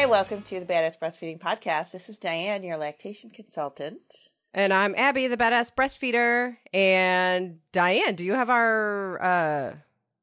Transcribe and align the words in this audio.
Hi, 0.00 0.06
welcome 0.06 0.40
to 0.44 0.58
the 0.58 0.64
Badass 0.64 0.98
Breastfeeding 0.98 1.38
Podcast. 1.38 1.90
This 1.90 2.08
is 2.08 2.16
Diane, 2.16 2.62
your 2.62 2.78
lactation 2.78 3.28
consultant. 3.28 4.30
And 4.54 4.72
I'm 4.72 4.94
Abby, 4.94 5.26
the 5.26 5.36
badass 5.36 5.70
breastfeeder. 5.74 6.56
And 6.72 7.58
Diane, 7.70 8.14
do 8.14 8.24
you 8.24 8.32
have 8.32 8.48
our 8.48 9.22
uh, 9.22 9.74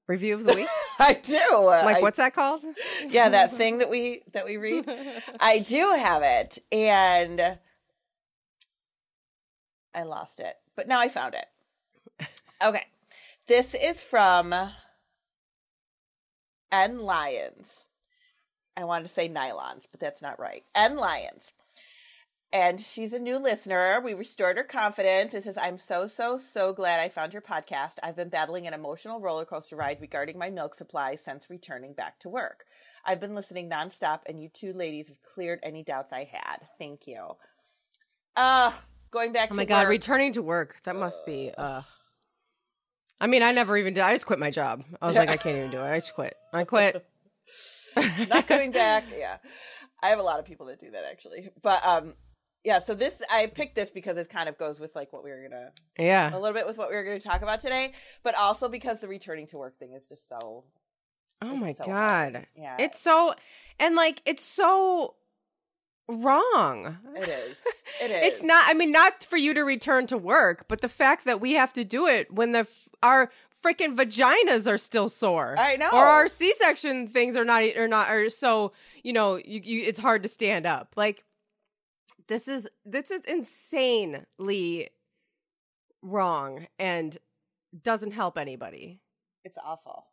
review 0.08 0.34
of 0.34 0.46
the 0.46 0.56
week? 0.56 0.68
I 1.00 1.14
do. 1.14 1.40
like, 1.64 1.98
I- 1.98 2.02
what's 2.02 2.18
that 2.18 2.34
called? 2.34 2.64
yeah, 3.08 3.30
that 3.30 3.52
thing 3.58 3.78
that 3.78 3.92
we 3.92 4.24
that 4.34 4.46
we 4.46 4.58
read. 4.58 4.90
I 5.40 5.60
do 5.60 5.94
have 5.96 6.24
it, 6.24 6.58
and 6.72 7.60
I 9.94 10.02
lost 10.02 10.40
it, 10.40 10.56
but 10.76 10.88
now 10.88 11.00
I 11.00 11.08
found 11.08 11.36
it. 11.36 12.28
Okay, 12.66 12.86
this 13.46 13.76
is 13.76 14.02
from 14.02 14.56
N 16.72 16.98
Lions. 16.98 17.90
I 18.78 18.84
wanted 18.86 19.04
to 19.08 19.14
say 19.14 19.28
nylons, 19.28 19.88
but 19.92 20.00
that's 20.00 20.22
not 20.22 20.40
right. 20.40 20.64
N 20.76 20.96
Lions. 20.96 21.54
And 22.54 22.80
she's 22.80 23.12
a 23.12 23.20
new 23.20 23.38
listener. 23.40 24.00
We 24.02 24.14
restored 24.14 24.56
her 24.56 24.64
confidence. 24.64 25.34
It 25.34 25.44
says, 25.44 25.58
I'm 25.58 25.78
so, 25.78 26.08
so, 26.08 26.38
so 26.38 26.72
glad 26.72 27.02
I 27.02 27.10
found 27.10 27.34
your 27.34 27.42
podcast. 27.42 27.96
I've 28.02 28.16
been 28.16 28.30
battling 28.30 28.68
an 28.68 28.74
emotional 28.74 29.20
roller 29.20 29.44
coaster 29.44 29.76
ride 29.76 29.98
regarding 30.00 30.38
my 30.38 30.50
milk 30.50 30.74
supply 30.74 31.16
since 31.16 31.50
returning 31.50 31.94
back 31.94 32.20
to 32.22 32.30
work. 32.30 32.64
I've 33.06 33.20
been 33.20 33.36
listening 33.36 33.70
nonstop, 33.70 34.20
and 34.28 34.42
you 34.42 34.48
two 34.48 34.72
ladies 34.72 35.10
have 35.10 35.22
cleared 35.24 35.60
any 35.62 35.84
doubts 35.84 36.14
I 36.14 36.24
had. 36.32 36.60
Thank 36.80 37.06
you. 37.08 37.36
Uh, 38.38 38.72
going 39.12 39.34
back 39.34 39.48
Oh 39.48 39.56
to 39.56 39.58
my 39.58 39.66
God, 39.66 39.82
work. 39.82 39.90
returning 39.90 40.32
to 40.34 40.42
work. 40.42 40.78
That 40.84 40.96
must 40.96 41.26
be. 41.26 41.52
Uh... 41.58 41.82
I 43.20 43.28
mean, 43.28 43.44
I 43.44 43.52
never 43.52 43.76
even 43.76 43.94
did. 43.94 44.04
I 44.04 44.14
just 44.14 44.26
quit 44.26 44.40
my 44.40 44.52
job. 44.52 44.84
I 45.02 45.08
was 45.08 45.16
like, 45.16 45.30
I 45.30 45.38
can't 45.38 45.58
even 45.58 45.72
do 45.72 45.82
it. 45.82 45.90
I 45.90 46.00
just 46.00 46.14
quit. 46.14 46.36
I 46.54 46.64
quit. 46.64 47.06
not 48.30 48.48
coming 48.48 48.72
back. 48.72 49.06
Yeah. 49.18 49.38
I 50.04 50.10
have 50.10 50.20
a 50.20 50.24
lot 50.24 50.38
of 50.40 50.46
people 50.46 50.68
that 50.68 50.80
do 50.80 50.92
that 50.92 51.04
actually. 51.10 51.50
But 51.62 51.86
um 51.86 52.14
yeah, 52.64 52.80
so 52.80 52.94
this 52.94 53.22
I 53.32 53.48
picked 53.48 53.76
this 53.76 53.90
because 53.92 54.18
it 54.18 54.30
kind 54.30 54.50
of 54.50 54.58
goes 54.58 54.80
with 54.80 54.96
like 54.96 55.12
what 55.14 55.24
we 55.24 55.32
were 55.32 55.42
gonna 55.48 55.72
Yeah. 55.98 56.30
a 56.32 56.38
little 56.40 56.54
bit 56.54 56.68
with 56.68 56.78
what 56.78 56.90
we 56.90 56.96
were 56.96 57.04
gonna 57.04 57.20
talk 57.20 57.42
about 57.42 57.62
today, 57.62 57.94
but 58.24 58.36
also 58.36 58.68
because 58.70 59.00
the 59.00 59.08
returning 59.08 59.48
to 59.48 59.58
work 59.58 59.80
thing 59.80 59.94
is 59.94 60.08
just 60.08 60.28
so 60.30 60.66
Oh 61.42 61.56
my 61.56 61.72
so 61.74 61.84
God. 61.86 61.94
hard. 62.34 62.48
Yeah. 62.56 62.78
It's 62.80 63.00
so, 63.00 63.36
and 63.80 63.96
like, 63.96 64.24
it's 64.26 64.42
so 64.44 65.14
wrong. 66.10 66.98
it 67.16 67.28
is. 67.30 67.58
It 68.00 68.12
is. 68.12 68.26
It's 68.26 68.44
not. 68.44 68.64
I 68.68 68.76
mean, 68.76 68.92
not 68.92 69.24
for 69.24 69.38
you 69.38 69.56
to 69.56 69.62
return 69.62 70.06
to 70.08 70.20
work, 70.20 70.66
but 70.68 70.82
the 70.82 70.88
fact 70.90 71.26
that 71.26 71.42
we 71.42 71.54
have 71.54 71.74
to 71.74 71.84
do 71.84 72.06
it 72.06 72.32
when 72.32 72.52
the 72.52 72.68
our 73.02 73.32
freaking 73.64 73.96
vaginas 73.96 74.70
are 74.70 74.78
still 74.78 75.10
sore. 75.10 75.56
I 75.58 75.76
know. 75.76 75.90
Or 75.92 76.06
our 76.06 76.28
C-section 76.28 77.08
things 77.08 77.36
are 77.36 77.46
not 77.46 77.64
are 77.76 77.88
not 77.88 78.10
are 78.10 78.30
so 78.30 78.74
you 79.04 79.14
know 79.14 79.38
you, 79.38 79.62
you 79.64 79.84
it's 79.86 80.00
hard 80.00 80.24
to 80.24 80.30
stand 80.30 80.66
up. 80.66 80.94
Like 80.96 81.24
this 82.28 82.48
is 82.48 82.70
this 82.86 83.12
is 83.12 83.22
insanely 83.26 84.90
wrong 86.02 86.68
and 86.80 87.18
doesn't 87.84 88.12
help 88.12 88.38
anybody. 88.38 89.00
It's 89.44 89.58
awful. 89.64 90.08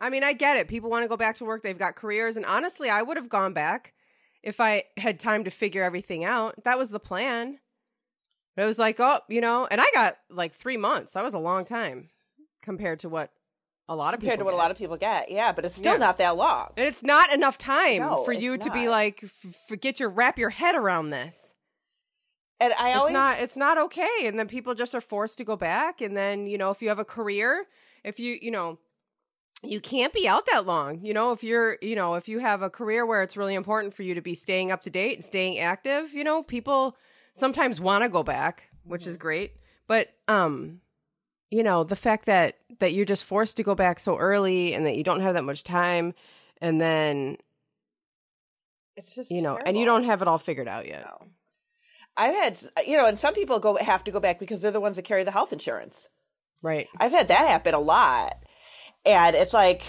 I 0.00 0.10
mean, 0.10 0.22
I 0.22 0.32
get 0.32 0.56
it. 0.56 0.68
People 0.68 0.90
want 0.90 1.04
to 1.04 1.08
go 1.08 1.16
back 1.16 1.36
to 1.36 1.44
work. 1.44 1.62
They've 1.62 1.76
got 1.76 1.96
careers. 1.96 2.36
And 2.36 2.46
honestly, 2.46 2.88
I 2.88 3.02
would 3.02 3.16
have 3.16 3.28
gone 3.28 3.52
back 3.52 3.94
if 4.42 4.60
I 4.60 4.84
had 4.96 5.18
time 5.18 5.44
to 5.44 5.50
figure 5.50 5.82
everything 5.82 6.24
out. 6.24 6.62
That 6.64 6.78
was 6.78 6.90
the 6.90 7.00
plan. 7.00 7.58
But 8.58 8.64
it 8.64 8.66
was 8.66 8.78
like, 8.80 8.98
oh, 8.98 9.20
you 9.28 9.40
know, 9.40 9.68
and 9.70 9.80
I 9.80 9.84
got 9.94 10.16
like 10.28 10.52
three 10.52 10.76
months. 10.76 11.12
That 11.12 11.22
was 11.22 11.32
a 11.32 11.38
long 11.38 11.64
time 11.64 12.08
compared 12.60 12.98
to 12.98 13.08
what 13.08 13.30
a 13.88 13.94
lot 13.94 14.14
of 14.14 14.18
Compared 14.18 14.40
to 14.40 14.44
what 14.44 14.52
a 14.52 14.56
lot 14.56 14.72
of 14.72 14.76
people 14.76 14.96
get. 14.96 15.30
Yeah, 15.30 15.52
but 15.52 15.64
it's 15.64 15.76
still 15.76 15.92
Yeah. 15.92 15.98
not 15.98 16.18
that 16.18 16.36
long. 16.36 16.72
And 16.76 16.84
it's 16.84 17.00
not 17.00 17.32
enough 17.32 17.56
time 17.56 17.98
No, 18.00 18.24
for 18.24 18.32
you 18.32 18.54
it's 18.54 18.64
to 18.64 18.72
be 18.72 18.88
like, 18.88 19.22
f- 19.22 19.54
forget 19.68 20.00
your 20.00 20.08
wrap 20.08 20.40
your 20.40 20.50
head 20.50 20.74
around 20.74 21.10
this. 21.10 21.54
And 22.58 22.72
I 22.72 22.88
It's 22.88 22.98
always 22.98 23.12
not. 23.12 23.38
It's 23.38 23.56
not 23.56 23.78
okay. 23.78 24.26
And 24.26 24.36
then 24.36 24.48
people 24.48 24.74
just 24.74 24.92
are 24.92 25.00
forced 25.00 25.38
to 25.38 25.44
go 25.44 25.54
back. 25.54 26.00
And 26.00 26.16
then 26.16 26.48
you 26.48 26.58
know, 26.58 26.72
if 26.72 26.82
you 26.82 26.88
have 26.88 26.98
a 26.98 27.04
career, 27.04 27.66
if 28.02 28.18
you 28.18 28.40
you 28.42 28.50
know, 28.50 28.80
you 29.62 29.80
can't 29.80 30.12
be 30.12 30.26
out 30.26 30.46
that 30.46 30.66
long. 30.66 31.04
You 31.04 31.14
know, 31.14 31.30
if 31.30 31.44
you're 31.44 31.78
you 31.80 31.94
know, 31.94 32.16
if 32.16 32.26
you 32.26 32.40
have 32.40 32.62
a 32.62 32.70
career 32.70 33.06
where 33.06 33.22
it's 33.22 33.36
really 33.36 33.54
important 33.54 33.94
for 33.94 34.02
you 34.02 34.16
to 34.16 34.20
be 34.20 34.34
staying 34.34 34.72
up 34.72 34.82
to 34.82 34.90
date 34.90 35.14
and 35.14 35.24
staying 35.24 35.60
active, 35.60 36.12
you 36.12 36.24
know, 36.24 36.42
people 36.42 36.96
sometimes 37.38 37.80
want 37.80 38.02
to 38.04 38.08
go 38.08 38.22
back, 38.22 38.68
which 38.84 39.06
is 39.06 39.16
great. 39.16 39.52
But 39.86 40.08
um, 40.26 40.80
you 41.50 41.62
know, 41.62 41.84
the 41.84 41.96
fact 41.96 42.26
that 42.26 42.56
that 42.80 42.92
you're 42.92 43.04
just 43.04 43.24
forced 43.24 43.56
to 43.58 43.62
go 43.62 43.74
back 43.74 43.98
so 43.98 44.16
early 44.18 44.74
and 44.74 44.86
that 44.86 44.96
you 44.96 45.04
don't 45.04 45.20
have 45.20 45.34
that 45.34 45.44
much 45.44 45.64
time, 45.64 46.14
and 46.60 46.80
then 46.80 47.36
it's 48.96 49.14
just 49.14 49.30
you 49.30 49.42
know, 49.42 49.58
and 49.64 49.76
you 49.76 49.84
don't 49.84 50.04
have 50.04 50.22
it 50.22 50.28
all 50.28 50.38
figured 50.38 50.68
out 50.68 50.86
yet. 50.86 51.04
No. 51.06 51.28
I've 52.16 52.34
had 52.34 52.60
you 52.86 52.96
know, 52.96 53.06
and 53.06 53.18
some 53.18 53.32
people 53.34 53.60
go 53.60 53.76
have 53.76 54.02
to 54.04 54.10
go 54.10 54.20
back 54.20 54.38
because 54.40 54.60
they're 54.60 54.72
the 54.72 54.80
ones 54.80 54.96
that 54.96 55.02
carry 55.04 55.22
the 55.24 55.30
health 55.30 55.52
insurance. 55.52 56.08
Right. 56.60 56.88
I've 56.98 57.12
had 57.12 57.28
that 57.28 57.48
happen 57.48 57.74
a 57.74 57.78
lot. 57.80 58.36
And 59.06 59.36
it's 59.36 59.54
like, 59.54 59.82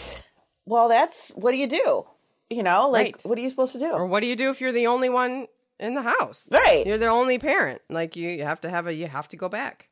well, 0.65 0.87
that's 0.87 1.29
what 1.29 1.51
do 1.51 1.57
you 1.57 1.67
do? 1.67 2.03
You 2.51 2.61
know, 2.63 2.89
like 2.89 3.15
Right. 3.15 3.25
what 3.25 3.37
are 3.37 3.41
you 3.41 3.49
supposed 3.49 3.73
to 3.73 3.79
do? 3.79 3.91
Or 3.91 4.05
what 4.05 4.21
do 4.21 4.27
you 4.27 4.35
do 4.35 4.51
if 4.51 4.61
you're 4.61 4.71
the 4.71 4.87
only 4.87 5.09
one 5.09 5.47
in 5.79 5.95
the 5.95 6.01
house? 6.01 6.47
right. 6.51 6.85
You're 6.85 6.97
the 6.97 7.07
only 7.07 7.39
parent. 7.39 7.81
Like 7.89 8.15
you, 8.15 8.29
you 8.29 8.43
have 8.43 8.61
to 8.61 8.69
have 8.69 8.87
a 8.87 8.93
you 8.93 9.07
have 9.07 9.27
to 9.29 9.37
go 9.37 9.49
back. 9.49 9.89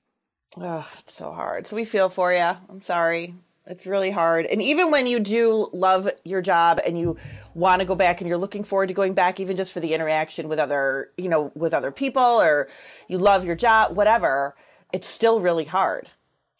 Ugh, 0.59 0.85
it's 0.99 1.13
so 1.13 1.31
hard. 1.31 1.67
So 1.67 1.75
we 1.75 1.85
feel 1.85 2.09
for 2.09 2.31
you. 2.33 2.39
I'm 2.69 2.81
sorry. 2.81 3.35
It's 3.69 3.85
really 3.85 4.11
hard. 4.11 4.45
And 4.45 4.61
even 4.61 4.91
when 4.91 5.07
you 5.07 5.19
do 5.19 5.69
love 5.73 6.09
your 6.23 6.41
job 6.41 6.79
and 6.85 6.97
you 6.97 7.17
want 7.53 7.81
to 7.81 7.85
go 7.85 7.95
back 7.95 8.21
and 8.21 8.29
you're 8.29 8.37
looking 8.37 8.63
forward 8.63 8.87
to 8.87 8.93
going 8.93 9.13
back 9.13 9.41
even 9.41 9.57
just 9.57 9.73
for 9.73 9.81
the 9.81 9.93
interaction 9.93 10.47
with 10.47 10.57
other, 10.57 11.11
you 11.17 11.27
know, 11.27 11.51
with 11.53 11.73
other 11.73 11.91
people 11.91 12.21
or 12.23 12.69
you 13.09 13.17
love 13.17 13.43
your 13.45 13.57
job, 13.57 13.95
whatever, 13.95 14.55
it's 14.93 15.07
still 15.07 15.41
really 15.41 15.65
hard. 15.65 16.07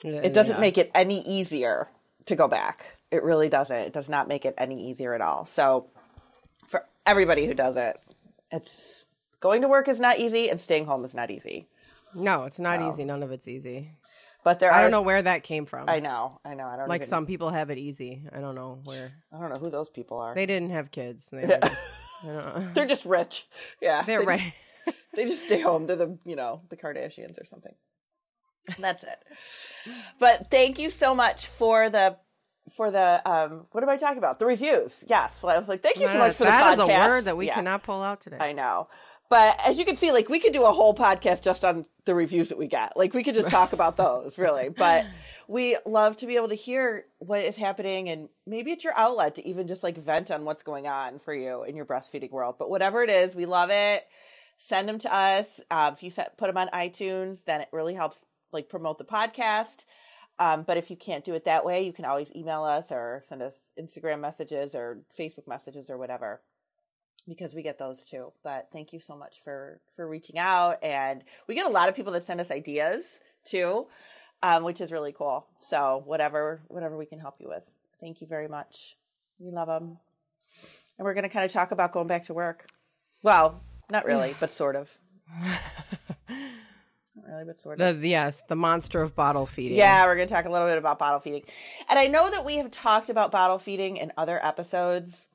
It 0.04 0.34
doesn't 0.34 0.60
make 0.60 0.78
it 0.78 0.92
any 0.94 1.22
easier 1.22 1.88
to 2.26 2.36
go 2.36 2.48
back. 2.48 2.98
It 3.10 3.24
really 3.24 3.50
doesn't. 3.50 3.76
It 3.76 3.94
does 3.94 4.10
not 4.10 4.28
make 4.28 4.46
it 4.46 4.54
any 4.58 4.90
easier 4.90 5.14
at 5.14 5.22
all. 5.22 5.46
So 5.46 5.88
for 6.68 6.86
everybody 7.06 7.46
who 7.46 7.54
does 7.54 7.78
it, 7.78 7.98
it's 8.52 9.06
going 9.40 9.62
to 9.62 9.68
work 9.68 9.88
is 9.88 10.00
not 10.00 10.20
easy 10.20 10.50
and 10.50 10.60
staying 10.60 10.86
home 10.86 11.04
is 11.06 11.14
not 11.14 11.32
easy. 11.32 11.68
No, 12.16 12.46
it's 12.46 12.60
not 12.60 12.82
easy. 12.82 13.04
None 13.04 13.22
of 13.24 13.32
it's 13.32 13.48
easy. 13.48 13.92
But 14.44 14.60
there 14.60 14.72
I 14.72 14.82
don't 14.82 14.92
know 14.92 15.02
where 15.02 15.22
that 15.22 15.44
came 15.44 15.66
from. 15.66 15.90
I 15.90 16.00
know. 16.00 16.40
I 16.46 16.54
know. 16.54 16.66
I 16.68 16.78
don't 16.78 16.86
know. 16.86 16.90
like 16.90 17.02
even, 17.02 17.10
some 17.10 17.26
people 17.26 17.50
have 17.50 17.70
it 17.70 17.78
easy. 17.78 18.24
I 18.34 18.40
don't 18.40 18.56
know 18.56 18.80
where 18.86 19.12
I 19.34 19.40
don't 19.40 19.50
know 19.54 19.60
who 19.60 19.70
those 19.70 19.90
people 19.90 20.20
are. 20.20 20.34
they 20.34 20.46
didn't 20.46 20.70
have 20.70 20.90
kids. 20.92 21.30
They 21.30 21.38
were 21.42 21.48
just, 21.48 21.64
I 22.24 22.28
don't 22.28 22.36
know. 22.38 22.68
They're 22.74 22.86
just 22.86 23.06
rich. 23.06 23.46
Yeah. 23.82 24.04
They're 24.04 24.20
they 24.20 24.26
right. 24.26 24.54
Just, 24.86 24.98
they 25.16 25.26
just 25.26 25.44
stay 25.44 25.60
home. 25.60 25.86
They're 25.86 25.98
the, 25.98 26.18
you 26.24 26.36
know, 26.38 26.62
the 26.70 26.78
Kardashians 26.78 27.42
or 27.42 27.46
something. 27.46 27.74
That's 28.80 29.04
it. 29.04 29.20
But 30.20 30.50
thank 30.50 30.80
you 30.80 30.90
so 30.92 31.14
much 31.16 31.48
for 31.48 31.90
the 31.90 32.18
for 32.76 32.92
the 32.92 33.22
um 33.30 33.66
what 33.72 33.84
am 33.84 33.90
I 33.90 33.98
talking 33.98 34.18
about? 34.18 34.40
The 34.40 34.46
reviews. 34.46 35.04
Yes. 35.08 35.44
I 35.44 35.58
was 35.58 35.68
like, 35.70 35.82
thank 35.82 36.00
you 36.00 36.08
so 36.08 36.18
much 36.20 36.34
for 36.36 36.44
the 36.46 36.50
That 36.52 36.74
is 36.74 36.80
podcast. 36.80 37.06
a 37.06 37.08
word 37.10 37.26
that 37.26 37.38
we 37.38 37.48
Yeah, 37.48 37.56
cannot 37.56 37.84
pull 37.84 38.02
out 38.02 38.22
today. 38.22 38.38
I 38.40 38.54
know. 38.54 38.88
But 39.30 39.60
as 39.68 39.78
you 39.78 39.86
can 39.86 39.98
see, 39.98 40.12
like 40.12 40.30
we 40.30 40.40
could 40.40 40.54
do 40.54 40.64
a 40.64 40.72
whole 40.72 40.94
podcast 40.94 41.44
just 41.44 41.66
on 41.66 41.86
the 42.06 42.16
reviews 42.16 42.50
that 42.50 42.58
we 42.58 42.68
get. 42.68 42.96
Like 42.96 43.14
we 43.14 43.24
could 43.24 43.36
just 43.36 43.50
talk 43.50 43.74
about 43.74 43.98
those, 43.98 44.38
really. 44.38 44.70
But 44.70 45.06
we 45.48 45.78
love 45.86 46.18
to 46.18 46.28
be 46.28 46.38
able 46.38 46.50
to 46.50 46.56
hear 46.56 47.06
what 47.20 47.42
is 47.42 47.56
happening 47.58 48.10
and 48.10 48.30
maybe 48.46 48.72
it's 48.72 48.84
your 48.84 48.98
outlet 48.98 49.36
to 49.36 49.48
even 49.48 49.68
just 49.68 49.84
like 49.84 49.98
vent 49.98 50.32
on 50.32 50.46
what's 50.46 50.64
going 50.64 50.88
on 50.88 51.20
for 51.20 51.34
you 51.34 51.64
in 51.64 51.76
your 51.76 51.86
breastfeeding 51.86 52.32
world. 52.32 52.56
But 52.58 52.70
whatever 52.70 53.04
it 53.04 53.10
is, 53.10 53.36
we 53.36 53.46
love 53.46 53.70
it. 53.70 54.06
Send 54.60 54.88
them 54.88 55.00
to 55.00 55.14
us. 55.14 55.60
Um, 55.70 55.94
if 55.94 56.04
you 56.04 56.10
set, 56.10 56.38
put 56.38 56.48
them 56.48 56.58
on 56.58 56.70
iTunes, 56.70 57.44
then 57.44 57.62
it 57.62 57.68
really 57.72 57.96
helps 57.96 58.24
like 58.54 58.70
promote 58.70 58.98
the 58.98 59.04
podcast. 59.04 59.84
Um, 60.40 60.64
but 60.64 60.78
if 60.78 60.90
you 60.90 60.96
can't 60.96 61.26
do 61.26 61.34
it 61.34 61.46
that 61.46 61.66
way, 61.66 61.84
you 61.84 61.92
can 61.92 62.06
always 62.06 62.34
email 62.36 62.64
us 62.64 62.92
or 62.92 63.24
send 63.26 63.42
us 63.42 63.56
Instagram 63.80 64.22
messages 64.22 64.74
or 64.74 65.00
Facebook 65.18 65.48
messages 65.48 65.90
or 65.90 65.98
whatever 65.98 66.42
because 67.28 67.54
we 67.54 67.62
get 67.62 67.78
those 67.78 68.02
too. 68.02 68.32
But 68.44 68.68
thank 68.72 68.94
you 68.94 69.00
so 69.00 69.16
much 69.16 69.42
for 69.44 69.80
for 69.96 70.08
reaching 70.08 70.38
out, 70.38 70.84
and 70.84 71.24
we 71.48 71.56
get 71.56 71.66
a 71.66 71.70
lot 71.70 71.90
of 71.90 71.96
people 71.96 72.14
that 72.14 72.24
send 72.24 72.40
us 72.40 72.52
ideas 72.52 73.22
too, 73.44 73.88
um, 74.44 74.64
which 74.64 74.82
is 74.82 74.92
really 74.92 75.12
cool. 75.12 75.48
So 75.60 76.02
whatever 76.06 76.62
whatever 76.68 76.98
we 76.98 77.06
can 77.06 77.20
help 77.20 77.36
you 77.40 77.50
with, 77.50 77.64
thank 78.00 78.22
you 78.22 78.28
very 78.28 78.48
much. 78.48 78.96
We 79.40 79.52
love 79.52 79.68
them, 79.68 79.98
and 80.98 81.06
we're 81.06 81.14
going 81.14 81.24
to 81.24 81.30
kind 81.30 81.46
of 81.46 81.52
talk 81.52 81.72
about 81.72 81.92
going 81.92 82.08
back 82.08 82.26
to 82.26 82.34
work. 82.34 82.68
Well, 83.24 83.62
not 83.90 84.06
really, 84.06 84.36
but 84.40 84.52
sort 84.52 84.76
of. 84.76 84.98
Really, 87.28 87.44
but 87.44 87.62
sort 87.62 87.82
of. 87.82 88.02
The, 88.02 88.08
yes, 88.08 88.42
the 88.48 88.56
monster 88.56 89.02
of 89.02 89.16
bottle 89.16 89.46
feeding. 89.46 89.78
Yeah, 89.78 90.06
we're 90.06 90.16
going 90.16 90.28
to 90.28 90.34
talk 90.34 90.46
a 90.46 90.50
little 90.50 90.68
bit 90.68 90.78
about 90.78 90.98
bottle 90.98 91.20
feeding. 91.20 91.44
And 91.90 92.00
I 92.00 92.08
know 92.08 92.30
that 92.32 92.46
we 92.46 92.58
have 92.58 92.72
talked 92.72 93.10
about 93.10 93.32
bottle 93.32 93.60
feeding 93.60 93.98
in 93.98 94.14
other 94.18 94.44
episodes, 94.46 95.28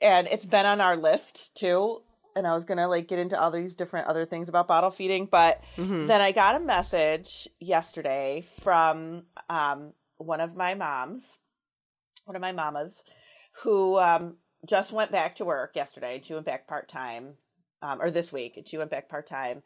and 0.00 0.26
it's 0.28 0.46
been 0.46 0.66
on 0.66 0.80
our 0.80 0.96
list 0.96 1.54
too. 1.56 2.02
And 2.36 2.46
I 2.46 2.54
was 2.54 2.64
going 2.64 2.78
to 2.78 2.86
like 2.86 3.08
get 3.08 3.18
into 3.18 3.38
all 3.38 3.50
these 3.50 3.74
different 3.74 4.06
other 4.06 4.24
things 4.24 4.48
about 4.48 4.68
bottle 4.68 4.90
feeding, 4.90 5.26
but 5.26 5.62
Mhm. 5.76 6.06
then 6.06 6.20
I 6.20 6.32
got 6.32 6.54
a 6.54 6.60
message 6.60 7.48
yesterday 7.58 8.42
from 8.62 9.24
um, 9.48 9.92
one 10.16 10.40
of 10.40 10.54
my 10.56 10.74
moms, 10.74 11.38
one 12.24 12.36
of 12.36 12.42
my 12.42 12.52
mamas, 12.52 13.02
who 13.62 13.98
um, 13.98 14.36
just 14.64 14.92
went 14.92 15.10
back 15.10 15.36
to 15.36 15.44
work 15.44 15.74
yesterday 15.74 16.14
and 16.16 16.24
she 16.24 16.34
went 16.34 16.46
back 16.46 16.66
part 16.68 16.88
time, 16.88 17.36
um, 17.82 18.00
or 18.00 18.10
this 18.10 18.32
week, 18.32 18.56
and 18.56 18.66
she 18.66 18.78
went 18.78 18.90
back 18.90 19.08
part 19.08 19.26
time. 19.26 19.62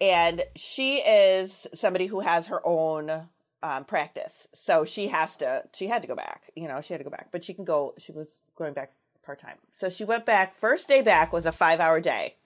And 0.00 0.42
she 0.56 0.96
is 0.98 1.66
somebody 1.74 2.06
who 2.06 2.20
has 2.20 2.48
her 2.48 2.60
own 2.64 3.28
um, 3.62 3.84
practice. 3.84 4.48
So 4.52 4.84
she 4.84 5.08
has 5.08 5.36
to, 5.36 5.64
she 5.74 5.86
had 5.86 6.02
to 6.02 6.08
go 6.08 6.16
back, 6.16 6.50
you 6.56 6.66
know, 6.66 6.80
she 6.80 6.94
had 6.94 6.98
to 6.98 7.04
go 7.04 7.10
back, 7.10 7.28
but 7.30 7.44
she 7.44 7.54
can 7.54 7.64
go, 7.64 7.94
she 7.98 8.10
was 8.12 8.28
going 8.56 8.72
back 8.72 8.92
part 9.24 9.40
time. 9.40 9.56
So 9.72 9.88
she 9.90 10.04
went 10.04 10.26
back, 10.26 10.56
first 10.56 10.88
day 10.88 11.02
back 11.02 11.32
was 11.32 11.46
a 11.46 11.52
five 11.52 11.80
hour 11.80 12.00
day. 12.00 12.36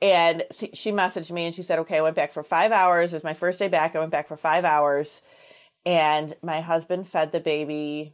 And 0.00 0.42
she 0.50 0.90
messaged 0.90 1.30
me 1.30 1.46
and 1.46 1.54
she 1.54 1.62
said, 1.62 1.78
okay, 1.80 1.98
I 1.98 2.02
went 2.02 2.16
back 2.16 2.32
for 2.32 2.42
five 2.42 2.72
hours. 2.72 3.12
It 3.12 3.16
was 3.16 3.24
my 3.24 3.34
first 3.34 3.60
day 3.60 3.68
back. 3.68 3.94
I 3.94 4.00
went 4.00 4.10
back 4.10 4.26
for 4.26 4.36
five 4.36 4.64
hours. 4.64 5.22
And 5.86 6.34
my 6.42 6.60
husband 6.60 7.08
fed 7.08 7.30
the 7.30 7.40
baby 7.40 8.12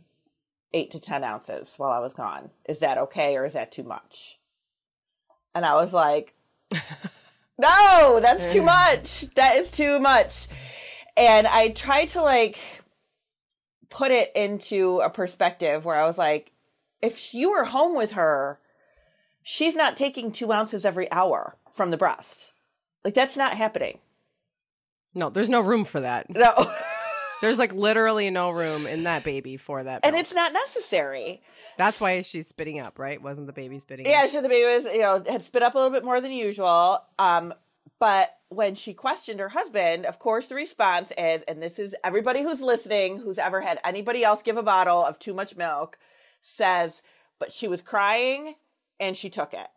eight 0.75 0.91
to 0.91 1.01
10 1.01 1.25
ounces 1.25 1.75
while 1.79 1.91
I 1.91 1.99
was 1.99 2.13
gone. 2.13 2.51
Is 2.69 2.81
that 2.81 2.99
okay 2.99 3.37
or 3.37 3.47
is 3.47 3.55
that 3.55 3.73
too 3.73 3.85
much? 3.85 4.39
And 5.55 5.65
I 5.65 5.75
was 5.77 5.95
like, 5.95 6.35
no, 7.59 8.19
that's 8.21 8.53
too 8.53 8.63
much. 8.63 9.23
That 9.35 9.57
is 9.57 9.71
too 9.71 9.99
much. 9.99 10.47
And 11.17 11.47
I 11.47 11.71
tried 11.71 12.11
to 12.11 12.23
like 12.23 12.59
put 13.89 14.11
it 14.11 14.31
into 14.37 15.01
a 15.01 15.11
perspective 15.11 15.85
where 15.85 15.97
I 15.97 16.07
was 16.07 16.19
like, 16.19 16.53
if 17.03 17.35
you 17.35 17.51
were 17.51 17.65
home 17.65 17.97
with 17.97 18.13
her, 18.13 18.59
she's 19.43 19.77
not 19.77 19.97
taking 19.97 20.33
two 20.33 20.53
ounces 20.53 20.85
every 20.85 21.11
hour 21.13 21.57
from 21.73 21.91
the 21.91 21.97
breast. 21.97 22.53
Like 23.05 23.15
that's 23.15 23.37
not 23.37 23.57
happening. 23.57 23.99
No, 25.15 25.31
there's 25.31 25.49
no 25.49 25.61
room 25.61 25.85
for 25.85 26.01
that. 26.01 26.29
No. 26.31 26.53
there's 27.41 27.59
like 27.59 27.73
literally 27.73 28.31
no 28.31 28.51
room 28.51 28.87
in 28.87 29.05
that 29.05 29.25
baby 29.25 29.57
for 29.57 29.83
that. 29.83 30.01
And 30.05 30.15
it's 30.17 30.35
not 30.35 30.53
necessary. 30.53 31.41
That's 31.77 32.01
why 32.01 32.21
she's 32.23 32.49
spitting 32.49 32.81
up, 32.81 32.99
right? 32.99 33.23
Wasn't 33.23 33.47
the 33.47 33.53
baby 33.53 33.79
spitting 33.79 34.07
Yeah, 34.07 34.23
up? 34.25 34.31
sure 34.31 34.43
the 34.43 34.49
baby 34.49 34.67
was, 34.67 34.93
you 34.93 35.01
know, 35.01 35.23
had 35.29 35.45
spit 35.45 35.63
up 35.63 35.75
a 35.75 35.79
little 35.79 35.93
bit 35.93 36.05
more 36.05 36.21
than 36.21 36.33
usual. 36.33 36.99
Um, 37.19 37.55
but 38.01 38.37
when 38.49 38.75
she 38.75 38.95
questioned 38.95 39.41
her 39.41 39.49
husband, 39.49 40.05
of 40.07 40.19
course 40.19 40.49
the 40.49 40.55
response 40.55 41.13
is, 41.17 41.43
and 41.43 41.63
this 41.63 41.79
is 41.79 41.95
everybody 42.05 42.43
who's 42.43 42.61
listening, 42.61 43.19
who's 43.19 43.39
ever 43.39 43.61
had 43.61 43.79
anybody 43.85 44.25
else 44.25 44.43
give 44.43 44.57
a 44.57 44.63
bottle 44.63 45.05
of 45.05 45.19
too 45.19 45.35
much 45.35 45.57
milk, 45.57 45.99
says, 46.43 47.03
but 47.39 47.53
she 47.53 47.69
was 47.69 47.83
crying 47.83 48.55
and 49.01 49.17
she 49.17 49.31
took 49.31 49.55
it. 49.55 49.69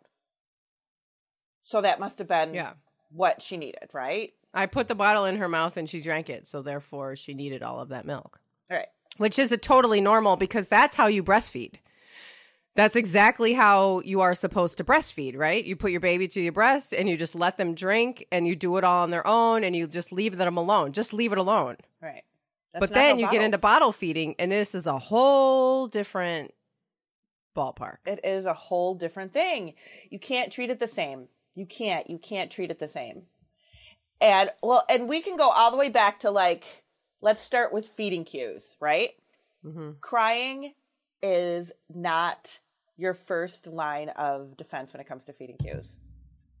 So 1.62 1.80
that 1.80 2.00
must 2.00 2.18
have 2.18 2.28
been 2.28 2.54
Yeah. 2.54 2.72
what 3.10 3.42
she 3.42 3.56
needed, 3.56 3.90
right? 3.92 4.32
I 4.54 4.66
put 4.66 4.88
the 4.88 4.94
bottle 4.94 5.24
in 5.24 5.36
her 5.36 5.48
mouth 5.48 5.76
and 5.76 5.88
she 5.88 6.00
drank 6.00 6.28
it, 6.28 6.46
so 6.46 6.60
therefore 6.60 7.16
she 7.16 7.34
needed 7.34 7.62
all 7.62 7.80
of 7.80 7.88
that 7.90 8.04
milk. 8.04 8.40
All 8.70 8.76
right. 8.76 8.88
Which 9.16 9.38
is 9.38 9.52
a 9.52 9.56
totally 9.56 10.00
normal 10.00 10.36
because 10.36 10.68
that's 10.68 10.94
how 10.94 11.06
you 11.06 11.22
breastfeed. 11.22 11.74
That's 12.74 12.96
exactly 12.96 13.52
how 13.52 14.00
you 14.00 14.22
are 14.22 14.34
supposed 14.34 14.78
to 14.78 14.84
breastfeed, 14.84 15.36
right? 15.36 15.62
You 15.62 15.76
put 15.76 15.90
your 15.90 16.00
baby 16.00 16.26
to 16.28 16.40
your 16.40 16.52
breast 16.52 16.94
and 16.94 17.06
you 17.08 17.18
just 17.18 17.34
let 17.34 17.58
them 17.58 17.74
drink 17.74 18.26
and 18.32 18.46
you 18.46 18.56
do 18.56 18.78
it 18.78 18.84
all 18.84 19.02
on 19.02 19.10
their 19.10 19.26
own 19.26 19.62
and 19.62 19.76
you 19.76 19.86
just 19.86 20.10
leave 20.10 20.38
them 20.38 20.56
alone. 20.56 20.92
Just 20.92 21.12
leave 21.12 21.32
it 21.32 21.38
alone. 21.38 21.76
Right. 22.00 22.22
But 22.72 22.80
That's 22.80 22.90
not 22.92 22.96
then 22.96 23.18
you 23.18 23.30
get 23.30 23.42
into 23.42 23.58
bottle 23.58 23.92
feeding 23.92 24.34
and 24.38 24.50
this 24.52 24.74
is 24.74 24.86
a 24.86 24.98
whole 24.98 25.86
different 25.86 26.52
ballpark. 27.56 27.96
it 28.06 28.20
is 28.24 28.46
a 28.46 28.54
whole 28.54 28.94
different 28.94 29.32
thing. 29.32 29.74
You 30.10 30.18
can't 30.18 30.50
treat 30.52 30.70
it 30.70 30.78
the 30.80 30.86
same. 30.86 31.28
You 31.54 31.66
can't. 31.66 32.08
You 32.08 32.18
can't 32.18 32.50
treat 32.50 32.70
it 32.70 32.78
the 32.78 32.88
same. 32.88 33.22
And 34.20 34.50
well, 34.62 34.84
and 34.88 35.08
we 35.08 35.20
can 35.20 35.36
go 35.36 35.50
all 35.50 35.70
the 35.70 35.76
way 35.76 35.88
back 35.90 36.20
to 36.20 36.30
like, 36.30 36.64
let's 37.20 37.42
start 37.42 37.72
with 37.72 37.88
feeding 37.88 38.24
cues, 38.24 38.76
right? 38.80 39.10
hmm 39.62 39.90
Crying 40.00 40.72
is 41.22 41.72
not 41.92 42.58
your 42.96 43.14
first 43.14 43.66
line 43.66 44.08
of 44.10 44.56
defense 44.56 44.92
when 44.92 45.00
it 45.00 45.06
comes 45.06 45.24
to 45.26 45.32
feeding 45.32 45.56
cues. 45.58 45.98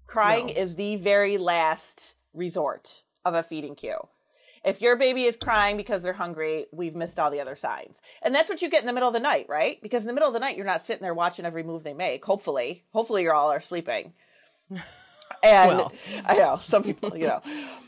Crying 0.06 0.48
No. 0.48 0.52
is 0.52 0.74
the 0.74 0.96
very 0.96 1.38
last 1.38 2.14
resort 2.34 3.02
of 3.24 3.34
a 3.34 3.42
feeding 3.42 3.74
cue. 3.76 3.96
If 4.64 4.80
your 4.80 4.96
baby 4.96 5.24
is 5.24 5.36
crying 5.36 5.76
because 5.76 6.02
they're 6.02 6.12
hungry, 6.12 6.66
we've 6.72 6.94
missed 6.94 7.18
all 7.18 7.30
the 7.30 7.40
other 7.40 7.56
signs. 7.56 8.00
And 8.22 8.34
that's 8.34 8.48
what 8.48 8.62
you 8.62 8.70
get 8.70 8.80
in 8.80 8.86
the 8.86 8.92
middle 8.92 9.08
of 9.08 9.14
the 9.14 9.20
night, 9.20 9.46
right? 9.48 9.82
Because 9.82 10.02
in 10.02 10.06
the 10.06 10.12
middle 10.12 10.28
of 10.28 10.34
the 10.34 10.40
night, 10.40 10.56
you're 10.56 10.66
not 10.66 10.84
sitting 10.84 11.02
there 11.02 11.14
watching 11.14 11.44
every 11.44 11.62
move 11.62 11.82
they 11.82 11.94
make. 11.94 12.24
Hopefully, 12.24 12.84
hopefully 12.92 13.22
you're 13.22 13.34
all 13.34 13.50
are 13.50 13.60
sleeping. 13.60 14.12
And 15.42 15.78
Well. 15.78 15.92
I 16.26 16.36
know 16.36 16.58
some 16.58 16.82
people, 16.82 17.16
you 17.16 17.26
know, 17.26 17.40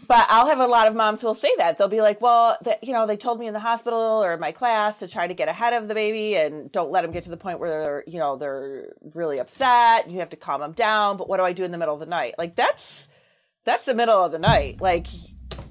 but 0.08 0.26
I'll 0.28 0.46
have 0.48 0.58
a 0.58 0.66
lot 0.66 0.88
of 0.88 0.94
moms 0.94 1.20
who 1.20 1.28
will 1.28 1.34
say 1.34 1.50
that 1.58 1.78
they'll 1.78 1.88
be 1.88 2.00
like, 2.00 2.20
well, 2.20 2.56
that, 2.62 2.82
you 2.82 2.92
know, 2.92 3.06
they 3.06 3.16
told 3.16 3.38
me 3.38 3.46
in 3.46 3.52
the 3.52 3.60
hospital 3.60 4.00
or 4.00 4.34
in 4.34 4.40
my 4.40 4.50
class 4.52 4.98
to 5.00 5.08
try 5.08 5.26
to 5.26 5.34
get 5.34 5.48
ahead 5.48 5.72
of 5.72 5.86
the 5.86 5.94
baby 5.94 6.36
and 6.36 6.72
don't 6.72 6.90
let 6.90 7.02
them 7.02 7.12
get 7.12 7.24
to 7.24 7.30
the 7.30 7.36
point 7.36 7.60
where 7.60 7.70
they're, 7.70 8.04
you 8.06 8.18
know, 8.18 8.36
they're 8.36 8.94
really 9.14 9.38
upset. 9.38 10.10
You 10.10 10.20
have 10.20 10.30
to 10.30 10.36
calm 10.36 10.60
them 10.60 10.72
down. 10.72 11.16
But 11.16 11.28
what 11.28 11.36
do 11.36 11.44
I 11.44 11.52
do 11.52 11.64
in 11.64 11.70
the 11.70 11.78
middle 11.78 11.94
of 11.94 12.00
the 12.00 12.06
night? 12.06 12.34
Like 12.38 12.56
that's, 12.56 13.08
that's 13.64 13.84
the 13.84 13.94
middle 13.94 14.24
of 14.24 14.32
the 14.32 14.38
night. 14.38 14.80
Like, 14.80 15.06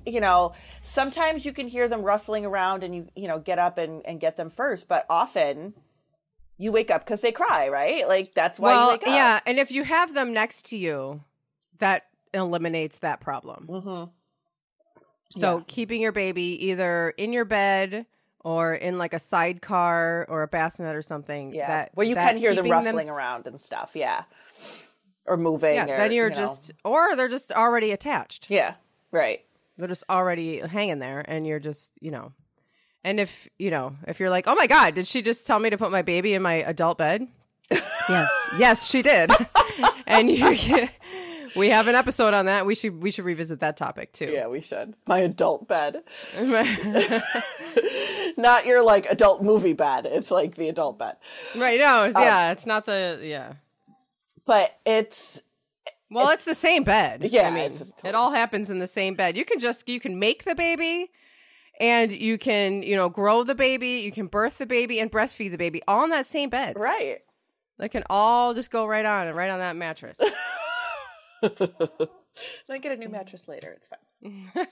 you 0.05 0.19
know, 0.19 0.53
sometimes 0.81 1.45
you 1.45 1.53
can 1.53 1.67
hear 1.67 1.87
them 1.87 2.01
rustling 2.03 2.45
around 2.45 2.83
and 2.83 2.93
you, 2.95 3.07
you 3.15 3.27
know, 3.27 3.39
get 3.39 3.59
up 3.59 3.77
and, 3.77 4.05
and 4.05 4.19
get 4.19 4.35
them 4.37 4.49
first, 4.49 4.87
but 4.87 5.05
often 5.09 5.73
you 6.57 6.71
wake 6.71 6.91
up 6.91 7.05
because 7.05 7.21
they 7.21 7.31
cry, 7.31 7.67
right? 7.69 8.07
Like 8.07 8.33
that's 8.33 8.59
why 8.59 8.71
you 8.71 8.77
Well, 8.77 8.89
wake 8.89 9.01
up. 9.03 9.07
yeah, 9.07 9.39
and 9.45 9.59
if 9.59 9.71
you 9.71 9.83
have 9.83 10.13
them 10.13 10.33
next 10.33 10.65
to 10.67 10.77
you, 10.77 11.21
that 11.79 12.03
eliminates 12.33 12.99
that 12.99 13.19
problem. 13.21 13.67
Mm-hmm. 13.69 14.11
So 15.29 15.57
Yeah. 15.57 15.63
keeping 15.67 16.01
your 16.01 16.11
baby 16.11 16.67
either 16.67 17.13
in 17.17 17.33
your 17.33 17.45
bed 17.45 18.05
or 18.41 18.73
in 18.75 18.97
like 18.97 19.13
a 19.13 19.19
sidecar 19.19 20.25
or 20.29 20.43
a 20.43 20.47
bassinet 20.47 20.95
or 20.95 21.01
something. 21.01 21.53
Yeah. 21.55 21.67
that 21.67 21.91
Where 21.93 22.05
you 22.05 22.15
that 22.15 22.29
can 22.29 22.37
hear 22.37 22.53
them 22.53 22.69
rustling 22.69 23.09
around 23.09 23.47
and 23.47 23.61
stuff. 23.61 23.91
Yeah. 23.95 24.23
Or 25.25 25.37
moving. 25.37 25.75
yeah, 25.75 25.85
or, 25.85 25.97
then 25.97 26.11
you're 26.11 26.25
you 26.27 26.35
know. 26.35 26.39
just, 26.39 26.71
or 26.83 27.15
they're 27.15 27.29
just 27.29 27.51
already 27.53 27.91
attached. 27.91 28.49
Yeah. 28.49 28.75
Right. 29.11 29.45
They're 29.77 29.87
just 29.87 30.03
already 30.09 30.59
hanging 30.59 30.99
there, 30.99 31.23
and 31.27 31.47
you're 31.47 31.59
just, 31.59 31.91
you 31.99 32.11
know. 32.11 32.31
And 33.03 33.19
if 33.19 33.49
you 33.59 33.69
know, 33.69 33.95
if 34.07 34.19
you're 34.19 34.29
like, 34.29 34.47
oh 34.47 34.55
my 34.55 34.67
god, 34.67 34.93
did 34.95 35.07
she 35.07 35.21
just 35.21 35.45
tell 35.45 35.59
me 35.59 35.69
to 35.69 35.77
put 35.77 35.91
my 35.91 36.01
baby 36.01 36.33
in 36.33 36.41
my 36.41 36.55
adult 36.55 36.97
bed? 36.97 37.27
yes, 37.71 38.49
yes, 38.57 38.87
she 38.89 39.01
did. 39.01 39.31
and 40.07 40.31
you, 40.31 40.87
we 41.55 41.69
have 41.69 41.87
an 41.87 41.95
episode 41.95 42.33
on 42.33 42.45
that. 42.45 42.65
We 42.65 42.75
should 42.75 43.03
we 43.03 43.11
should 43.11 43.25
revisit 43.25 43.59
that 43.59 43.77
topic 43.77 44.13
too. 44.13 44.31
Yeah, 44.31 44.47
we 44.47 44.61
should. 44.61 44.95
My 45.05 45.19
adult 45.19 45.67
bed. 45.67 46.03
Not 48.37 48.65
your 48.65 48.83
like 48.83 49.05
adult 49.07 49.43
movie 49.43 49.73
bed. 49.73 50.07
It's 50.09 50.31
like 50.31 50.55
the 50.55 50.69
adult 50.69 50.97
bed. 50.97 51.17
right? 51.55 51.79
No, 51.79 52.05
it's, 52.05 52.15
um, 52.15 52.23
yeah, 52.23 52.51
it's 52.51 52.65
not 52.65 52.85
the 52.85 53.19
yeah. 53.21 53.53
But 54.45 54.75
it's 54.85 55.41
Well, 56.13 56.29
it's, 56.29 56.45
the 56.45 56.55
same 56.55 56.83
bed. 56.83 57.23
Yeah, 57.29 57.47
I 57.47 57.51
mean, 57.51 57.63
it's 57.65 57.79
just 57.79 58.05
it 58.05 58.15
all 58.15 58.31
happens 58.31 58.69
in 58.69 58.79
the 58.79 58.87
same 58.87 59.15
bed. 59.15 59.37
You 59.37 59.45
can 59.45 59.59
just 59.59 59.87
you 59.87 59.99
can 59.99 60.19
make 60.19 60.43
the 60.43 60.55
baby, 60.55 61.11
and 61.79 62.11
you 62.11 62.37
can 62.37 62.83
you 62.83 62.95
know 62.95 63.09
grow 63.09 63.43
the 63.43 63.55
baby, 63.55 64.01
you 64.01 64.11
can 64.11 64.27
birth 64.27 64.57
the 64.57 64.65
baby, 64.65 64.99
and 64.99 65.11
breastfeed 65.11 65.51
the 65.51 65.57
baby 65.57 65.81
all 65.87 66.03
in 66.03 66.09
that 66.11 66.25
same 66.25 66.49
bed. 66.49 66.77
right. 66.77 67.19
That 67.79 67.89
can 67.89 68.03
all 68.07 68.53
just 68.53 68.69
go 68.69 68.85
right 68.85 69.03
on 69.03 69.27
and 69.27 69.35
right 69.35 69.49
on 69.49 69.59
that 69.59 69.75
mattress. 69.75 70.19
I 72.69 72.77
get 72.79 72.91
a 72.91 72.97
new 72.97 73.09
mattress 73.09 73.47
later. 73.47 73.75
It's 73.77 73.87
fine. 73.87 74.67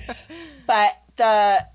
but 0.66 1.02
the 1.16 1.66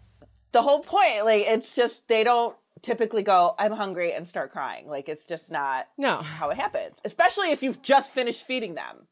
the 0.51 0.61
whole 0.61 0.81
point, 0.81 1.25
like, 1.25 1.43
it's 1.45 1.75
just 1.75 2.07
they 2.07 2.23
don't 2.23 2.55
typically 2.85 3.23
go, 3.23 3.55
"I'm 3.57 3.71
hungry" 3.71 4.13
and 4.13 4.27
start 4.27 4.51
crying. 4.51 4.87
Like, 4.87 5.09
it's 5.09 5.25
just 5.25 5.51
not 5.51 5.87
no, 5.97 6.21
how 6.21 6.49
it 6.51 6.57
happens. 6.57 6.95
Especially 7.03 7.51
if 7.51 7.63
you've 7.63 7.81
just 7.81 8.13
finished 8.13 8.45
feeding 8.45 8.75
them, 8.75 9.07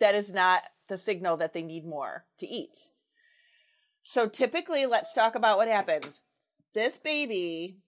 that 0.00 0.14
is 0.14 0.32
not 0.32 0.62
the 0.88 0.98
signal 0.98 1.36
that 1.36 1.52
they 1.52 1.62
need 1.62 1.84
more 1.84 2.24
to 2.38 2.46
eat. 2.48 2.90
So 4.02 4.28
typically, 4.28 4.86
let's 4.86 5.12
talk 5.12 5.34
about 5.34 5.58
what 5.58 5.68
happens. 5.68 6.22
This 6.74 6.98
baby 6.98 7.78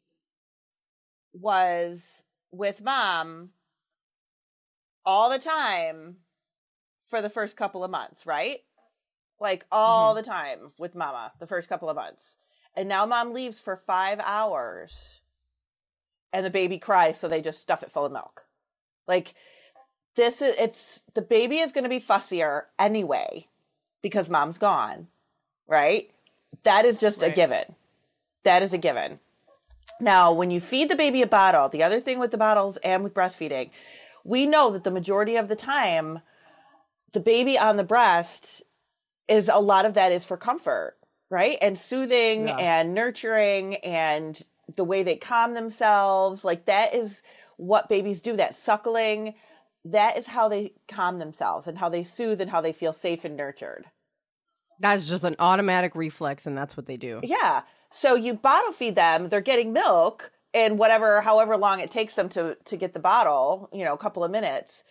was 1.33 2.25
with 2.51 2.83
mom 2.83 3.51
all 5.05 5.31
the 5.31 5.39
time 5.39 6.17
for 7.07 7.23
the 7.23 7.31
first 7.31 7.57
couple 7.57 7.85
of 7.85 7.91
months, 7.91 8.27
right? 8.27 8.59
Like 9.41 9.65
all 9.71 10.15
mm-hmm. 10.15 10.25
the 10.25 10.31
time 10.31 10.73
with 10.79 10.95
mama 10.95 11.33
the 11.39 11.47
first 11.47 11.69
couple 11.69 11.89
of 11.89 11.97
months. 11.97 12.37
And 12.77 12.89
now 12.89 13.07
mom 13.07 13.33
leaves 13.33 13.61
for 13.61 13.77
five 13.77 14.21
hours 14.23 15.23
and 16.33 16.45
the 16.45 16.51
baby 16.51 16.79
cries, 16.79 17.19
so 17.19 17.27
they 17.27 17.41
just 17.41 17.61
stuff 17.61 17.83
it 17.83 17.91
full 17.91 18.05
of 18.05 18.13
milk. 18.13 18.47
Like 19.07 19.35
this 20.15 20.43
is 20.43 20.55
it's 20.59 21.01
the 21.15 21.23
baby 21.23 21.59
is 21.59 21.73
gonna 21.73 21.89
be 21.89 22.01
fussier 22.01 22.65
anyway 22.79 23.47
because 24.03 24.29
mom's 24.29 24.59
gone. 24.59 25.09
Right? 25.67 26.11
That 26.63 26.85
is 26.85 26.99
just 26.99 27.23
a 27.23 27.31
given. 27.31 27.75
That 28.45 28.63
is 28.63 28.73
a 28.73 28.79
given. 28.79 29.21
Now, 30.01 30.33
when 30.33 30.51
you 30.51 30.61
feed 30.61 30.89
the 30.89 30.97
baby 30.97 31.23
a 31.23 31.27
bottle, 31.27 31.69
the 31.69 31.83
other 31.83 32.01
thing 32.01 32.19
with 32.19 32.31
the 32.31 32.39
bottles 32.39 32.77
and 32.79 33.03
with 33.03 33.15
breastfeeding, 33.15 33.71
we 34.25 34.47
know 34.47 34.71
that 34.71 34.85
the 34.85 34.91
majority 34.91 35.37
of 35.37 35.49
the 35.49 35.57
time, 35.57 36.21
the 37.13 37.21
baby 37.21 37.59
on 37.59 37.77
the 37.77 37.85
breast 37.85 38.63
is 39.27 39.51
a 39.53 39.59
lot 39.59 39.85
of 39.85 39.95
that 39.95 40.13
is 40.13 40.25
for 40.25 40.37
comfort, 40.37 40.97
right? 41.31 41.59
And 41.61 41.79
soothing 41.79 42.49
Yeah. 42.49 42.57
and 42.57 42.95
nurturing 42.95 43.77
and 43.77 44.41
the 44.77 44.85
way 44.85 45.03
they 45.03 45.17
calm 45.17 45.55
themselves. 45.55 46.45
Like 46.45 46.67
that 46.67 46.95
is 46.95 47.23
what 47.57 47.89
babies 47.89 48.21
do 48.23 48.37
that 48.37 48.55
suckling 48.55 49.35
that 49.85 50.19
is 50.19 50.27
how 50.27 50.49
they 50.49 50.73
calm 50.89 51.19
themselves 51.19 51.67
and 51.67 51.79
how 51.79 51.89
they 51.89 52.03
soothe 52.05 52.41
and 52.41 52.51
how 52.51 52.61
they 52.61 52.73
feel 52.73 52.93
safe 52.93 53.25
and 53.25 53.37
nurtured 53.37 53.87
That's 54.81 55.09
just 55.09 55.25
an 55.25 55.37
automatic 55.39 55.95
reflex, 55.95 56.47
and 56.47 56.57
that's 56.59 56.77
what 56.77 56.87
they 56.87 56.97
do. 56.97 57.21
yeah 57.23 57.63
so 57.91 58.15
you 58.15 58.35
bottle 58.35 58.73
feed 58.73 58.95
them 58.97 59.29
they're 59.29 59.41
getting 59.41 59.73
milk 59.73 60.31
and 60.53 60.79
whatever 60.79 61.21
however 61.23 61.57
long 61.57 61.81
it 61.81 61.91
takes 61.91 62.15
them 62.15 62.29
to 62.29 62.57
to 62.67 62.77
get 62.77 62.93
the 62.93 63.01
bottle 63.01 63.71
you 63.73 63.85
know 63.85 63.95
a 63.95 63.99
couple 63.99 64.23
of 64.23 64.31
minutes 64.31 64.85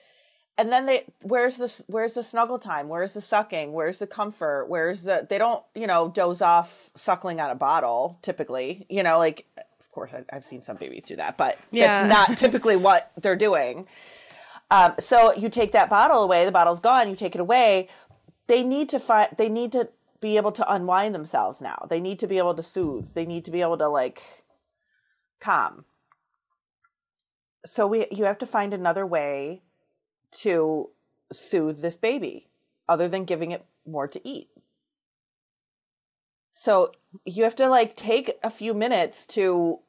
and 0.57 0.71
then 0.71 0.85
they 0.87 1.05
where's 1.21 1.57
the 1.57 1.83
where's 1.87 2.13
the 2.13 2.23
snuggle 2.23 2.57
time? 2.59 2.89
Where's 2.89 3.13
the 3.13 3.21
sucking? 3.21 3.73
Where's 3.73 3.99
the 3.99 4.07
comfort? 4.07 4.65
Where's 4.67 5.03
the 5.03 5.25
they 5.29 5.37
don't 5.37 5.63
you 5.75 5.87
know 5.87 6.09
doze 6.09 6.41
off 6.41 6.89
suckling 6.95 7.39
on 7.39 7.49
a 7.49 7.55
bottle 7.55 8.17
typically. 8.21 8.85
You 8.89 9.03
know 9.03 9.19
like 9.19 9.45
of 9.57 9.91
course 9.91 10.13
I, 10.13 10.23
i've 10.31 10.45
seen 10.45 10.61
some 10.61 10.77
babies 10.77 11.07
do 11.07 11.15
that 11.15 11.37
but 11.37 11.57
Yeah. 11.71 12.07
that's 12.07 12.29
not 12.29 12.37
typically 12.37 12.75
what 12.75 13.11
they're 13.21 13.35
doing. 13.35 13.87
Um, 14.69 14.95
so 14.99 15.33
you 15.33 15.47
take 15.49 15.71
that 15.73 15.89
bottle 15.89 16.23
away 16.23 16.43
the 16.45 16.51
bottle's 16.51 16.79
gone 16.79 17.09
you 17.09 17.15
take 17.15 17.35
it 17.35 17.41
away. 17.41 17.87
They 18.47 18.63
need 18.63 18.89
to 18.89 18.99
find 18.99 19.29
they 19.37 19.49
need 19.49 19.71
to 19.73 19.89
be 20.19 20.37
able 20.37 20.51
to 20.53 20.73
unwind 20.73 21.13
themselves 21.13 21.61
now. 21.61 21.85
They 21.89 21.99
need 21.99 22.17
to 22.19 22.27
be 22.27 22.39
able 22.39 22.55
to 22.55 22.63
soothe. 22.63 23.13
They 23.13 23.25
need 23.25 23.45
to 23.45 23.51
be 23.51 23.61
able 23.61 23.77
to 23.77 23.87
like 23.87 24.21
calm. 25.39 25.85
So 27.65 27.85
we 27.85 28.07
you 28.11 28.23
have 28.25 28.39
to 28.39 28.47
find 28.47 28.73
another 28.73 29.05
way 29.05 29.61
to 30.31 30.89
soothe 31.31 31.81
this 31.81 31.97
baby 31.97 32.47
other 32.87 33.07
than 33.07 33.25
giving 33.25 33.51
it 33.51 33.65
more 33.85 34.07
to 34.07 34.27
eat. 34.27 34.49
So 36.51 36.91
you 37.25 37.43
have 37.43 37.55
to 37.57 37.69
like 37.69 37.95
take 37.95 38.31
a 38.43 38.49
few 38.49 38.73
minutes 38.73 39.25
to 39.27 39.79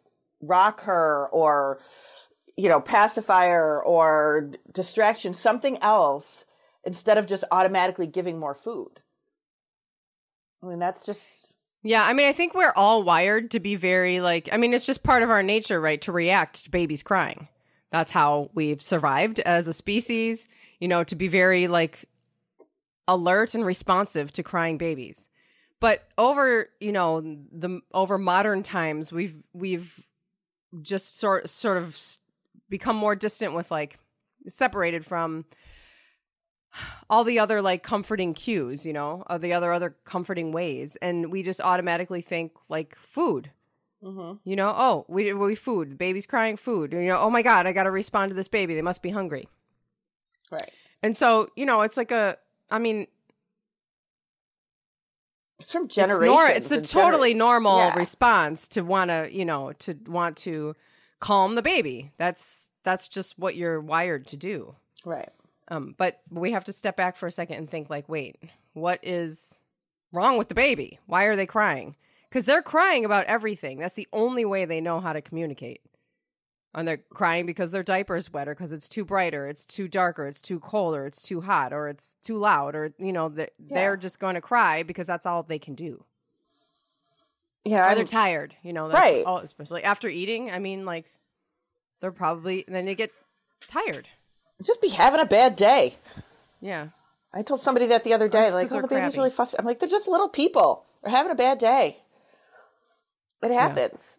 rock 0.41 0.83
her 0.83 1.27
or 1.33 1.81
you 2.57 2.69
know 2.69 2.81
pacify 2.81 3.49
her 3.49 3.83
or 3.83 4.51
distraction 4.73 5.33
something 5.35 5.79
else 5.83 6.45
instead 6.85 7.19
of 7.19 7.27
just 7.27 7.45
automatically 7.51 8.07
giving 8.07 8.39
more 8.39 8.55
food. 8.55 9.01
I 10.63 10.67
mean 10.67 10.79
that's 10.79 11.07
just 11.07 11.53
Yeah, 11.83 12.03
I 12.03 12.13
mean, 12.13 12.27
I 12.27 12.33
think 12.33 12.55
we're 12.55 12.73
all 12.77 13.03
wired 13.03 13.53
to 13.53 13.61
be 13.61 13.77
very 13.77 14.21
like. 14.21 14.49
I 14.53 14.57
mean, 14.57 14.75
it's 14.75 14.87
just 14.87 15.03
part 15.03 15.23
of 15.23 15.31
our 15.31 15.43
nature, 15.43 15.81
right, 15.81 16.01
to 16.03 16.13
react 16.13 16.65
to 16.65 16.71
babies 16.71 17.03
crying. 17.03 17.49
That's 17.91 18.11
how 18.11 18.51
we've 18.55 18.83
survived 18.83 19.41
as 19.41 19.67
a 19.69 19.73
species. 19.73 20.49
You 20.81 20.89
know, 20.89 21.05
to 21.05 21.17
be 21.17 21.29
very 21.29 21.69
like 21.69 22.05
alert 23.07 23.55
and 23.55 23.65
responsive 23.65 24.33
to 24.33 24.43
crying 24.43 24.79
babies. 24.79 25.29
But 25.81 26.07
over, 26.19 26.69
you 26.81 26.93
know, 26.93 27.21
the 27.21 27.81
over 27.95 28.19
modern 28.19 28.63
times, 28.63 29.13
we've 29.13 29.43
we've 29.53 30.05
just 30.83 31.19
sort 31.19 31.49
sort 31.49 31.79
of 31.79 31.97
become 32.69 32.97
more 32.97 33.15
distant 33.15 33.55
with 33.55 33.71
like 33.71 33.99
separated 34.47 35.07
from 35.07 35.47
all 37.11 37.25
the 37.25 37.39
other 37.39 37.63
like 37.63 37.83
comforting 37.83 38.35
cues, 38.35 38.85
you 38.85 38.93
know, 38.93 39.23
of 39.27 39.41
the 39.41 39.53
other 39.53 39.73
other 39.73 39.97
comforting 40.05 40.53
ways, 40.53 40.97
and 41.01 41.31
we 41.33 41.43
just 41.43 41.61
automatically 41.61 42.21
think 42.21 42.53
like 42.69 42.97
food. 42.97 43.51
You 44.01 44.57
know, 44.57 44.73
oh, 44.77 45.05
we 45.09 45.33
we 45.33 45.55
food. 45.55 45.91
The 45.93 45.95
baby's 45.97 46.27
crying, 46.27 46.57
food. 46.57 46.93
You 46.93 47.07
know, 47.09 47.19
oh 47.19 47.31
my 47.31 47.43
god, 47.43 47.67
I 47.67 47.73
got 47.73 47.83
to 47.85 47.91
respond 47.91 48.31
to 48.31 48.35
this 48.35 48.49
baby. 48.49 48.75
They 48.75 48.83
must 48.83 49.03
be 49.03 49.11
hungry. 49.11 49.49
right. 50.53 50.71
And 51.03 51.17
so, 51.17 51.49
you 51.57 51.67
know, 51.67 51.83
it's 51.83 51.97
like 51.97 52.11
a. 52.13 52.37
I 52.71 52.79
mean, 52.79 53.07
It's 55.59 55.73
from 55.73 55.85
it's, 55.87 55.95
generations. 55.95 56.27
nor- 56.37 56.49
it's 56.49 56.71
a 56.71 56.75
and 56.77 56.85
gener- 56.85 56.91
totally 56.93 57.35
normal 57.35 57.79
Yeah. 57.79 57.95
response 57.97 58.69
to 58.69 58.83
want 58.83 59.11
to, 59.11 59.29
you 59.33 59.45
know, 59.45 59.73
to 59.81 59.95
want 60.07 60.37
to 60.39 60.77
calm 61.21 61.55
the 61.57 61.63
baby. 61.63 62.13
That's 62.19 62.71
that's 62.85 63.09
just 63.09 63.39
what 63.39 63.57
you're 63.57 63.81
wired 63.81 64.27
to 64.29 64.37
do. 64.37 64.77
right. 65.05 65.31
Um, 65.71 65.95
but 65.99 66.23
we 66.31 66.53
have 66.53 66.65
to 66.65 66.73
step 66.73 66.97
back 66.97 67.15
for 67.15 67.27
a 67.27 67.33
second 67.33 67.57
and 67.57 67.69
think, 67.71 67.91
like, 67.91 68.09
wait, 68.09 68.37
what 68.73 69.01
is 69.03 69.61
wrong 70.13 70.39
with 70.39 70.49
the 70.49 70.55
baby? 70.55 70.99
Why 71.05 71.25
are 71.25 71.37
they 71.37 71.45
crying? 71.45 71.95
Because 72.29 72.45
they're 72.45 72.63
crying 72.63 73.05
about 73.05 73.27
everything. 73.27 73.79
That's 73.79 73.95
the 73.95 74.09
only 74.13 74.45
way 74.45 74.65
they 74.65 74.81
know 74.81 75.01
how 75.01 75.13
to 75.13 75.23
communicate. 75.23 75.81
And 76.75 76.87
they're 76.87 76.99
crying 76.99 77.47
because 77.47 77.71
their 77.73 77.83
diaper's 77.83 78.31
wet, 78.33 78.47
or 78.49 78.55
because 78.55 78.73
it's 78.73 78.89
too 78.89 79.05
bright, 79.05 79.35
or 79.35 79.47
it's 79.47 79.65
too 79.65 79.89
dark, 79.89 80.19
or 80.19 80.27
it's 80.27 80.43
too 80.43 80.61
cold, 80.61 80.95
or 80.95 81.07
it's 81.07 81.23
too 81.23 81.41
hot, 81.41 81.73
or 81.73 81.89
it's 81.89 82.15
too 82.23 82.37
loud, 82.37 82.75
or 82.75 82.93
you 82.99 83.13
know, 83.13 83.31
they're, 83.31 83.49
they're 83.59 83.97
just 83.97 84.19
going 84.19 84.35
to 84.35 84.41
cry 84.43 84.83
because 84.83 85.07
that's 85.07 85.25
all 85.25 85.43
they 85.43 85.59
can 85.59 85.75
do. 85.75 86.05
Yeah, 87.65 87.81
Or 87.81 87.89
I'm- 87.89 87.97
they're 87.97 88.05
tired, 88.05 88.55
you 88.63 88.73
know, 88.73 88.89
that's 88.89 89.01
Right. 89.01 89.25
all- 89.27 89.39
especially 89.39 89.83
after 89.83 90.09
eating. 90.09 90.51
I 90.51 90.59
mean, 90.59 90.85
like, 90.85 91.07
they're 92.01 92.13
probably 92.13 92.65
then 92.69 92.85
they 92.85 92.95
get 92.95 93.11
tired. 93.67 94.07
just 94.63 94.81
be 94.83 94.89
having 94.89 95.21
a 95.21 95.25
bad 95.27 95.57
day. 95.57 95.97
Yeah. 96.61 96.89
I 97.33 97.43
told 97.43 97.61
somebody 97.61 97.87
that 97.87 98.05
the 98.05 98.13
other 98.15 98.29
day, 98.29 98.51
like, 98.53 98.71
oh, 98.73 98.81
the 98.83 98.89
baby's 98.89 99.17
really 99.17 99.31
fussy. 99.31 99.57
I'm 99.59 99.65
like, 99.67 99.79
they're 99.79 99.89
just 99.89 100.09
little 100.09 100.29
people. 100.29 100.85
They're 101.03 101.11
having 101.13 101.31
a 101.33 101.37
bad 101.37 101.59
day. 101.59 101.99
It 103.43 103.53
happens. 103.53 104.19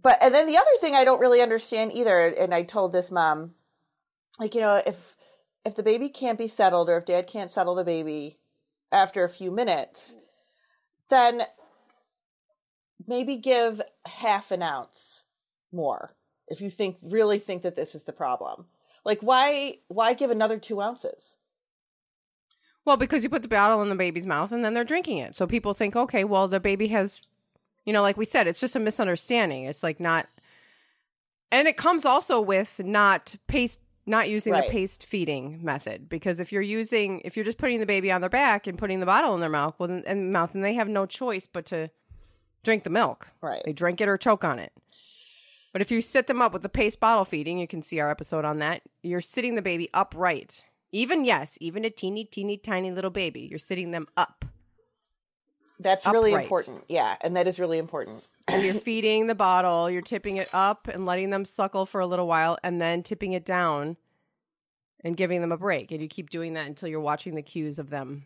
But, 0.00 0.18
and 0.22 0.34
then 0.34 0.46
the 0.46 0.56
other 0.56 0.66
thing 0.80 0.94
I 0.94 1.04
don't 1.04 1.20
really 1.20 1.40
understand 1.40 1.92
either, 1.92 2.28
and 2.28 2.52
I 2.52 2.62
told 2.62 2.92
this 2.92 3.10
mom, 3.10 3.52
like, 4.38 4.54
you 4.54 4.60
know, 4.60 4.82
if, 4.86 5.16
if 5.64 5.74
the 5.74 5.82
baby 5.82 6.08
can't 6.08 6.38
be 6.38 6.48
settled 6.48 6.88
or 6.88 6.98
if 6.98 7.06
dad 7.06 7.26
can't 7.26 7.50
settle 7.50 7.74
the 7.74 7.84
baby 7.84 8.36
after 8.92 9.24
a 9.24 9.28
few 9.28 9.50
minutes, 9.50 10.18
then 11.08 11.42
maybe 13.06 13.36
give 13.36 13.80
half 14.06 14.50
an 14.50 14.62
ounce 14.62 15.24
more 15.72 16.14
if 16.48 16.60
you 16.60 16.70
think, 16.70 16.96
really 17.02 17.38
think 17.38 17.62
that 17.62 17.76
this 17.76 17.94
is 17.94 18.04
the 18.04 18.12
problem. 18.12 18.66
Like, 19.04 19.20
why, 19.20 19.78
why 19.88 20.14
give 20.14 20.30
another 20.30 20.58
two 20.58 20.80
ounces? 20.80 21.36
Well, 22.84 22.96
because 22.96 23.24
you 23.24 23.30
put 23.30 23.42
the 23.42 23.48
bottle 23.48 23.82
in 23.82 23.88
the 23.88 23.96
baby's 23.96 24.26
mouth 24.26 24.52
and 24.52 24.64
then 24.64 24.74
they're 24.74 24.84
drinking 24.84 25.18
it. 25.18 25.34
So 25.34 25.46
people 25.46 25.74
think, 25.74 25.96
okay, 25.96 26.24
well, 26.24 26.46
the 26.46 26.60
baby 26.60 26.88
has, 26.88 27.22
you 27.86 27.92
know, 27.92 28.02
like 28.02 28.16
we 28.18 28.24
said, 28.26 28.46
it's 28.46 28.60
just 28.60 28.76
a 28.76 28.80
misunderstanding. 28.80 29.64
It's 29.64 29.82
like 29.82 30.00
not, 30.00 30.26
and 31.50 31.66
it 31.66 31.76
comes 31.76 32.04
also 32.04 32.40
with 32.40 32.78
not 32.84 33.34
paced, 33.46 33.80
not 34.04 34.28
using 34.28 34.52
Right. 34.52 34.66
the 34.66 34.70
paced 34.70 35.06
feeding 35.06 35.64
method. 35.64 36.08
Because 36.08 36.38
if 36.40 36.52
you're 36.52 36.62
using, 36.62 37.22
if 37.24 37.36
you're 37.36 37.44
just 37.44 37.58
putting 37.58 37.80
the 37.80 37.86
baby 37.86 38.12
on 38.12 38.20
their 38.20 38.30
back 38.30 38.66
and 38.66 38.76
putting 38.76 39.00
the 39.00 39.06
bottle 39.06 39.34
in 39.34 39.40
their 39.40 39.48
mouth, 39.48 39.74
well, 39.78 39.88
then, 39.88 40.02
and 40.06 40.32
mouth, 40.32 40.54
and 40.54 40.62
they 40.64 40.74
have 40.74 40.88
no 40.88 41.06
choice 41.06 41.46
but 41.46 41.66
to 41.66 41.88
drink 42.62 42.84
the 42.84 42.90
milk. 42.90 43.28
Right. 43.40 43.62
They 43.64 43.72
drink 43.72 44.00
it 44.00 44.08
or 44.08 44.16
choke 44.18 44.44
on 44.44 44.58
it. 44.58 44.72
But 45.72 45.82
if 45.82 45.90
you 45.90 46.00
sit 46.00 46.26
them 46.26 46.40
up 46.40 46.52
with 46.52 46.62
the 46.62 46.68
paced 46.68 47.00
bottle 47.00 47.24
feeding, 47.24 47.58
you 47.58 47.66
can 47.68 47.82
see 47.82 48.00
our 48.00 48.10
episode 48.10 48.44
on 48.44 48.58
that. 48.58 48.82
You're 49.02 49.20
sitting 49.20 49.54
the 49.56 49.62
baby 49.62 49.90
upright. 49.92 50.64
Even 50.90 51.24
yes, 51.24 51.58
even 51.60 51.84
a 51.84 51.90
teeny, 51.90 52.24
teeny, 52.24 52.56
tiny 52.56 52.90
little 52.90 53.10
baby, 53.10 53.46
you're 53.50 53.58
sitting 53.58 53.90
them 53.90 54.06
up, 54.16 54.44
That's 55.78 56.06
really 56.06 56.32
important. 56.32 56.84
Yeah, 56.88 57.16
and 57.20 57.36
that 57.36 57.46
is 57.46 57.58
really 57.60 57.78
important. 57.78 58.24
and 58.48 58.62
you're 58.64 58.74
feeding 58.90 59.26
the 59.26 59.34
bottle. 59.34 59.90
You're 59.90 60.02
tipping 60.02 60.36
it 60.38 60.48
up 60.52 60.88
and 60.88 61.04
letting 61.06 61.30
them 61.30 61.44
suckle 61.44 61.84
for 61.86 62.00
a 62.00 62.06
little 62.06 62.26
while, 62.26 62.58
and 62.62 62.80
then 62.80 63.02
tipping 63.02 63.32
it 63.34 63.44
down 63.44 63.96
and 65.04 65.16
giving 65.16 65.40
them 65.42 65.52
a 65.52 65.56
break. 65.58 65.90
And 65.92 66.00
you 66.00 66.08
keep 66.08 66.30
doing 66.30 66.54
that 66.54 66.66
until 66.66 66.88
you're 66.88 67.00
watching 67.00 67.34
the 67.34 67.42
cues 67.42 67.78
of 67.78 67.90
them, 67.90 68.24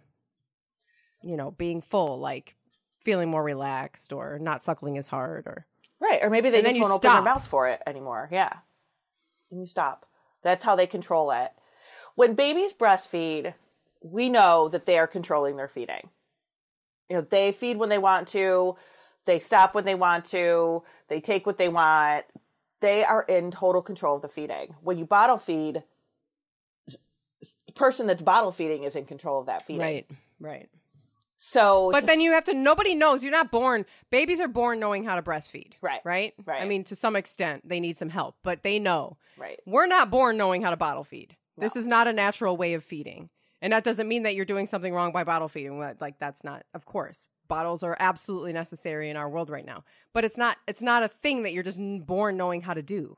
you 1.23 1.37
know, 1.37 1.51
being 1.51 1.81
full, 1.81 2.19
like 2.21 2.55
feeling 3.03 3.29
more 3.31 3.43
relaxed 3.43 4.13
or 4.13 4.39
not 4.39 4.63
suckling 4.63 4.97
as 4.99 5.09
hard, 5.09 5.47
or 5.47 5.67
Right. 6.01 6.21
Or 6.23 6.31
maybe 6.31 6.49
they 6.51 6.59
And 6.59 6.67
just 6.67 6.77
you 6.77 6.83
won't 6.83 6.93
open 6.95 7.11
stop. 7.11 7.25
their 7.25 7.35
mouth 7.35 7.47
for 7.47 7.69
it 7.69 7.83
anymore. 7.87 8.29
Yeah. 8.33 8.53
And 9.51 9.61
you 9.61 9.67
stop. 9.67 10.07
That's 10.43 10.65
how 10.65 10.75
they 10.77 10.87
control 10.87 11.31
it. 11.33 11.51
When 12.15 12.35
babies 12.35 12.73
breastfeed, 12.73 13.53
we 14.03 14.31
know 14.31 14.69
that 14.69 14.87
they 14.87 14.99
are 14.99 15.07
controlling 15.07 15.57
their 15.57 15.69
feeding. 15.69 16.09
You 17.11 17.17
know, 17.17 17.23
they 17.23 17.51
feed 17.51 17.77
when 17.77 17.89
they 17.89 17.99
want 17.99 18.29
to, 18.29 18.77
they 19.27 19.41
stop 19.41 19.75
when 19.75 19.85
they 19.85 19.97
want 19.97 20.27
to, 20.27 20.85
they 21.09 21.21
take 21.21 21.45
what 21.45 21.59
they 21.59 21.69
want. 21.69 22.25
They 22.81 23.05
are 23.05 23.23
in 23.23 23.51
total 23.51 23.83
control 23.83 24.17
of 24.17 24.23
the 24.23 24.29
feeding. 24.29 24.75
When 24.81 24.97
you 24.97 25.05
bottle 25.05 25.37
feed, 25.37 25.83
the 26.87 27.73
person 27.75 28.07
that's 28.07 28.23
bottle 28.23 28.53
feeding 28.53 28.85
is 28.85 28.95
in 28.97 29.05
control 29.05 29.41
of 29.41 29.47
that 29.47 29.67
feeding. 29.67 29.83
right, 29.83 30.11
right. 30.39 30.69
So, 31.43 31.91
But 31.91 32.05
then 32.05 32.21
you 32.21 32.33
have 32.33 32.45
to. 32.45 32.55
Nobody 32.55 32.95
knows. 32.95 33.23
You're 33.23 33.33
not 33.33 33.51
born. 33.51 33.87
Babies 34.11 34.41
are 34.41 34.49
born 34.49 34.79
knowing 34.79 35.05
how 35.05 35.17
to 35.17 35.23
breastfeed. 35.23 35.73
Right. 35.81 36.03
Right. 36.05 36.35
Right. 36.45 36.61
I 36.61 36.67
mean, 36.67 36.85
to 36.85 36.95
some 36.97 37.17
extent, 37.17 37.67
they 37.67 37.81
need 37.81 37.97
some 37.97 38.11
help, 38.11 38.37
but 38.43 38.63
they 38.63 38.79
know. 38.79 39.17
right. 39.39 39.59
We're 39.65 39.87
not 39.87 40.11
born 40.11 40.37
knowing 40.37 40.61
how 40.61 40.69
to 40.69 40.77
bottle 40.77 41.03
feed. 41.03 41.37
This 41.57 41.77
is 41.77 41.87
not 41.87 42.07
a 42.07 42.13
natural 42.13 42.57
way 42.57 42.75
of 42.75 42.85
feeding, 42.85 43.31
and 43.63 43.73
that 43.73 43.85
doesn't 43.85 44.09
mean 44.09 44.23
that 44.25 44.35
you're 44.35 44.45
doing 44.45 44.67
something 44.67 44.93
wrong 44.95 45.13
by 45.13 45.25
bottle 45.25 45.49
feeding. 45.49 45.79
Like 46.01 46.19
that's 46.19 46.45
not. 46.45 46.65
Of 46.75 46.85
course, 46.85 47.29
bottles 47.49 47.83
are 47.83 47.97
absolutely 48.01 48.53
necessary 48.53 49.11
in 49.11 49.17
our 49.17 49.29
world 49.29 49.51
right 49.51 49.67
now, 49.67 49.85
but 50.13 50.25
it's 50.25 50.37
not. 50.37 50.57
It's 50.67 50.83
not 50.83 51.03
a 51.03 51.09
thing 51.09 51.43
that 51.45 51.53
you're 51.53 51.63
just 51.63 51.81
born 52.07 52.37
knowing 52.37 52.61
how 52.63 52.75
to 52.75 52.83
do. 52.83 53.17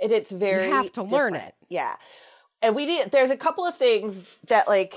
and 0.00 0.10
it's 0.12 0.30
very 0.30 0.66
you 0.66 0.72
have 0.72 0.90
to 0.92 1.02
learn 1.04 1.34
it. 1.36 1.54
yeah 1.68 1.94
and 2.62 2.74
we 2.74 2.84
need 2.86 3.10
there's 3.12 3.30
a 3.30 3.36
couple 3.36 3.64
of 3.64 3.76
things 3.76 4.24
that 4.48 4.66
like 4.66 4.94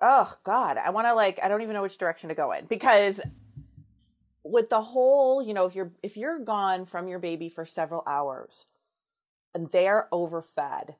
oh 0.00 0.32
god 0.44 0.76
i 0.78 0.90
want 0.90 1.06
to 1.06 1.12
like 1.14 1.38
i 1.42 1.48
don't 1.48 1.60
even 1.62 1.74
know 1.74 1.82
which 1.82 1.98
direction 1.98 2.28
to 2.30 2.34
go 2.34 2.52
in 2.52 2.64
because 2.66 3.20
with 4.42 4.68
the 4.70 4.80
whole 4.80 5.42
you 5.42 5.52
know 5.54 5.66
if 5.66 5.74
you're 5.74 5.92
if 6.02 6.16
you're 6.16 6.38
gone 6.38 6.84
from 6.86 7.06
your 7.08 7.18
baby 7.18 7.48
for 7.48 7.64
several 7.66 8.02
hours 8.06 8.66
and 9.54 9.70
they're 9.70 10.08
overfed 10.10 10.94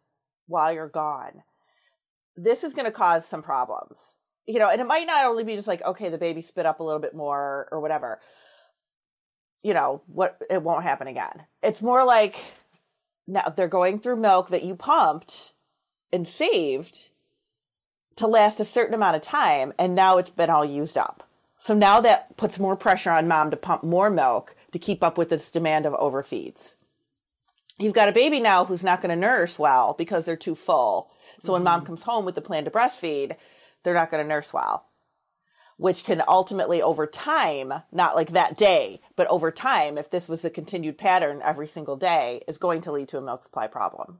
while 0.46 0.72
you're 0.72 0.88
gone, 0.88 1.42
this 2.36 2.64
is 2.64 2.74
going 2.74 2.86
to 2.86 2.92
cause 2.92 3.26
some 3.26 3.42
problems. 3.42 4.00
You 4.46 4.58
know, 4.58 4.68
and 4.68 4.80
it 4.80 4.86
might 4.86 5.06
not 5.06 5.24
only 5.24 5.44
be 5.44 5.56
just 5.56 5.68
like, 5.68 5.82
okay, 5.82 6.10
the 6.10 6.18
baby 6.18 6.42
spit 6.42 6.66
up 6.66 6.80
a 6.80 6.82
little 6.82 7.00
bit 7.00 7.14
more 7.14 7.68
or 7.72 7.80
whatever. 7.80 8.20
You 9.62 9.72
know, 9.72 10.02
what 10.06 10.38
it 10.50 10.62
won't 10.62 10.82
happen 10.82 11.06
again. 11.06 11.46
It's 11.62 11.80
more 11.80 12.04
like 12.04 12.44
now 13.26 13.48
they're 13.48 13.68
going 13.68 13.98
through 13.98 14.16
milk 14.16 14.48
that 14.48 14.64
you 14.64 14.76
pumped 14.76 15.54
and 16.12 16.28
saved 16.28 17.10
to 18.16 18.26
last 18.26 18.60
a 18.60 18.64
certain 18.64 18.94
amount 18.94 19.16
of 19.16 19.22
time, 19.22 19.72
and 19.78 19.94
now 19.94 20.18
it's 20.18 20.30
been 20.30 20.50
all 20.50 20.64
used 20.64 20.96
up. 20.96 21.24
So 21.58 21.74
now 21.74 22.02
that 22.02 22.36
puts 22.36 22.58
more 22.58 22.76
pressure 22.76 23.10
on 23.10 23.26
mom 23.26 23.50
to 23.50 23.56
pump 23.56 23.82
more 23.82 24.10
milk 24.10 24.54
to 24.72 24.78
keep 24.78 25.02
up 25.02 25.16
with 25.16 25.30
this 25.30 25.50
demand 25.50 25.86
of 25.86 25.94
overfeeds. 25.94 26.74
You've 27.78 27.94
got 27.94 28.08
a 28.08 28.12
baby 28.12 28.38
now 28.38 28.64
who's 28.64 28.84
not 28.84 29.00
going 29.00 29.10
to 29.10 29.16
nurse 29.16 29.58
well 29.58 29.94
because 29.96 30.24
they're 30.26 30.36
too 30.36 30.54
full. 30.54 31.10
So 31.44 31.52
when 31.52 31.62
mom 31.62 31.80
mm-hmm. 31.80 31.86
comes 31.86 32.02
home 32.02 32.24
with 32.24 32.34
the 32.34 32.40
plan 32.40 32.64
to 32.64 32.70
breastfeed, 32.70 33.36
they're 33.82 33.94
not 33.94 34.10
going 34.10 34.22
to 34.22 34.28
nurse 34.28 34.52
well, 34.52 34.86
which 35.76 36.04
can 36.04 36.22
ultimately 36.26 36.80
over 36.80 37.06
time, 37.06 37.72
not 37.92 38.16
like 38.16 38.30
that 38.30 38.56
day, 38.56 39.00
but 39.14 39.26
over 39.28 39.50
time, 39.50 39.98
if 39.98 40.10
this 40.10 40.28
was 40.28 40.44
a 40.44 40.50
continued 40.50 40.98
pattern 40.98 41.40
every 41.44 41.68
single 41.68 41.96
day, 41.96 42.42
is 42.48 42.58
going 42.58 42.80
to 42.82 42.92
lead 42.92 43.08
to 43.08 43.18
a 43.18 43.22
milk 43.22 43.44
supply 43.44 43.66
problem. 43.66 44.18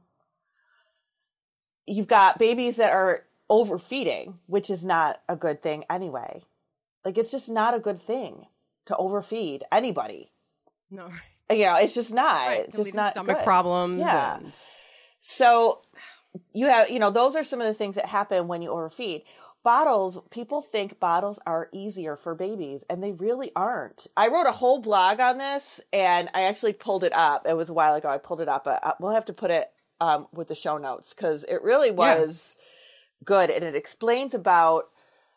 You've 1.87 2.07
got 2.07 2.39
babies 2.39 2.77
that 2.77 2.91
are 2.91 3.23
overfeeding, 3.49 4.39
which 4.47 4.69
is 4.69 4.83
not 4.83 5.21
a 5.29 5.35
good 5.35 5.61
thing 5.61 5.83
anyway. 5.89 6.43
Like 7.03 7.17
it's 7.17 7.31
just 7.31 7.49
not 7.49 7.75
a 7.75 7.79
good 7.79 8.01
thing 8.01 8.45
to 8.85 8.95
overfeed 8.95 9.63
anybody. 9.71 10.31
No. 10.89 11.09
You 11.49 11.65
know, 11.65 11.75
it's 11.75 11.93
just 11.93 12.11
not. 12.11 12.47
Right. 12.47 12.65
It's 12.67 12.77
just 12.77 12.95
not 12.95 13.13
stomach 13.13 13.37
good. 13.37 13.45
problems. 13.45 13.99
Yeah. 13.99 14.37
and- 14.37 14.53
So 15.21 15.81
you 16.53 16.67
have, 16.67 16.89
you 16.89 16.99
know, 16.99 17.11
those 17.11 17.35
are 17.35 17.43
some 17.43 17.61
of 17.61 17.67
the 17.67 17.73
things 17.73 17.95
that 17.95 18.05
happen 18.05 18.47
when 18.47 18.61
you 18.61 18.69
overfeed. 18.69 19.23
Bottles, 19.63 20.19
people 20.29 20.61
think 20.61 20.99
bottles 20.99 21.39
are 21.47 21.69
easier 21.73 22.15
for 22.15 22.35
babies, 22.35 22.83
and 22.89 23.03
they 23.03 23.11
really 23.11 23.51
aren't. 23.55 24.05
I 24.15 24.27
wrote 24.27 24.45
a 24.45 24.51
whole 24.51 24.79
blog 24.79 25.19
on 25.19 25.39
this, 25.39 25.81
and 25.91 26.29
I 26.35 26.43
actually 26.43 26.73
pulled 26.73 27.03
it 27.03 27.13
up. 27.13 27.47
It 27.47 27.57
was 27.57 27.69
a 27.69 27.73
while 27.73 27.95
ago. 27.95 28.09
I 28.09 28.19
pulled 28.19 28.41
it 28.41 28.47
up, 28.47 28.65
but 28.65 28.79
uh, 28.83 28.93
we'll 28.99 29.13
have 29.13 29.25
to 29.25 29.33
put 29.33 29.49
it 29.49 29.71
um, 29.99 30.27
with 30.31 30.49
the 30.49 30.55
show 30.55 30.77
notes 30.77 31.13
because 31.13 31.43
it 31.45 31.63
really 31.63 31.89
was 31.89 32.55
good, 33.23 33.49
and 33.49 33.63
it 33.63 33.75
explains 33.75 34.33
about 34.33 34.85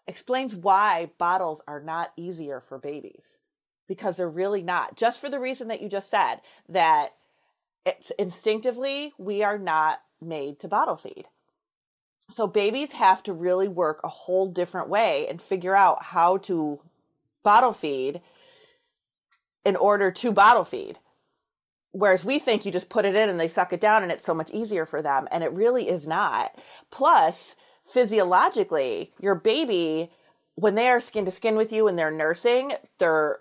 explains 0.07 0.57
why 0.57 1.11
bottles 1.19 1.61
are 1.69 1.81
not 1.81 2.13
easier 2.17 2.61
for 2.61 2.79
babies 2.79 3.41
because 3.87 4.17
they're 4.17 4.29
really 4.29 4.63
not. 4.63 4.97
Just 4.97 5.21
for 5.21 5.31
the 5.31 5.41
reason 5.41 5.69
that 5.69 5.81
you 5.81 5.89
just 5.89 6.11
said 6.11 6.37
that 6.69 7.15
it's 7.85 8.11
instinctively 8.19 9.13
we 9.19 9.43
are 9.43 9.59
not 9.59 10.01
made 10.21 10.61
to 10.61 10.69
bottle 10.69 10.97
feed. 10.97 11.27
So 12.31 12.47
babies 12.47 12.93
have 12.93 13.23
to 13.25 13.33
really 13.33 13.69
work 13.69 14.01
a 14.05 14.09
whole 14.09 14.47
different 14.47 14.89
way 14.89 15.27
and 15.29 15.41
figure 15.41 15.75
out 15.75 16.03
how 16.03 16.39
to 16.39 16.81
bottle 17.43 17.73
feed 17.73 18.21
in 19.65 19.77
order 19.77 20.11
to 20.11 20.33
bottle 20.33 20.65
feed. 20.65 20.99
Whereas 21.93 22.25
we 22.25 22.39
think 22.39 22.67
you 22.67 22.73
just 22.73 22.91
put 22.91 23.07
it 23.07 23.15
in 23.15 23.31
and 23.31 23.41
they 23.41 23.49
suck 23.49 23.73
it 23.73 23.81
down 23.81 24.03
and 24.03 24.13
it's 24.13 24.27
so 24.27 24.35
much 24.35 24.51
easier 24.51 24.85
for 24.85 25.01
them. 25.01 25.27
And 25.31 25.43
it 25.43 25.53
really 25.53 25.89
is 25.89 26.07
not. 26.07 26.55
Plus, 26.91 27.57
physiologically, 27.87 29.13
your 29.19 29.35
baby, 29.35 30.11
when 30.55 30.75
they 30.75 30.89
are 30.89 31.01
skin 31.01 31.25
to 31.25 31.31
skin 31.31 31.57
with 31.57 31.73
you 31.73 31.89
and 31.89 31.99
they're 31.99 32.11
nursing, 32.11 32.73
their 32.99 33.41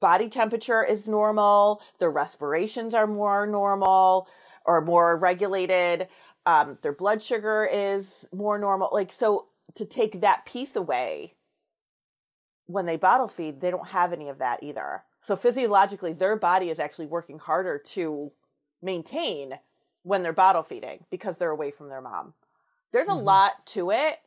body 0.00 0.28
temperature 0.28 0.84
is 0.84 1.08
normal, 1.08 1.80
their 1.98 2.10
respirations 2.10 2.92
are 2.92 3.06
more 3.06 3.46
normal 3.46 4.28
or 4.64 4.80
more 4.80 5.16
regulated, 5.16 6.08
um, 6.46 6.78
their 6.82 6.92
blood 6.92 7.22
sugar 7.22 7.64
is 7.70 8.28
more 8.32 8.58
normal. 8.58 8.90
Like, 8.92 9.12
so 9.12 9.48
to 9.74 9.84
take 9.84 10.20
that 10.20 10.44
piece 10.46 10.76
away 10.76 11.34
when 12.66 12.86
they 12.86 12.96
bottle 12.96 13.28
feed, 13.28 13.60
they 13.60 13.70
don't 13.70 13.88
have 13.88 14.12
any 14.12 14.28
of 14.28 14.38
that 14.38 14.62
either. 14.62 15.04
So 15.20 15.36
physiologically, 15.36 16.12
their 16.12 16.36
body 16.36 16.70
is 16.70 16.78
actually 16.78 17.06
working 17.06 17.38
harder 17.38 17.78
to 17.78 18.32
maintain 18.82 19.58
when 20.02 20.22
they're 20.22 20.32
bottle 20.32 20.62
feeding 20.62 21.04
because 21.10 21.38
they're 21.38 21.50
away 21.50 21.70
from 21.70 21.88
their 21.88 22.00
mom. 22.00 22.34
There's 22.92 23.08
a 23.08 23.14
Mhm. 23.14 23.14
lot 23.14 23.66
to 23.68 23.90
it 23.90 24.20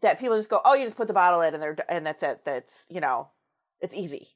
that 0.00 0.18
people 0.20 0.36
just 0.36 0.50
go, 0.50 0.60
"Oh, 0.64 0.74
you 0.74 0.84
just 0.84 0.96
put 0.96 1.08
the 1.08 1.14
bottle 1.14 1.40
in 1.42 1.54
and 1.54 1.62
they're 1.62 1.76
and 1.88 2.06
that's 2.06 2.22
it. 2.22 2.44
That's, 2.44 2.86
you 2.88 3.00
know, 3.00 3.30
it's 3.80 3.94
easy." 3.94 4.30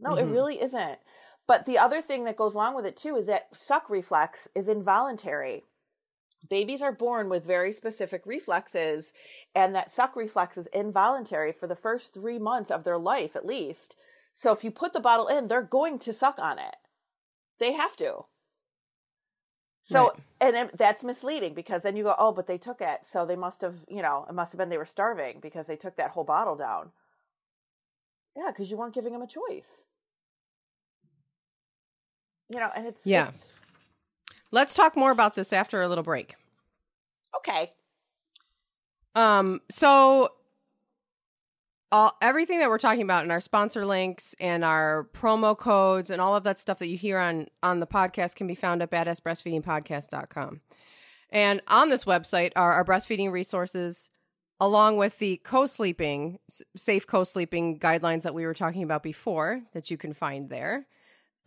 No, 0.00 0.16
it 0.16 0.24
Mhm. 0.24 0.28
really 0.28 0.60
isn't. 0.60 1.00
But 1.48 1.64
the 1.64 1.78
other 1.78 2.00
thing 2.00 2.24
that 2.24 2.36
goes 2.36 2.54
along 2.54 2.76
with 2.76 2.86
it 2.86 2.96
too 2.96 3.16
is 3.16 3.26
that 3.26 3.48
suck 3.56 3.90
reflex 3.90 4.46
is 4.54 4.68
involuntary. 4.68 5.64
Babies 6.48 6.82
are 6.82 6.92
born 6.92 7.28
with 7.28 7.44
very 7.44 7.72
specific 7.72 8.22
reflexes, 8.24 9.12
and 9.56 9.74
that 9.74 9.90
suck 9.90 10.14
reflex 10.14 10.56
is 10.56 10.68
involuntary 10.68 11.52
for 11.52 11.66
the 11.66 11.74
first 11.74 12.14
three 12.14 12.38
months 12.38 12.70
of 12.70 12.84
their 12.84 12.98
life 12.98 13.34
at 13.34 13.46
least. 13.46 13.96
So 14.32 14.52
if 14.52 14.62
you 14.62 14.70
put 14.70 14.92
the 14.92 15.00
bottle 15.00 15.26
in, 15.26 15.48
they're 15.48 15.62
going 15.62 15.98
to 16.00 16.12
suck 16.12 16.38
on 16.38 16.60
it. 16.60 16.76
They 17.58 17.72
have 17.72 17.96
to. 17.96 18.26
So, 19.82 20.12
Right. 20.40 20.54
and 20.54 20.70
that's 20.74 21.02
misleading 21.02 21.54
because 21.54 21.82
then 21.82 21.96
you 21.96 22.04
go, 22.04 22.14
oh, 22.18 22.32
but 22.32 22.46
they 22.46 22.58
took 22.58 22.80
it. 22.82 23.00
So 23.10 23.26
they 23.26 23.36
must 23.36 23.62
have, 23.62 23.86
you 23.88 24.02
know, 24.02 24.26
it 24.28 24.34
must 24.34 24.52
have 24.52 24.58
been 24.58 24.68
they 24.68 24.78
were 24.78 24.84
starving 24.84 25.40
because 25.40 25.66
they 25.66 25.76
took 25.76 25.96
that 25.96 26.10
whole 26.10 26.24
bottle 26.24 26.56
down. 26.56 26.92
Yeah, 28.36 28.50
because 28.52 28.70
you 28.70 28.76
weren't 28.76 28.94
giving 28.94 29.12
them 29.12 29.22
a 29.22 29.26
choice. 29.26 29.86
You 32.48 32.60
know, 32.60 32.70
and 32.74 32.86
it's 32.86 33.04
Yeah. 33.04 33.28
it's- 33.28 33.54
Let's 34.50 34.72
talk 34.74 34.96
more 34.96 35.10
about 35.10 35.34
this 35.34 35.52
after 35.52 35.82
a 35.82 35.88
little 35.88 36.04
break. 36.04 36.34
okay. 37.36 37.72
Um, 39.14 39.60
so 39.70 40.32
all 41.90 42.16
everything 42.20 42.58
that 42.60 42.68
we're 42.68 42.78
talking 42.78 43.02
about 43.02 43.24
in 43.24 43.30
our 43.30 43.40
sponsor 43.40 43.84
links 43.86 44.34
and 44.38 44.64
our 44.64 45.08
promo 45.12 45.56
codes 45.56 46.10
and 46.10 46.20
all 46.20 46.36
of 46.36 46.44
that 46.44 46.58
stuff 46.58 46.78
that 46.78 46.88
you 46.88 46.96
hear 46.98 47.18
on 47.18 47.46
on 47.62 47.80
the 47.80 47.86
podcast 47.86 48.36
can 48.36 48.46
be 48.46 48.54
found 48.54 48.82
at 48.82 48.90
badassbreastfeedingpodcast.com. 48.90 50.60
And 51.30 51.60
on 51.68 51.88
this 51.90 52.04
website 52.04 52.52
are 52.56 52.72
our 52.74 52.84
breastfeeding 52.84 53.30
resources 53.32 54.10
along 54.60 54.96
with 54.98 55.18
the 55.18 55.36
co-sleeping 55.38 56.38
safe 56.76 57.06
co-sleeping 57.06 57.78
guidelines 57.78 58.22
that 58.22 58.34
we 58.34 58.44
were 58.46 58.54
talking 58.54 58.82
about 58.82 59.02
before 59.02 59.62
that 59.72 59.90
you 59.90 59.96
can 59.96 60.12
find 60.14 60.48
there. 60.50 60.86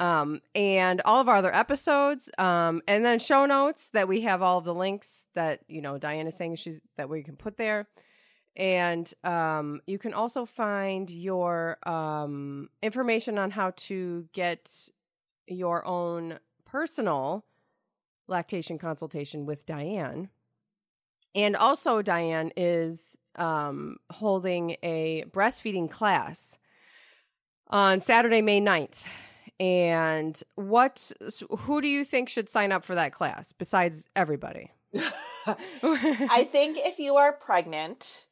Um, 0.01 0.41
and 0.55 0.99
all 1.05 1.21
of 1.21 1.29
our 1.29 1.35
other 1.35 1.53
episodes, 1.53 2.27
um, 2.39 2.81
and 2.87 3.05
then 3.05 3.19
show 3.19 3.45
notes 3.45 3.89
that 3.89 4.07
we 4.07 4.21
have 4.21 4.41
all 4.41 4.59
the 4.59 4.73
links 4.73 5.27
that 5.35 5.59
you 5.67 5.79
know 5.79 5.99
Diane 5.99 6.25
is 6.25 6.35
saying 6.35 6.55
she's 6.55 6.81
that 6.97 7.07
we 7.07 7.21
can 7.21 7.35
put 7.35 7.55
there, 7.55 7.87
and 8.55 9.13
um, 9.23 9.79
you 9.85 9.99
can 9.99 10.15
also 10.15 10.43
find 10.43 11.11
your 11.11 11.77
um, 11.87 12.69
information 12.81 13.37
on 13.37 13.51
how 13.51 13.73
to 13.75 14.27
get 14.33 14.71
your 15.45 15.85
own 15.85 16.39
personal 16.65 17.45
lactation 18.27 18.79
consultation 18.79 19.45
with 19.45 19.67
Diane. 19.67 20.29
And 21.35 21.55
also, 21.55 22.01
Diane 22.01 22.51
is 22.57 23.19
um, 23.35 23.97
holding 24.09 24.77
a 24.81 25.25
breastfeeding 25.29 25.91
class 25.91 26.57
on 27.67 28.01
Saturday, 28.01 28.41
May 28.41 28.59
9th. 28.61 29.05
And 29.61 30.41
what, 30.55 31.11
who 31.59 31.81
do 31.81 31.87
you 31.87 32.03
think 32.03 32.29
should 32.29 32.49
sign 32.49 32.71
up 32.71 32.83
for 32.83 32.95
that 32.95 33.13
class 33.13 33.51
besides 33.51 34.07
everybody? 34.15 34.71
I 35.45 36.49
think 36.51 36.79
if 36.79 36.97
you 36.97 37.17
are 37.17 37.31
pregnant, 37.31 38.25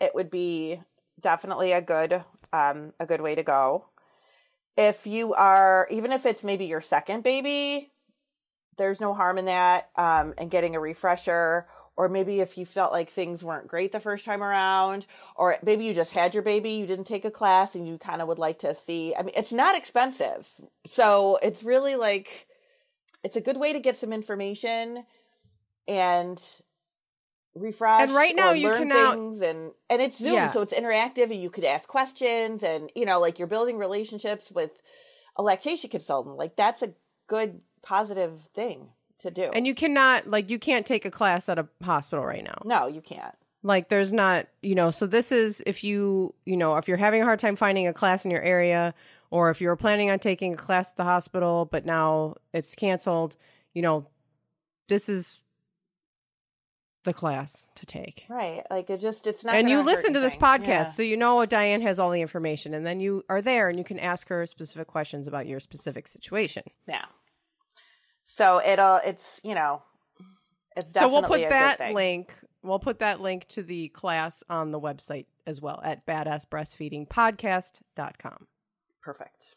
it 0.00 0.12
would 0.12 0.28
be 0.28 0.80
definitely 1.20 1.70
a 1.70 1.80
good 1.80 2.24
um 2.52 2.92
a 2.98 3.06
good 3.06 3.20
way 3.20 3.36
to 3.36 3.44
go. 3.44 3.86
If 4.76 5.06
you 5.06 5.34
are 5.34 5.86
even 5.88 6.10
if 6.10 6.26
it's 6.26 6.42
maybe 6.42 6.64
your 6.64 6.80
second 6.80 7.22
baby, 7.22 7.92
there's 8.76 9.00
no 9.00 9.14
harm 9.14 9.38
in 9.38 9.44
that 9.44 9.88
um 9.94 10.34
and 10.36 10.50
getting 10.50 10.74
a 10.74 10.80
refresher 10.80 11.68
or 11.96 12.08
maybe 12.08 12.40
if 12.40 12.56
you 12.56 12.64
felt 12.64 12.92
like 12.92 13.10
things 13.10 13.44
weren't 13.44 13.68
great 13.68 13.92
the 13.92 14.00
first 14.00 14.24
time 14.24 14.42
around 14.42 15.06
or 15.36 15.56
maybe 15.62 15.84
you 15.84 15.92
just 15.94 16.12
had 16.12 16.32
your 16.34 16.42
baby, 16.42 16.70
you 16.70 16.86
didn't 16.86 17.04
take 17.06 17.24
a 17.24 17.30
class 17.30 17.74
and 17.74 17.86
you 17.86 17.98
kind 17.98 18.22
of 18.22 18.28
would 18.28 18.38
like 18.38 18.58
to 18.60 18.74
see. 18.74 19.14
I 19.14 19.22
mean, 19.22 19.34
it's 19.36 19.52
not 19.52 19.76
expensive. 19.76 20.48
So, 20.86 21.38
it's 21.42 21.62
really 21.62 21.96
like 21.96 22.46
it's 23.22 23.36
a 23.36 23.40
good 23.40 23.56
way 23.58 23.72
to 23.72 23.80
get 23.80 23.98
some 23.98 24.12
information 24.12 25.04
and 25.86 26.42
refresh 27.54 28.00
And 28.02 28.14
right 28.14 28.34
now 28.34 28.52
you 28.52 28.68
learn 28.68 28.88
can 28.88 29.14
things 29.14 29.42
and 29.42 29.72
and 29.90 30.00
it's 30.00 30.18
zoom 30.18 30.34
Yeah. 30.34 30.46
so 30.50 30.62
it's 30.62 30.72
interactive 30.72 31.24
and 31.30 31.42
you 31.42 31.50
could 31.50 31.64
ask 31.64 31.86
questions 31.88 32.62
and 32.62 32.90
you 32.94 33.04
know 33.04 33.20
like 33.20 33.38
you're 33.38 33.48
building 33.48 33.76
relationships 33.76 34.50
with 34.50 34.70
a 35.36 35.42
lactation 35.42 35.90
consultant 35.90 36.36
like 36.36 36.56
that's 36.56 36.82
a 36.82 36.94
good 37.26 37.60
positive 37.82 38.40
thing 38.54 38.88
to 39.22 39.30
do 39.30 39.50
and 39.54 39.66
you 39.66 39.74
cannot, 39.74 40.26
like, 40.28 40.50
you 40.50 40.58
can't 40.58 40.84
take 40.86 41.04
a 41.04 41.10
class 41.10 41.48
at 41.48 41.58
a 41.58 41.66
hospital 41.82 42.24
right 42.24 42.44
now. 42.44 42.58
no 42.64 42.86
you 42.86 43.00
can't 43.00 43.34
Like, 43.62 43.88
there's 43.88 44.12
not, 44.12 44.46
you 44.62 44.74
know, 44.74 44.90
so 44.90 45.06
this 45.06 45.32
is 45.32 45.62
if 45.66 45.82
you, 45.84 46.34
you 46.44 46.56
know, 46.56 46.76
if 46.76 46.88
you're 46.88 46.96
having 46.96 47.22
a 47.22 47.24
hard 47.24 47.38
time 47.38 47.56
finding 47.56 47.86
a 47.86 47.92
class 47.92 48.24
in 48.24 48.30
your 48.30 48.42
area, 48.42 48.92
or 49.30 49.50
if 49.50 49.60
you're 49.60 49.76
planning 49.76 50.10
on 50.10 50.18
taking 50.18 50.52
a 50.52 50.56
class 50.56 50.90
at 50.90 50.96
the 50.96 51.04
hospital, 51.04 51.64
but 51.70 51.86
now 51.86 52.34
it's 52.52 52.74
canceled, 52.74 53.36
you 53.72 53.80
know, 53.82 54.06
this 54.88 55.08
is 55.08 55.38
the 57.04 57.12
class 57.12 57.66
to 57.76 57.86
take. 57.86 58.26
Right. 58.28 58.62
Like 58.70 58.88
it 58.90 59.00
just 59.00 59.26
it's 59.26 59.44
not 59.44 59.54
and 59.56 59.68
you 59.68 59.82
listen 59.82 60.12
to 60.14 60.20
this 60.20 60.36
podcast, 60.36 60.66
Yeah. 60.66 60.82
so 60.84 61.02
you 61.02 61.16
know 61.16 61.44
Diane 61.46 61.80
has 61.82 61.98
all 61.98 62.10
the 62.10 62.20
information, 62.20 62.74
and 62.74 62.84
then 62.86 63.00
you 63.00 63.24
are 63.28 63.42
there 63.42 63.68
and 63.68 63.78
you 63.78 63.84
can 63.84 63.98
ask 63.98 64.28
her 64.28 64.46
specific 64.46 64.86
questions 64.86 65.26
about 65.28 65.46
your 65.46 65.58
specific 65.60 66.06
situation. 66.06 66.62
Yeah. 66.86 67.04
So 68.26 68.60
it'll 68.64 69.00
it's 69.04 69.40
you 69.44 69.54
know 69.54 69.82
it's 70.76 70.92
So 70.92 71.00
definitely 71.00 71.20
we'll 71.20 71.40
put 71.40 71.48
that 71.50 71.94
link. 71.94 72.34
We'll 72.62 72.78
put 72.78 73.00
that 73.00 73.20
link 73.20 73.48
to 73.48 73.62
the 73.62 73.88
class 73.88 74.42
on 74.48 74.70
the 74.70 74.80
website 74.80 75.26
as 75.46 75.60
well 75.60 75.80
at 75.82 76.06
badassbreastfeedingpodcast.com. 76.06 78.46
Perfect. 79.02 79.56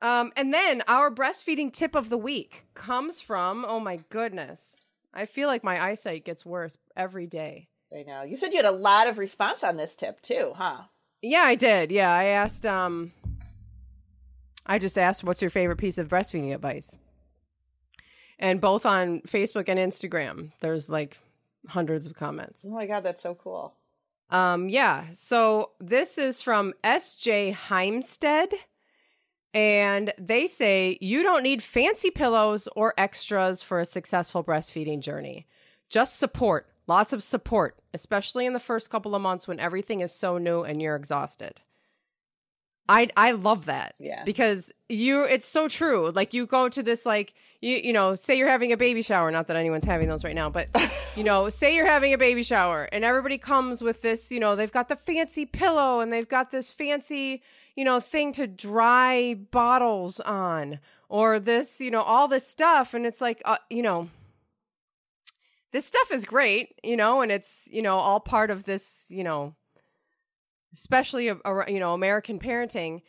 Um, 0.00 0.32
and 0.36 0.54
then 0.54 0.84
our 0.86 1.10
breastfeeding 1.10 1.72
tip 1.72 1.96
of 1.96 2.10
the 2.10 2.18
week 2.18 2.66
comes 2.74 3.20
from, 3.20 3.64
oh 3.66 3.80
my 3.80 4.00
goodness. 4.10 4.60
I 5.12 5.24
feel 5.24 5.48
like 5.48 5.64
my 5.64 5.82
eyesight 5.82 6.24
gets 6.24 6.44
worse 6.44 6.76
every 6.96 7.26
day. 7.26 7.68
I 7.92 8.02
know. 8.02 8.22
You 8.22 8.36
said 8.36 8.52
you 8.52 8.58
had 8.58 8.66
a 8.66 8.72
lot 8.72 9.06
of 9.06 9.18
response 9.18 9.64
on 9.64 9.76
this 9.76 9.96
tip 9.96 10.20
too, 10.20 10.52
huh? 10.56 10.82
Yeah, 11.22 11.44
I 11.44 11.54
did. 11.54 11.90
Yeah, 11.90 12.12
I 12.12 12.24
asked 12.24 12.66
um 12.66 13.12
I 14.66 14.78
just 14.78 14.98
asked 14.98 15.24
what's 15.24 15.42
your 15.42 15.50
favorite 15.50 15.78
piece 15.78 15.98
of 15.98 16.08
breastfeeding 16.08 16.54
advice? 16.54 16.98
And 18.38 18.60
both 18.60 18.84
on 18.84 19.20
Facebook 19.22 19.68
and 19.68 19.78
Instagram, 19.78 20.52
there's 20.60 20.90
like 20.90 21.18
hundreds 21.68 22.06
of 22.06 22.14
comments. 22.14 22.64
Oh 22.66 22.72
my 22.72 22.86
god, 22.86 23.02
that's 23.02 23.22
so 23.22 23.34
cool. 23.34 23.74
Um 24.30 24.68
yeah, 24.68 25.06
so 25.12 25.70
this 25.80 26.18
is 26.18 26.42
from 26.42 26.74
SJ 26.82 27.54
Heimstead 27.54 28.54
and 29.52 30.12
they 30.18 30.48
say 30.48 30.98
you 31.00 31.22
don't 31.22 31.44
need 31.44 31.62
fancy 31.62 32.10
pillows 32.10 32.68
or 32.74 32.92
extras 32.98 33.62
for 33.62 33.78
a 33.78 33.84
successful 33.84 34.42
breastfeeding 34.42 35.00
journey. 35.00 35.46
Just 35.88 36.18
support, 36.18 36.68
lots 36.88 37.12
of 37.12 37.22
support, 37.22 37.78
especially 37.94 38.46
in 38.46 38.52
the 38.52 38.58
first 38.58 38.90
couple 38.90 39.14
of 39.14 39.22
months 39.22 39.46
when 39.46 39.60
everything 39.60 40.00
is 40.00 40.12
so 40.12 40.38
new 40.38 40.62
and 40.62 40.82
you're 40.82 40.96
exhausted. 40.96 41.60
I 42.88 43.08
I 43.16 43.32
love 43.32 43.66
that. 43.66 43.94
Yeah. 43.98 44.24
Because 44.24 44.72
you 44.88 45.24
it's 45.24 45.46
so 45.46 45.68
true. 45.68 46.10
Like 46.10 46.34
you 46.34 46.46
go 46.46 46.68
to 46.68 46.82
this 46.82 47.06
like 47.06 47.34
you 47.60 47.76
you 47.82 47.92
know, 47.92 48.14
say 48.14 48.36
you're 48.36 48.48
having 48.48 48.72
a 48.72 48.76
baby 48.76 49.02
shower, 49.02 49.30
not 49.30 49.46
that 49.46 49.56
anyone's 49.56 49.84
having 49.84 50.08
those 50.08 50.24
right 50.24 50.34
now, 50.34 50.50
but 50.50 50.68
you 51.16 51.24
know, 51.24 51.48
say 51.48 51.74
you're 51.74 51.86
having 51.86 52.12
a 52.12 52.18
baby 52.18 52.42
shower 52.42 52.88
and 52.92 53.04
everybody 53.04 53.38
comes 53.38 53.82
with 53.82 54.02
this, 54.02 54.30
you 54.30 54.40
know, 54.40 54.54
they've 54.54 54.72
got 54.72 54.88
the 54.88 54.96
fancy 54.96 55.46
pillow 55.46 56.00
and 56.00 56.12
they've 56.12 56.28
got 56.28 56.50
this 56.50 56.72
fancy, 56.72 57.42
you 57.74 57.84
know, 57.84 58.00
thing 58.00 58.32
to 58.32 58.46
dry 58.46 59.34
bottles 59.34 60.20
on 60.20 60.78
or 61.08 61.38
this, 61.38 61.80
you 61.80 61.90
know, 61.90 62.02
all 62.02 62.28
this 62.28 62.46
stuff 62.46 62.92
and 62.92 63.06
it's 63.06 63.20
like 63.20 63.40
uh, 63.46 63.56
you 63.70 63.82
know, 63.82 64.10
this 65.72 65.86
stuff 65.86 66.12
is 66.12 66.24
great, 66.24 66.78
you 66.84 66.96
know, 66.96 67.20
and 67.20 67.32
it's, 67.32 67.68
you 67.72 67.82
know, 67.82 67.96
all 67.96 68.20
part 68.20 68.50
of 68.50 68.62
this, 68.62 69.06
you 69.10 69.24
know, 69.24 69.56
especially 70.74 71.26
you 71.26 71.80
know 71.80 71.94
American 71.94 72.38
parenting. 72.38 73.02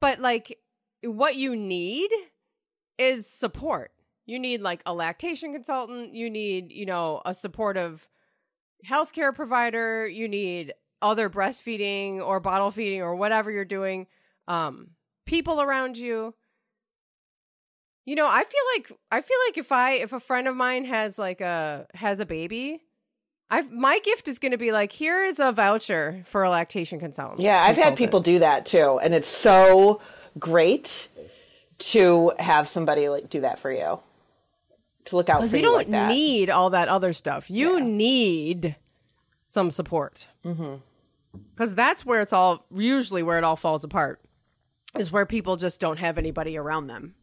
But 0.00 0.20
like, 0.20 0.58
what 1.02 1.36
you 1.36 1.54
need 1.54 2.10
is 2.98 3.26
support. 3.26 3.92
You 4.26 4.38
need 4.38 4.60
like 4.60 4.82
a 4.86 4.94
lactation 4.94 5.52
consultant. 5.52 6.14
You 6.14 6.30
need 6.30 6.72
you 6.72 6.86
know 6.86 7.22
a 7.24 7.34
supportive 7.34 8.08
healthcare 8.88 9.34
provider. 9.34 10.06
You 10.06 10.28
need 10.28 10.72
other 11.02 11.28
breastfeeding 11.28 12.24
or 12.24 12.40
bottle 12.40 12.70
feeding 12.70 13.02
or 13.02 13.14
whatever 13.14 13.50
you're 13.50 13.64
doing. 13.64 14.06
Um, 14.48 14.90
people 15.26 15.60
around 15.60 15.96
you. 15.96 16.34
You 18.06 18.14
know, 18.16 18.26
I 18.26 18.44
feel 18.44 18.62
like 18.74 19.00
I 19.10 19.20
feel 19.20 19.38
like 19.48 19.58
if 19.58 19.72
I 19.72 19.92
if 19.92 20.12
a 20.12 20.20
friend 20.20 20.48
of 20.48 20.56
mine 20.56 20.84
has 20.84 21.18
like 21.18 21.40
a 21.40 21.86
has 21.94 22.20
a 22.20 22.26
baby, 22.26 22.82
I 23.50 23.62
my 23.62 23.98
gift 24.00 24.26
is 24.28 24.38
going 24.38 24.52
to 24.52 24.58
be 24.58 24.72
like 24.72 24.90
here 24.92 25.24
is 25.24 25.38
a 25.38 25.52
voucher 25.52 26.22
for 26.26 26.42
a 26.44 26.50
lactation 26.50 26.98
consultant. 26.98 27.40
Yeah, 27.40 27.62
I've 27.62 27.76
had 27.76 27.96
people 27.96 28.20
do 28.20 28.38
that 28.40 28.66
too, 28.66 28.98
and 29.02 29.14
it's 29.14 29.28
so 29.28 30.00
great 30.38 31.08
to 31.78 32.32
have 32.38 32.66
somebody 32.68 33.08
like 33.08 33.28
do 33.28 33.40
that 33.42 33.58
for 33.58 33.70
you. 33.72 34.00
To 35.06 35.16
look 35.16 35.28
out 35.28 35.40
for 35.42 35.46
you, 35.48 35.56
you 35.58 35.62
don't 35.62 35.74
like 35.76 35.88
that. 35.88 36.08
need 36.08 36.48
all 36.48 36.70
that 36.70 36.88
other 36.88 37.12
stuff. 37.12 37.50
You 37.50 37.78
Yeah. 37.78 37.84
need 37.84 38.76
some 39.46 39.70
support. 39.70 40.28
Mm-hmm. 40.44 40.76
Because 41.54 41.74
that's 41.74 42.06
where 42.06 42.20
it's 42.22 42.32
all 42.32 42.64
usually 42.74 43.22
where 43.22 43.36
it 43.38 43.44
all 43.44 43.56
falls 43.56 43.84
apart. 43.84 44.20
Is 44.98 45.10
where 45.12 45.26
people 45.26 45.56
just 45.56 45.80
don't 45.80 45.98
have 45.98 46.16
anybody 46.18 46.56
around 46.56 46.86
them. 46.86 47.16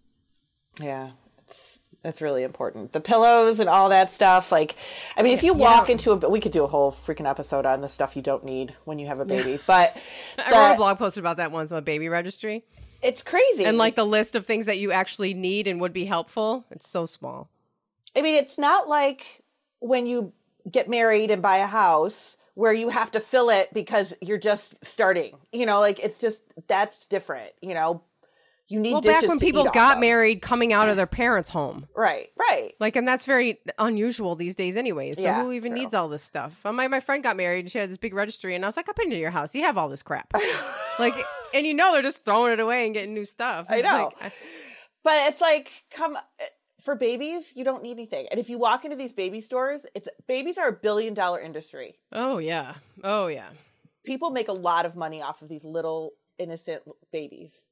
Yeah, 0.80 1.12
it's 1.40 1.80
that's 2.04 2.22
really 2.22 2.44
important. 2.44 2.92
The 2.94 3.00
pillows 3.00 3.60
and 3.60 3.70
all 3.70 3.90
that 3.90 4.10
stuff. 4.10 4.52
Like, 4.52 4.76
I 5.16 5.22
mean, 5.22 5.34
if 5.34 5.44
you 5.44 5.54
walk 5.54 5.90
into 5.90 6.12
a, 6.12 6.30
we 6.30 6.40
could 6.40 6.52
do 6.52 6.64
a 6.64 6.68
whole 6.68 6.92
freaking 6.92 7.30
episode 7.30 7.66
on 7.66 7.82
the 7.82 7.90
stuff 7.90 8.16
you 8.16 8.22
don't 8.22 8.44
need 8.44 8.74
when 8.86 8.98
you 9.00 9.08
have 9.08 9.20
a 9.20 9.26
baby. 9.26 9.60
But 9.68 9.96
I 10.38 10.52
wrote 10.52 10.74
a 10.74 10.78
blog 10.78 10.98
post 10.98 11.18
about 11.18 11.38
that 11.38 11.52
once 11.52 11.72
on 11.72 11.78
a 11.78 11.82
baby 11.82 12.10
registry, 12.10 12.64
it's 13.02 13.22
crazy. 13.24 13.66
and 13.66 13.78
like 13.78 13.96
the 13.96 14.06
list 14.06 14.36
of 14.36 14.46
things 14.46 14.66
that 14.66 14.80
you 14.80 14.92
actually 14.92 15.34
need 15.34 15.68
and 15.68 15.80
would 15.82 15.94
be 15.94 16.06
helpful. 16.06 16.66
It's 16.72 16.90
so 16.90 17.06
small. 17.06 17.50
I 18.16 18.22
mean, 18.22 18.36
it's 18.36 18.58
not 18.58 18.88
like 18.88 19.44
when 19.80 20.06
you 20.08 20.34
get 20.70 20.90
married 20.90 21.32
and 21.32 21.42
buy 21.42 21.58
a 21.58 21.68
house 21.68 22.38
where 22.56 22.74
you 22.74 22.90
have 22.90 23.12
to 23.12 23.20
fill 23.20 23.50
it 23.50 23.74
because 23.74 24.14
you're 24.22 24.38
just 24.38 24.84
starting. 24.84 25.38
You 25.52 25.66
know, 25.66 25.80
like 25.80 26.00
it's 26.00 26.20
just 26.20 26.42
that's 26.68 27.06
different. 27.08 27.52
You 27.62 27.74
know, 27.74 28.04
you 28.72 28.80
need 28.80 28.94
Well, 28.94 29.02
dishes 29.02 29.22
back 29.22 29.30
when 29.30 29.40
people 29.40 29.66
got 29.66 29.96
of. 29.98 30.00
married, 30.02 30.42
coming 30.42 30.72
out 30.74 30.90
of 30.90 30.96
their 30.96 31.06
parents' 31.08 31.50
home. 31.50 31.88
right? 31.96 32.30
Right. 32.40 32.74
Like, 32.80 32.96
and 32.96 33.08
that's 33.08 33.26
very 33.26 33.60
unusual 33.78 34.36
these 34.36 34.56
days, 34.56 34.78
anyways. 34.78 35.18
So 35.18 35.24
Yeah, 35.24 35.44
who 35.44 35.52
even 35.52 35.72
true. 35.74 35.82
needs 35.82 35.94
all 35.94 36.08
this 36.08 36.24
stuff? 36.24 36.66
Uh, 36.66 36.72
My 36.72 36.88
my 36.88 37.00
friend 37.00 37.22
got 37.24 37.36
married. 37.38 37.66
and 37.66 37.72
She 37.72 37.78
had 37.78 37.90
this 37.90 37.98
big 37.98 38.14
registry, 38.14 38.56
and 38.56 38.64
I 38.66 38.68
was 38.68 38.78
like, 38.78 38.88
"I've 38.90 38.96
been 38.96 39.10
to 39.12 39.16
your 39.18 39.32
house. 39.32 39.54
You 39.54 39.64
have 39.64 39.78
all 39.78 39.90
this 39.90 40.04
crap." 40.04 40.34
like, 41.00 41.14
and 41.54 41.66
you 41.68 41.74
know 41.74 41.92
they're 41.94 42.02
just 42.02 42.24
throwing 42.26 42.54
it 42.54 42.60
away 42.60 42.86
and 42.86 42.94
getting 42.94 43.14
new 43.14 43.26
stuff. 43.26 43.66
I 43.70 43.82
know. 43.82 44.12
like, 44.22 44.34
But 45.04 45.32
it's 45.34 45.42
like, 45.42 45.70
come 45.92 46.18
for 46.80 46.96
babies, 46.96 47.54
you 47.56 47.64
don't 47.64 47.84
need 47.84 47.92
anything. 47.92 48.28
And 48.32 48.40
if 48.40 48.50
you 48.50 48.58
walk 48.58 48.86
into 48.86 48.98
these 48.98 49.14
baby 49.14 49.40
stores, 49.42 49.86
it's 49.94 50.08
babies 50.28 50.58
are 50.58 50.68
a 50.68 50.74
billion 50.74 51.14
dollar 51.14 51.40
industry. 51.40 52.00
oh 52.12 52.38
yeah, 52.40 52.76
oh 53.04 53.28
yeah, 53.28 53.50
People 54.04 54.32
make 54.32 54.48
a 54.48 54.54
lot 54.54 54.86
of 54.88 54.96
money 54.96 55.22
off 55.22 55.42
of 55.44 55.48
these 55.50 55.64
little 55.64 56.14
innocent 56.40 56.82
babies. 57.12 57.66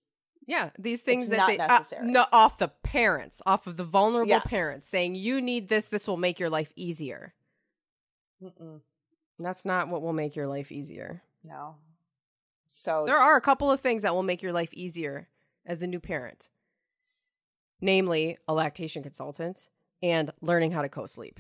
Yeah. 0.49 0.71
These 0.79 1.03
things 1.03 1.25
It's 1.25 1.31
that 1.31 1.38
not 1.38 1.47
they 1.47 1.57
necessary. 1.57 2.07
Uh, 2.07 2.12
no, 2.12 2.25
off 2.31 2.57
the 2.57 2.67
parents, 2.67 3.41
off 3.45 3.67
of 3.67 3.77
the 3.77 3.83
vulnerable 3.85 4.29
Yes. 4.29 4.45
parents, 4.47 4.88
saying 4.89 5.15
you 5.15 5.39
need 5.41 5.69
this. 5.69 5.85
This 5.85 6.07
will 6.07 6.17
make 6.17 6.39
your 6.39 6.49
life 6.49 6.73
easier. 6.75 7.33
Mm-mm, 8.43 8.81
that's 9.38 9.63
not 9.65 9.89
what 9.89 10.01
will 10.01 10.13
make 10.13 10.35
your 10.35 10.47
life 10.47 10.71
easier. 10.71 11.21
no. 11.43 11.75
So 12.71 13.03
There 13.07 13.17
are 13.17 13.35
a 13.35 13.41
couple 13.41 13.71
of 13.71 13.79
things 13.79 14.03
that 14.03 14.13
will 14.13 14.21
make 14.23 14.41
your 14.43 14.53
life 14.53 14.73
easier 14.73 15.27
as 15.65 15.81
a 15.81 15.88
new 15.88 15.99
parent, 15.99 16.49
namely 17.81 18.38
a 18.47 18.53
lactation 18.53 19.01
consultant 19.03 19.69
and 20.03 20.31
learning 20.41 20.71
how 20.71 20.83
to 20.83 20.89
co-sleep. 20.89 21.39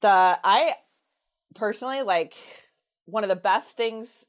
the 0.00 0.38
I 0.44 0.74
personally 1.54 2.02
like 2.02 2.34
one 3.06 3.22
of 3.24 3.28
the 3.30 3.36
best 3.36 3.76
things 3.76 4.26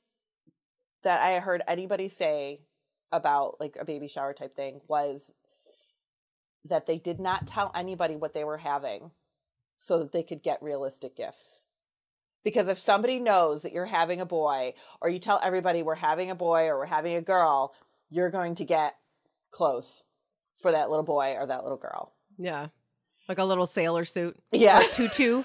that 1.04 1.22
I 1.22 1.40
heard 1.40 1.62
anybody 1.68 2.08
say 2.10 2.62
about 3.12 3.60
like 3.60 3.78
a 3.80 3.86
baby 3.86 4.08
shower 4.08 4.34
type 4.34 4.56
thing 4.56 4.82
was 4.88 5.32
that 6.66 6.86
they 6.86 6.98
did 6.98 7.20
not 7.20 7.48
tell 7.48 7.72
anybody 7.76 8.16
what 8.16 8.34
they 8.34 8.44
were 8.44 8.58
having 8.58 9.12
so 9.78 10.00
that 10.00 10.12
they 10.12 10.24
could 10.24 10.42
get 10.42 10.62
realistic 10.62 11.16
gifts. 11.16 11.66
Because 12.44 12.68
if 12.68 12.78
somebody 12.78 13.20
knows 13.20 13.64
that 13.64 13.74
you're 13.74 13.86
having 13.86 14.22
a 14.22 14.26
boy 14.26 14.74
or 15.02 15.10
you 15.10 15.20
tell 15.20 15.40
everybody 15.44 15.82
we're 15.82 15.96
having 15.96 16.30
a 16.30 16.36
boy 16.36 16.66
or 16.66 16.78
we're 16.78 16.86
having 16.86 17.16
a 17.16 17.22
girl, 17.22 17.74
you're 18.10 18.30
going 18.30 18.56
to 18.56 18.66
get 18.66 18.96
clothes 19.52 20.04
for 20.58 20.72
that 20.72 20.90
little 20.90 21.06
boy 21.06 21.36
or 21.38 21.48
that 21.48 21.64
little 21.64 21.78
girl. 21.78 22.14
Yeah. 22.38 22.68
Like 23.28 23.40
a 23.40 23.44
little 23.44 23.66
sailor 23.66 24.06
suit. 24.06 24.38
Yeah. 24.52 24.84
Tutu. 24.92 25.44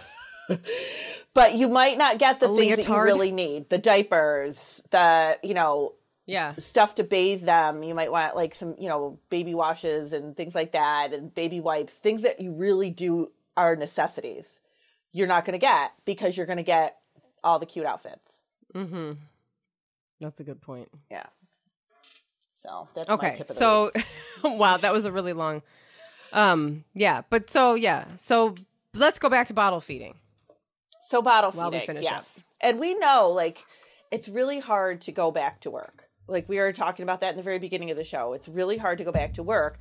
but 1.34 1.54
you 1.54 1.68
might 1.68 1.96
not 1.96 2.18
get 2.18 2.40
the 2.40 2.50
A 2.50 2.56
things 2.56 2.76
that 2.76 2.88
you 2.88 3.00
really 3.00 3.30
need 3.30 3.70
the 3.70 3.78
diapers 3.78 4.82
the 4.90 5.38
you 5.42 5.54
know 5.54 5.94
Yeah. 6.30 6.54
stuff 6.58 6.94
to 6.96 7.04
bathe 7.04 7.42
them 7.44 7.82
you 7.82 7.94
might 7.94 8.12
want 8.12 8.36
like 8.36 8.54
some 8.54 8.74
you 8.78 8.88
know 8.88 9.18
baby 9.30 9.54
washes 9.54 10.12
and 10.12 10.36
things 10.36 10.54
like 10.54 10.72
that 10.72 11.12
and 11.12 11.34
baby 11.34 11.60
wipes 11.60 11.94
things 11.94 12.22
that 12.22 12.40
you 12.40 12.52
really 12.52 12.90
do 12.90 13.30
are 13.56 13.74
necessities 13.76 14.60
you're 15.12 15.26
not 15.26 15.44
going 15.44 15.58
to 15.58 15.58
get 15.58 15.92
because 16.04 16.36
you're 16.36 16.46
going 16.46 16.56
to 16.56 16.62
get 16.62 16.96
all 17.42 17.58
the 17.58 17.66
cute 17.66 17.86
outfits 17.86 18.42
Mm-hmm. 18.74 19.12
That's 20.20 20.40
a 20.40 20.44
good 20.44 20.60
point. 20.60 20.88
yeah 21.10 21.26
so 22.58 22.88
that's 22.94 23.08
my 23.08 23.14
Okay. 23.14 23.30
tip 23.32 23.40
of 23.40 23.48
the 23.48 23.54
So 23.54 23.90
wow, 24.44 24.76
that 24.76 24.92
was 24.92 25.04
a 25.04 25.12
really 25.12 25.32
long 25.32 25.62
um 26.32 26.84
yeah, 26.94 27.22
but 27.28 27.50
so 27.50 27.74
yeah. 27.74 28.04
So 28.16 28.54
let's 28.94 29.18
go 29.18 29.28
back 29.28 29.48
to 29.48 29.54
bottle 29.54 29.80
feeding. 29.80 30.14
So 31.08 31.22
bottle 31.22 31.50
While 31.50 31.70
we 31.70 31.78
feeding, 31.78 31.86
finish 31.86 32.04
yes. 32.04 32.44
And 32.60 32.78
we 32.78 32.94
know 32.94 33.30
like 33.34 33.64
it's 34.12 34.28
really 34.28 34.60
hard 34.60 35.00
to 35.02 35.12
go 35.12 35.30
back 35.32 35.60
to 35.62 35.70
work. 35.70 36.08
Like 36.30 36.48
we 36.48 36.58
were 36.58 36.72
talking 36.72 37.02
about 37.02 37.20
that 37.20 37.30
in 37.30 37.36
the 37.36 37.42
very 37.42 37.58
beginning 37.58 37.90
of 37.90 37.96
the 37.96 38.04
show. 38.04 38.32
It's 38.32 38.48
really 38.48 38.76
hard 38.76 38.98
to 38.98 39.04
go 39.04 39.12
back 39.12 39.34
to 39.34 39.42
work. 39.42 39.78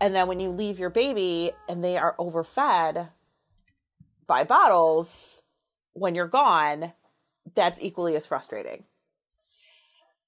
And 0.00 0.14
then 0.14 0.28
when 0.28 0.40
you 0.40 0.50
leave 0.50 0.78
your 0.78 0.90
baby 0.90 1.52
and 1.68 1.82
they 1.82 1.96
are 1.96 2.14
overfed 2.18 3.08
by 4.26 4.44
bottles 4.44 5.42
when 5.92 6.14
you're 6.14 6.28
gone, 6.28 6.92
that's 7.54 7.80
equally 7.80 8.14
as 8.14 8.26
frustrating. 8.26 8.84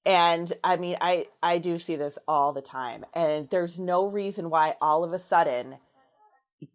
And 0.05 0.51
I 0.63 0.77
mean, 0.77 0.97
I 0.99 1.25
I 1.43 1.59
do 1.59 1.77
see 1.77 1.95
this 1.95 2.17
all 2.27 2.53
the 2.53 2.61
time. 2.61 3.05
And 3.13 3.49
there's 3.49 3.79
no 3.79 4.07
reason 4.07 4.49
why 4.49 4.75
all 4.81 5.03
of 5.03 5.13
a 5.13 5.19
sudden 5.19 5.77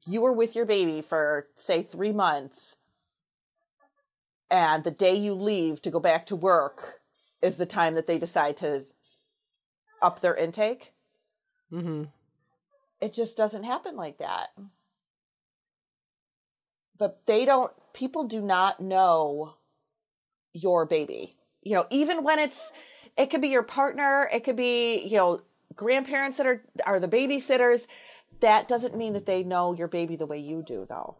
you 0.06 0.20
were 0.20 0.32
with 0.32 0.56
your 0.56 0.64
baby 0.64 1.02
for 1.02 1.48
say 1.56 1.82
3 1.82 2.12
months 2.12 2.76
and 4.50 4.84
the 4.84 4.90
day 4.90 5.14
you 5.14 5.34
leave 5.34 5.82
to 5.82 5.90
go 5.90 6.00
back 6.00 6.26
to 6.26 6.36
work 6.36 6.95
is 7.42 7.56
the 7.56 7.66
time 7.66 7.94
that 7.94 8.06
they 8.06 8.18
decide 8.18 8.56
to 8.58 8.84
up 10.02 10.20
their 10.20 10.34
intake. 10.34 10.92
Mm-hmm. 11.72 12.04
It 13.00 13.12
just 13.12 13.36
doesn't 13.36 13.64
happen 13.64 13.96
like 13.96 14.18
that. 14.18 14.48
But 16.98 17.22
they 17.26 17.44
don't, 17.44 17.72
people 17.92 18.24
do 18.24 18.40
not 18.40 18.80
know 18.80 19.54
your 20.52 20.86
baby. 20.86 21.34
You 21.62 21.74
know, 21.74 21.86
even 21.90 22.24
when 22.24 22.38
it's, 22.38 22.72
it 23.16 23.26
could 23.26 23.42
be 23.42 23.48
your 23.48 23.62
partner, 23.62 24.28
it 24.32 24.44
could 24.44 24.56
be, 24.56 25.04
you 25.04 25.16
know, 25.16 25.40
grandparents 25.74 26.38
that 26.38 26.46
are, 26.46 26.62
are 26.86 27.00
the 27.00 27.08
babysitters. 27.08 27.86
That 28.40 28.68
doesn't 28.68 28.96
mean 28.96 29.12
that 29.14 29.26
they 29.26 29.42
know 29.42 29.74
your 29.74 29.88
baby 29.88 30.16
the 30.16 30.26
way 30.26 30.38
you 30.38 30.62
do, 30.62 30.86
though. 30.88 31.18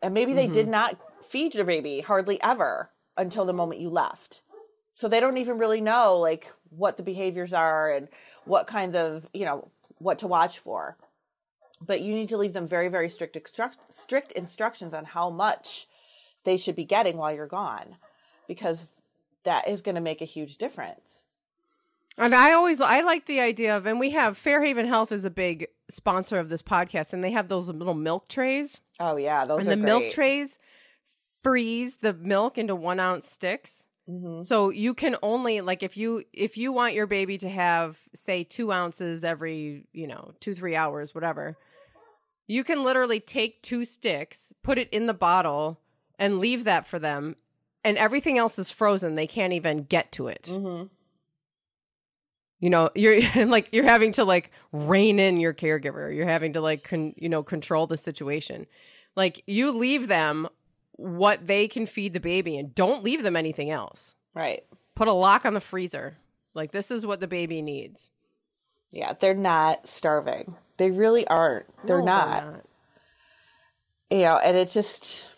And 0.00 0.14
maybe 0.14 0.32
they 0.34 0.44
mm-hmm. 0.44 0.52
did 0.52 0.68
not 0.68 0.98
feed 1.22 1.54
your 1.54 1.64
baby 1.64 2.00
hardly 2.00 2.40
ever 2.42 2.90
until 3.16 3.44
the 3.44 3.52
moment 3.52 3.80
you 3.80 3.90
left. 3.90 4.42
So 4.96 5.08
they 5.08 5.20
don't 5.20 5.36
even 5.36 5.58
really 5.58 5.82
know 5.82 6.16
like 6.16 6.50
what 6.70 6.96
the 6.96 7.02
behaviors 7.02 7.52
are 7.52 7.92
and 7.92 8.08
what 8.46 8.66
kinds 8.66 8.96
of, 8.96 9.28
you 9.34 9.44
know, 9.44 9.68
what 9.98 10.20
to 10.20 10.26
watch 10.26 10.58
for. 10.58 10.96
But 11.86 12.00
you 12.00 12.14
need 12.14 12.30
to 12.30 12.38
leave 12.38 12.54
them 12.54 12.66
very, 12.66 12.88
very 12.88 13.10
strict, 13.10 13.36
extru- 13.36 13.74
strict 13.90 14.32
instructions 14.32 14.94
on 14.94 15.04
how 15.04 15.28
much 15.28 15.86
they 16.44 16.56
should 16.56 16.76
be 16.76 16.86
getting 16.86 17.18
while 17.18 17.34
you're 17.34 17.46
gone 17.46 17.96
because 18.48 18.86
that 19.44 19.68
is 19.68 19.82
going 19.82 19.96
to 19.96 20.00
make 20.00 20.22
a 20.22 20.24
huge 20.24 20.56
difference. 20.56 21.20
And 22.16 22.34
I 22.34 22.54
always 22.54 22.80
I 22.80 23.02
like 23.02 23.26
the 23.26 23.40
idea 23.40 23.76
of 23.76 23.84
and 23.84 24.00
we 24.00 24.12
have 24.12 24.38
Fairhaven 24.38 24.88
Health 24.88 25.12
is 25.12 25.26
a 25.26 25.30
big 25.30 25.66
sponsor 25.90 26.38
of 26.38 26.48
this 26.48 26.62
podcast 26.62 27.12
and 27.12 27.22
they 27.22 27.32
have 27.32 27.48
those 27.48 27.68
little 27.68 27.92
milk 27.92 28.28
trays. 28.28 28.80
Oh 28.98 29.16
yeah, 29.16 29.44
those 29.44 29.66
and 29.66 29.72
the 29.72 29.76
great. 29.76 29.84
milk 29.84 30.10
trays 30.10 30.58
freeze 31.42 31.96
the 31.96 32.14
milk 32.14 32.56
into 32.56 32.74
one 32.74 32.98
ounce 32.98 33.30
sticks. 33.30 33.88
Mm-hmm. 34.08 34.40
So 34.40 34.70
you 34.70 34.94
can 34.94 35.16
only 35.22 35.60
like 35.60 35.82
if 35.82 35.96
you 35.96 36.22
if 36.32 36.56
you 36.56 36.72
want 36.72 36.94
your 36.94 37.06
baby 37.06 37.38
to 37.38 37.48
have 37.48 37.98
say 38.14 38.44
two 38.44 38.70
ounces 38.70 39.24
every 39.24 39.86
you 39.92 40.06
know 40.06 40.32
two 40.38 40.54
three 40.54 40.76
hours 40.76 41.14
whatever, 41.14 41.56
you 42.46 42.62
can 42.62 42.84
literally 42.84 43.18
take 43.18 43.62
two 43.62 43.84
sticks, 43.84 44.52
put 44.62 44.78
it 44.78 44.88
in 44.90 45.06
the 45.06 45.14
bottle, 45.14 45.80
and 46.18 46.38
leave 46.38 46.64
that 46.64 46.86
for 46.86 47.00
them, 47.00 47.34
and 47.82 47.98
everything 47.98 48.38
else 48.38 48.58
is 48.58 48.70
frozen. 48.70 49.16
They 49.16 49.26
can't 49.26 49.52
even 49.52 49.82
get 49.82 50.12
to 50.12 50.28
it. 50.28 50.48
Mm-hmm. 50.52 50.86
You 52.60 52.70
know, 52.70 52.90
you're 52.94 53.20
like 53.46 53.70
you're 53.72 53.84
having 53.84 54.12
to 54.12 54.24
like 54.24 54.52
rein 54.70 55.18
in 55.18 55.40
your 55.40 55.52
caregiver. 55.52 56.14
You're 56.14 56.28
having 56.28 56.52
to 56.52 56.60
like 56.60 56.84
con- 56.84 57.14
you 57.16 57.28
know 57.28 57.42
control 57.42 57.88
the 57.88 57.96
situation. 57.96 58.66
Like 59.16 59.42
you 59.46 59.72
leave 59.72 60.06
them 60.06 60.46
what 60.96 61.46
they 61.46 61.68
can 61.68 61.86
feed 61.86 62.12
the 62.12 62.20
baby 62.20 62.56
and 62.56 62.74
don't 62.74 63.04
leave 63.04 63.22
them 63.22 63.36
anything 63.36 63.70
else. 63.70 64.16
Right. 64.34 64.64
Put 64.94 65.08
a 65.08 65.12
lock 65.12 65.44
on 65.44 65.54
the 65.54 65.60
freezer. 65.60 66.16
Like 66.54 66.72
this 66.72 66.90
is 66.90 67.06
what 67.06 67.20
the 67.20 67.26
baby 67.26 67.62
needs. 67.62 68.10
Yeah, 68.92 69.12
they're 69.12 69.34
not 69.34 69.86
starving. 69.86 70.56
They 70.78 70.90
really 70.90 71.26
aren't. 71.26 71.66
They're, 71.86 71.98
no, 71.98 72.04
not. 72.04 72.42
they're 72.42 72.52
not. 72.52 72.66
You 74.10 74.20
know, 74.20 74.38
and 74.38 74.56
it's 74.56 74.72
just 74.72 75.28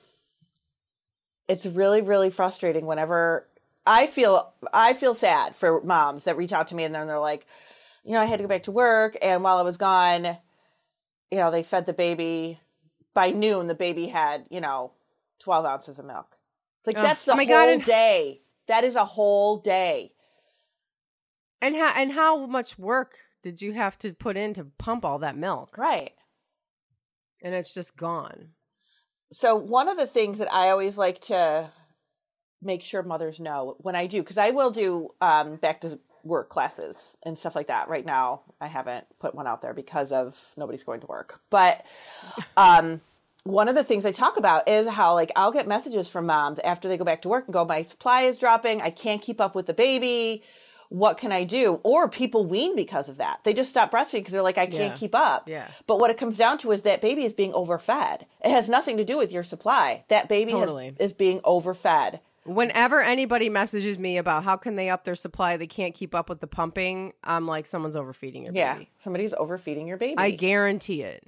it's 1.49 1.65
really 1.65 2.03
really 2.03 2.31
frustrating 2.31 2.87
whenever 2.87 3.49
I 3.87 4.07
feel 4.07 4.53
I 4.73 4.93
feel 4.93 5.15
sad 5.15 5.57
for 5.57 5.81
moms 5.83 6.25
that 6.25 6.37
reach 6.37 6.53
out 6.53 6.69
to 6.69 6.75
me 6.75 6.85
and 6.85 6.95
then 6.95 7.07
they're 7.07 7.19
like, 7.19 7.47
you 8.05 8.13
know, 8.13 8.21
I 8.21 8.27
had 8.27 8.37
to 8.37 8.45
go 8.45 8.49
back 8.49 8.65
to 8.65 8.73
work 8.73 9.17
and 9.23 9.43
while 9.43 9.57
I 9.57 9.63
was 9.63 9.79
gone, 9.79 10.37
you 11.31 11.39
know, 11.39 11.51
they 11.51 11.63
fed 11.63 11.87
the 11.87 11.95
baby 11.95 12.61
by 13.15 13.31
noon 13.31 13.67
the 13.67 13.75
baby 13.75 14.07
had, 14.07 14.45
you 14.51 14.61
know, 14.61 14.93
12 15.41 15.65
ounces 15.65 15.99
of 15.99 16.05
milk. 16.05 16.37
It's 16.81 16.87
like, 16.87 16.99
oh, 16.99 17.03
that's 17.03 17.25
the 17.25 17.33
oh 17.33 17.37
whole 17.37 17.47
God. 17.79 17.85
day. 17.85 18.41
That 18.67 18.85
is 18.85 18.97
a 18.97 19.05
whole 19.05 19.59
day. 19.59 20.13
And 21.61 21.75
how, 21.75 21.93
and 21.97 22.13
how 22.13 22.47
much 22.47 22.79
work 22.79 23.17
did 23.43 23.61
you 23.63 23.73
have 23.73 23.99
to 24.01 24.13
put 24.13 24.37
in 24.37 24.55
to 24.55 24.65
pump 24.79 25.05
all 25.05 25.19
that 25.21 25.37
milk? 25.37 25.77
Right. 25.77 26.13
And 27.43 27.55
it's 27.55 27.73
just 27.73 27.97
gone. 27.97 28.51
So, 29.31 29.57
one 29.57 29.89
of 29.89 29.97
the 29.97 30.07
things 30.07 30.39
that 30.39 30.53
I 30.53 30.71
always 30.71 30.97
like 30.97 31.21
to 31.23 31.71
make 32.63 32.83
sure 32.83 33.03
mothers 33.03 33.39
know 33.39 33.77
when 33.79 33.95
I 33.95 34.07
do, 34.07 34.23
because 34.23 34.39
I 34.39 34.51
will 34.51 34.71
do 34.71 35.11
um, 35.21 35.57
back 35.57 35.83
to 35.83 35.99
work 36.25 36.49
classes 36.49 37.17
and 37.25 37.37
stuff 37.37 37.55
like 37.55 37.69
that. 37.69 37.89
Right 37.89 38.05
now, 38.05 38.43
I 38.61 38.67
haven't 38.67 39.07
put 39.21 39.35
one 39.35 39.47
out 39.47 39.63
there 39.63 39.75
because 39.75 40.13
of 40.13 40.39
nobody's 40.57 40.85
going 40.85 41.01
to 41.01 41.07
work. 41.07 41.41
But 41.51 41.85
um, 42.57 43.01
one 43.49 43.69
of 43.69 43.75
the 43.75 43.85
things 43.85 44.05
I 44.05 44.13
talk 44.13 44.37
about 44.37 44.69
is 44.69 44.89
how 44.89 45.15
like 45.15 45.33
I'll 45.35 45.53
get 45.53 45.67
messages 45.67 46.09
from 46.09 46.27
moms 46.27 46.59
after 46.61 46.89
they 46.89 46.97
go 46.97 47.05
back 47.05 47.23
to 47.23 47.29
work 47.29 47.47
and 47.47 47.53
go, 47.53 47.65
my 47.65 47.83
supply 47.83 48.23
is 48.23 48.39
dropping. 48.39 48.83
I 48.83 48.91
can't 48.91 49.23
keep 49.23 49.41
up 49.41 49.55
with 49.55 49.67
the 49.67 49.75
baby. 49.75 50.43
What 50.91 51.19
can 51.19 51.33
I 51.33 51.45
do? 51.45 51.81
Or 51.83 52.09
people 52.09 52.47
wean 52.47 52.75
because 52.75 53.09
of 53.09 53.19
that. 53.19 53.41
They 53.45 53.53
just 53.53 53.71
stop 53.71 53.91
breastfeeding 53.91 54.21
because 54.21 54.33
they're 54.33 54.43
like, 54.43 54.57
I 54.59 54.67
can't 54.67 54.93
yeah. 54.93 54.97
keep 54.97 55.15
up. 55.15 55.49
Yeah. 55.49 55.69
But 55.87 55.99
what 55.99 56.11
it 56.11 56.17
comes 56.17 56.39
down 56.39 56.59
to 56.59 56.73
is 56.73 56.83
that 56.83 57.01
baby 57.01 57.25
is 57.25 57.35
being 57.35 57.53
overfed. 57.53 58.23
It 58.43 58.51
has 58.51 58.69
nothing 58.69 58.97
to 58.97 59.05
do 59.05 59.19
with 59.19 59.33
your 59.33 59.43
supply. 59.43 60.05
That 60.09 60.29
baby 60.29 60.53
totally. 60.53 60.87
has, 60.99 61.11
is 61.11 61.13
being 61.13 61.41
overfed. 61.41 62.21
Whenever 62.45 63.03
anybody 63.03 63.51
messages 63.51 63.99
me 63.99 64.17
about 64.17 64.45
how 64.45 64.57
can 64.57 64.77
they 64.77 64.89
up 64.89 65.05
their 65.05 65.15
supply, 65.15 65.59
they 65.59 65.67
can't 65.67 65.95
keep 65.95 66.15
up 66.15 66.31
with 66.31 66.41
the 66.41 66.47
pumping. 66.47 67.13
I'm 67.23 67.47
like, 67.47 67.67
someone's 67.67 67.97
overfeeding 67.97 68.45
your 68.45 68.53
baby. 68.55 68.81
Yeah, 68.81 68.85
somebody's 68.99 69.35
overfeeding 69.35 69.87
your 69.87 69.99
baby. 69.99 70.17
I 70.17 70.31
guarantee 70.31 71.03
it. 71.03 71.23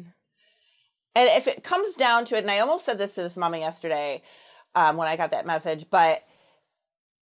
And 1.15 1.29
if 1.29 1.47
it 1.47 1.65
comes 1.65 1.95
down 1.95 2.25
to 2.27 2.37
it, 2.37 2.41
and 2.41 2.51
I 2.51 2.61
almost 2.61 2.85
said 2.85 2.99
this 2.99 3.15
to 3.17 3.23
this 3.23 3.37
mommy 3.37 3.61
yesterday 3.61 4.23
um, 4.75 4.97
when 4.97 5.09
I 5.09 5.17
got 5.17 5.33
that 5.33 5.47
message, 5.47 5.87
but 5.91 6.23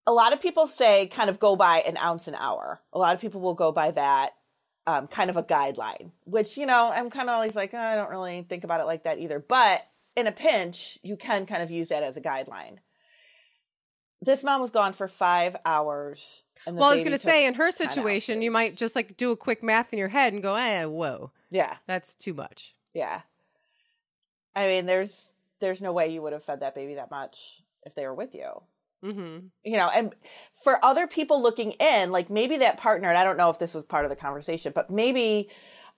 a 0.07 0.13
lot 0.13 0.33
of 0.33 0.41
people 0.41 0.67
say 0.67 1.07
kind 1.07 1.31
of 1.31 1.39
go 1.39 1.57
by 1.57 1.79
an 1.87 1.97
ounce 1.97 2.29
an 2.29 2.35
hour. 2.35 2.81
A 2.93 2.99
lot 2.99 3.15
of 3.15 3.21
people 3.21 3.41
will 3.41 3.55
go 3.55 3.73
by 3.73 3.91
that 3.93 4.33
um, 4.87 5.07
kind 5.07 5.29
of 5.29 5.37
a 5.37 5.43
guideline, 5.43 6.13
which, 6.25 6.57
you 6.57 6.65
know, 6.65 6.91
I'm 6.91 7.11
kind 7.11 7.29
of 7.29 7.35
always 7.35 7.55
like, 7.55 7.75
oh, 7.75 7.79
I 7.79 7.95
don't 7.95 8.11
really 8.11 8.43
think 8.43 8.65
about 8.65 8.81
it 8.81 8.85
like 8.85 9.05
that 9.05 9.19
either. 9.19 9.39
But 9.39 9.87
in 10.17 10.27
a 10.27 10.33
pinch, 10.33 10.99
you 11.03 11.17
can 11.17 11.45
kind 11.45 11.63
of 11.63 11.71
use 11.71 11.89
that 11.89 12.03
as 12.03 12.17
a 12.17 12.23
guideline. 12.23 12.79
This 14.23 14.43
mom 14.43 14.63
was 14.63 14.71
gone 14.71 14.95
for 14.95 15.07
five 15.07 15.57
hours. 15.65 16.43
well, 16.67 16.85
I 16.85 16.93
was 16.93 17.03
going 17.03 17.13
to 17.13 17.19
say, 17.19 17.47
in 17.47 17.55
her 17.55 17.71
situation, 17.71 18.41
you 18.43 18.51
might 18.51 18.77
just 18.77 18.97
like 18.97 19.17
do 19.17 19.31
a 19.31 19.37
quick 19.37 19.63
math 19.63 19.93
in 19.93 19.99
your 19.99 20.09
head 20.09 20.33
and 20.33 20.43
go, 20.43 20.55
eh, 20.55 20.85
whoa. 20.85 21.33
Yeah. 21.51 21.77
That's 21.87 22.15
too 22.15 22.33
much. 22.33 22.75
Yeah. 22.95 23.21
I 24.55 24.67
mean, 24.67 24.87
there's 24.87 25.33
there's 25.61 25.81
no 25.81 25.93
way 25.93 26.09
you 26.09 26.23
would 26.23 26.33
have 26.33 26.45
fed 26.45 26.61
that 26.61 26.75
baby 26.75 26.95
that 26.95 27.11
much 27.11 27.63
if 27.85 27.95
they 27.95 28.07
were 28.07 28.15
with 28.15 28.35
you. 28.35 28.63
Mm-hmm. 29.05 29.47
You 29.65 29.77
know, 29.77 29.91
and 29.95 30.15
for 30.63 30.85
other 30.85 31.07
people 31.07 31.43
looking 31.43 31.73
in, 31.73 32.11
like 32.11 32.31
maybe 32.31 32.59
that 32.59 32.79
partner, 32.79 33.09
and 33.09 33.19
I 33.19 33.25
don't 33.25 33.37
know 33.37 33.51
if 33.51 33.59
this 33.59 33.75
was 33.75 33.85
part 33.85 34.05
of 34.05 34.11
the 34.11 34.17
conversation, 34.17 34.73
but 34.75 34.91
maybe, 34.91 35.49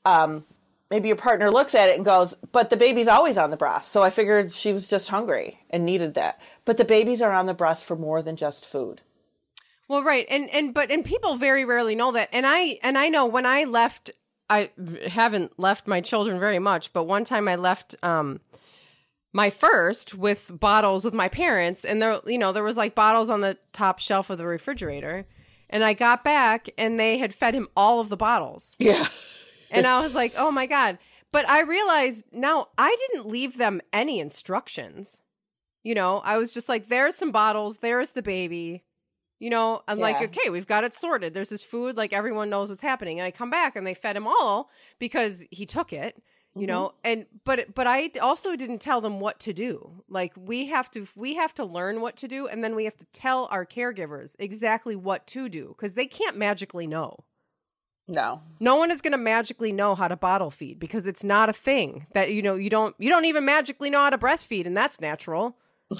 um, 0.05 0.45
maybe 0.91 1.09
your 1.09 1.17
partner 1.17 1.51
looks 1.51 1.75
at 1.75 1.89
it 1.89 1.97
and 1.97 2.05
goes, 2.05 2.35
"But 2.53 2.69
the 2.69 2.77
baby's 2.77 3.09
always 3.09 3.39
on 3.39 3.51
the 3.51 3.57
breast." 3.57 3.91
So 3.91 4.03
I 4.03 4.11
figured 4.11 4.53
she 4.53 4.73
was 4.73 4.89
just 4.89 5.09
hungry 5.09 5.61
and 5.71 5.87
needed 5.87 6.15
that. 6.15 6.41
But 6.67 6.77
the 6.77 6.85
babies 6.85 7.23
are 7.23 7.33
on 7.33 7.47
the 7.47 7.55
breast 7.55 7.85
for 7.85 7.97
more 7.97 8.21
than 8.21 8.37
just 8.37 8.67
food. 8.67 9.01
Well, 9.89 10.05
right, 10.05 10.27
and 10.29 10.51
and 10.51 10.75
but 10.75 10.91
and 10.91 11.05
people 11.05 11.37
very 11.37 11.65
rarely 11.65 11.95
know 11.95 12.13
that, 12.13 12.29
and 12.33 12.47
I 12.47 12.79
and 12.83 12.99
I 12.99 13.09
know 13.09 13.25
when 13.25 13.47
I 13.47 13.65
left 13.65 14.11
I 14.51 14.71
haven't 15.07 15.59
left 15.59 15.87
my 15.87 16.01
children 16.01 16.41
very 16.41 16.59
much, 16.59 16.93
but 16.93 17.05
one 17.05 17.25
time 17.25 17.49
I 17.49 17.55
left 17.55 17.95
um, 18.03 18.41
my 19.33 19.49
first 19.49 20.15
with 20.15 20.51
bottles 20.53 21.05
with 21.05 21.15
my 21.15 21.29
parents, 21.29 21.85
and 21.85 22.03
there, 22.03 22.19
you 22.27 22.37
know, 22.37 22.53
there 22.53 22.65
was 22.65 22.77
like 22.77 22.97
bottles 22.97 23.31
on 23.31 23.41
the 23.41 23.57
top 23.73 24.01
shelf 24.01 24.29
of 24.29 24.39
the 24.39 24.47
refrigerator, 24.47 25.25
and 25.71 25.85
I 25.85 25.93
got 25.93 26.25
back 26.25 26.69
and 26.77 26.99
they 26.99 27.17
had 27.17 27.33
fed 27.33 27.55
him 27.55 27.69
all 27.77 28.01
of 28.01 28.09
the 28.09 28.17
bottles. 28.17 28.75
Yeah, 28.81 29.07
and 29.71 29.87
I 29.87 30.01
was 30.01 30.17
like, 30.17 30.35
oh 30.37 30.51
my 30.51 30.67
god! 30.67 30.99
But 31.31 31.49
I 31.49 31.61
realized 31.61 32.25
now 32.33 32.69
I 32.77 32.95
didn't 33.09 33.29
leave 33.29 33.57
them 33.57 33.81
any 33.93 34.19
instructions. 34.19 35.23
You 35.85 35.95
know, 35.95 36.19
I 36.25 36.37
was 36.39 36.53
just 36.53 36.69
like, 36.69 36.89
there's 36.89 37.15
some 37.15 37.31
bottles, 37.31 37.79
there's 37.79 38.13
the 38.13 38.21
baby 38.21 38.83
you 39.41 39.51
know, 39.51 39.83
I'm 39.89 39.99
yeah. 39.99 40.05
like, 40.05 40.23
okay, 40.23 40.51
we've 40.51 40.67
got 40.67 40.85
it 40.85 40.95
sorted. 40.95 41.35
There's 41.35 41.49
this 41.49 41.65
food, 41.65 41.97
like 41.97 42.13
everyone 42.13 42.51
knows 42.51 42.69
what's 42.69 42.83
happening. 42.83 43.19
And 43.19 43.27
I 43.27 43.31
come 43.33 43.51
back 43.51 43.75
and 43.75 43.85
they 43.87 43.95
fed 43.95 44.15
him 44.17 44.29
all 44.29 44.71
because 45.01 45.45
he 45.51 45.67
took 45.67 45.93
it. 45.93 46.23
you 46.55 46.63
mm-hmm. 46.63 46.67
know 46.67 46.93
and 47.05 47.27
but 47.45 47.73
but 47.77 47.87
i 47.87 48.11
also 48.21 48.57
didn't 48.57 48.81
tell 48.81 49.01
them 49.01 49.21
what 49.21 49.39
to 49.39 49.53
do 49.53 50.03
like 50.09 50.33
we 50.37 50.67
have 50.67 50.91
to 50.91 51.07
we 51.15 51.37
have 51.37 51.55
to 51.55 51.65
learn 51.65 52.01
what 52.01 52.17
to 52.17 52.27
do 52.27 52.49
and 52.49 52.65
then 52.65 52.75
we 52.75 52.85
have 52.85 52.97
to 52.97 53.05
tell 53.13 53.47
our 53.53 53.65
caregivers 53.65 54.35
exactly 54.41 54.97
what 54.97 55.27
to 55.29 55.49
do 55.49 55.69
because 55.69 55.95
they 55.95 56.07
can't 56.07 56.37
magically 56.37 56.89
know 56.89 57.15
No. 58.09 58.43
no 58.59 58.75
one 58.75 58.91
is 58.91 59.01
going 59.01 59.13
to 59.13 59.19
magically 59.19 59.71
know 59.71 59.95
how 59.95 60.09
to 60.09 60.17
bottle 60.17 60.51
feed 60.51 60.81
because 60.81 61.07
it's 61.07 61.23
not 61.23 61.49
a 61.49 61.53
thing 61.53 62.07
that 62.15 62.33
you 62.33 62.43
know 62.43 62.57
you 62.57 62.69
don't 62.69 62.97
you 62.99 63.11
don't 63.11 63.27
even 63.27 63.45
magically 63.45 63.89
know 63.89 64.01
how 64.01 64.11
to 64.11 64.19
breastfeed 64.19 64.67
and 64.67 64.77
that's 64.77 65.01
natural 65.01 65.57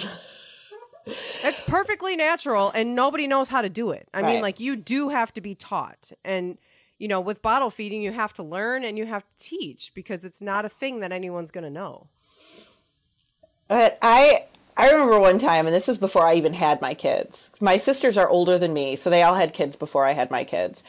that's 1.07 1.61
perfectly 1.63 2.17
natural 2.17 2.71
and 2.75 2.95
nobody 2.95 3.27
knows 3.27 3.49
how 3.49 3.63
to 3.63 3.69
do 3.69 3.91
it 3.91 4.09
i 4.15 4.23
mean 4.23 4.43
like 4.43 4.61
you 4.61 4.77
do 4.77 5.09
have 5.09 5.33
to 5.33 5.41
be 5.41 5.55
taught 5.55 6.13
and 6.25 6.59
you 6.99 7.09
know 7.09 7.21
with 7.21 7.41
bottle 7.43 7.71
feeding 7.71 8.03
you 8.03 8.13
have 8.13 8.33
to 8.35 8.43
learn 8.43 8.85
and 8.85 8.99
you 8.99 9.07
have 9.07 9.23
to 9.23 9.45
teach 9.49 9.93
because 9.95 10.25
it's 10.25 10.43
not 10.43 10.65
a 10.65 10.69
thing 10.69 11.01
that 11.01 11.13
anyone's 11.13 11.51
going 11.51 11.65
to 11.65 11.71
know 11.71 12.07
But 13.69 13.99
I 14.03 14.47
I 14.77 14.91
remember 14.93 15.21
one 15.21 15.39
time, 15.39 15.67
and 15.67 15.75
this 15.75 15.87
was 15.87 15.99
before 15.99 16.25
I 16.25 16.35
even 16.35 16.55
had 16.55 16.81
my 16.81 16.95
kids. 16.95 17.51
My 17.61 17.77
sisters 17.77 18.17
are 18.17 18.29
older 18.29 18.59
than 18.59 18.73
me, 18.73 18.97
so 18.97 19.11
they 19.11 19.23
all 19.23 19.35
had 19.35 19.53
kids 19.53 19.77
before 19.77 20.07
I 20.07 20.13
had 20.13 20.31
my 20.31 20.43
kids. 20.45 20.83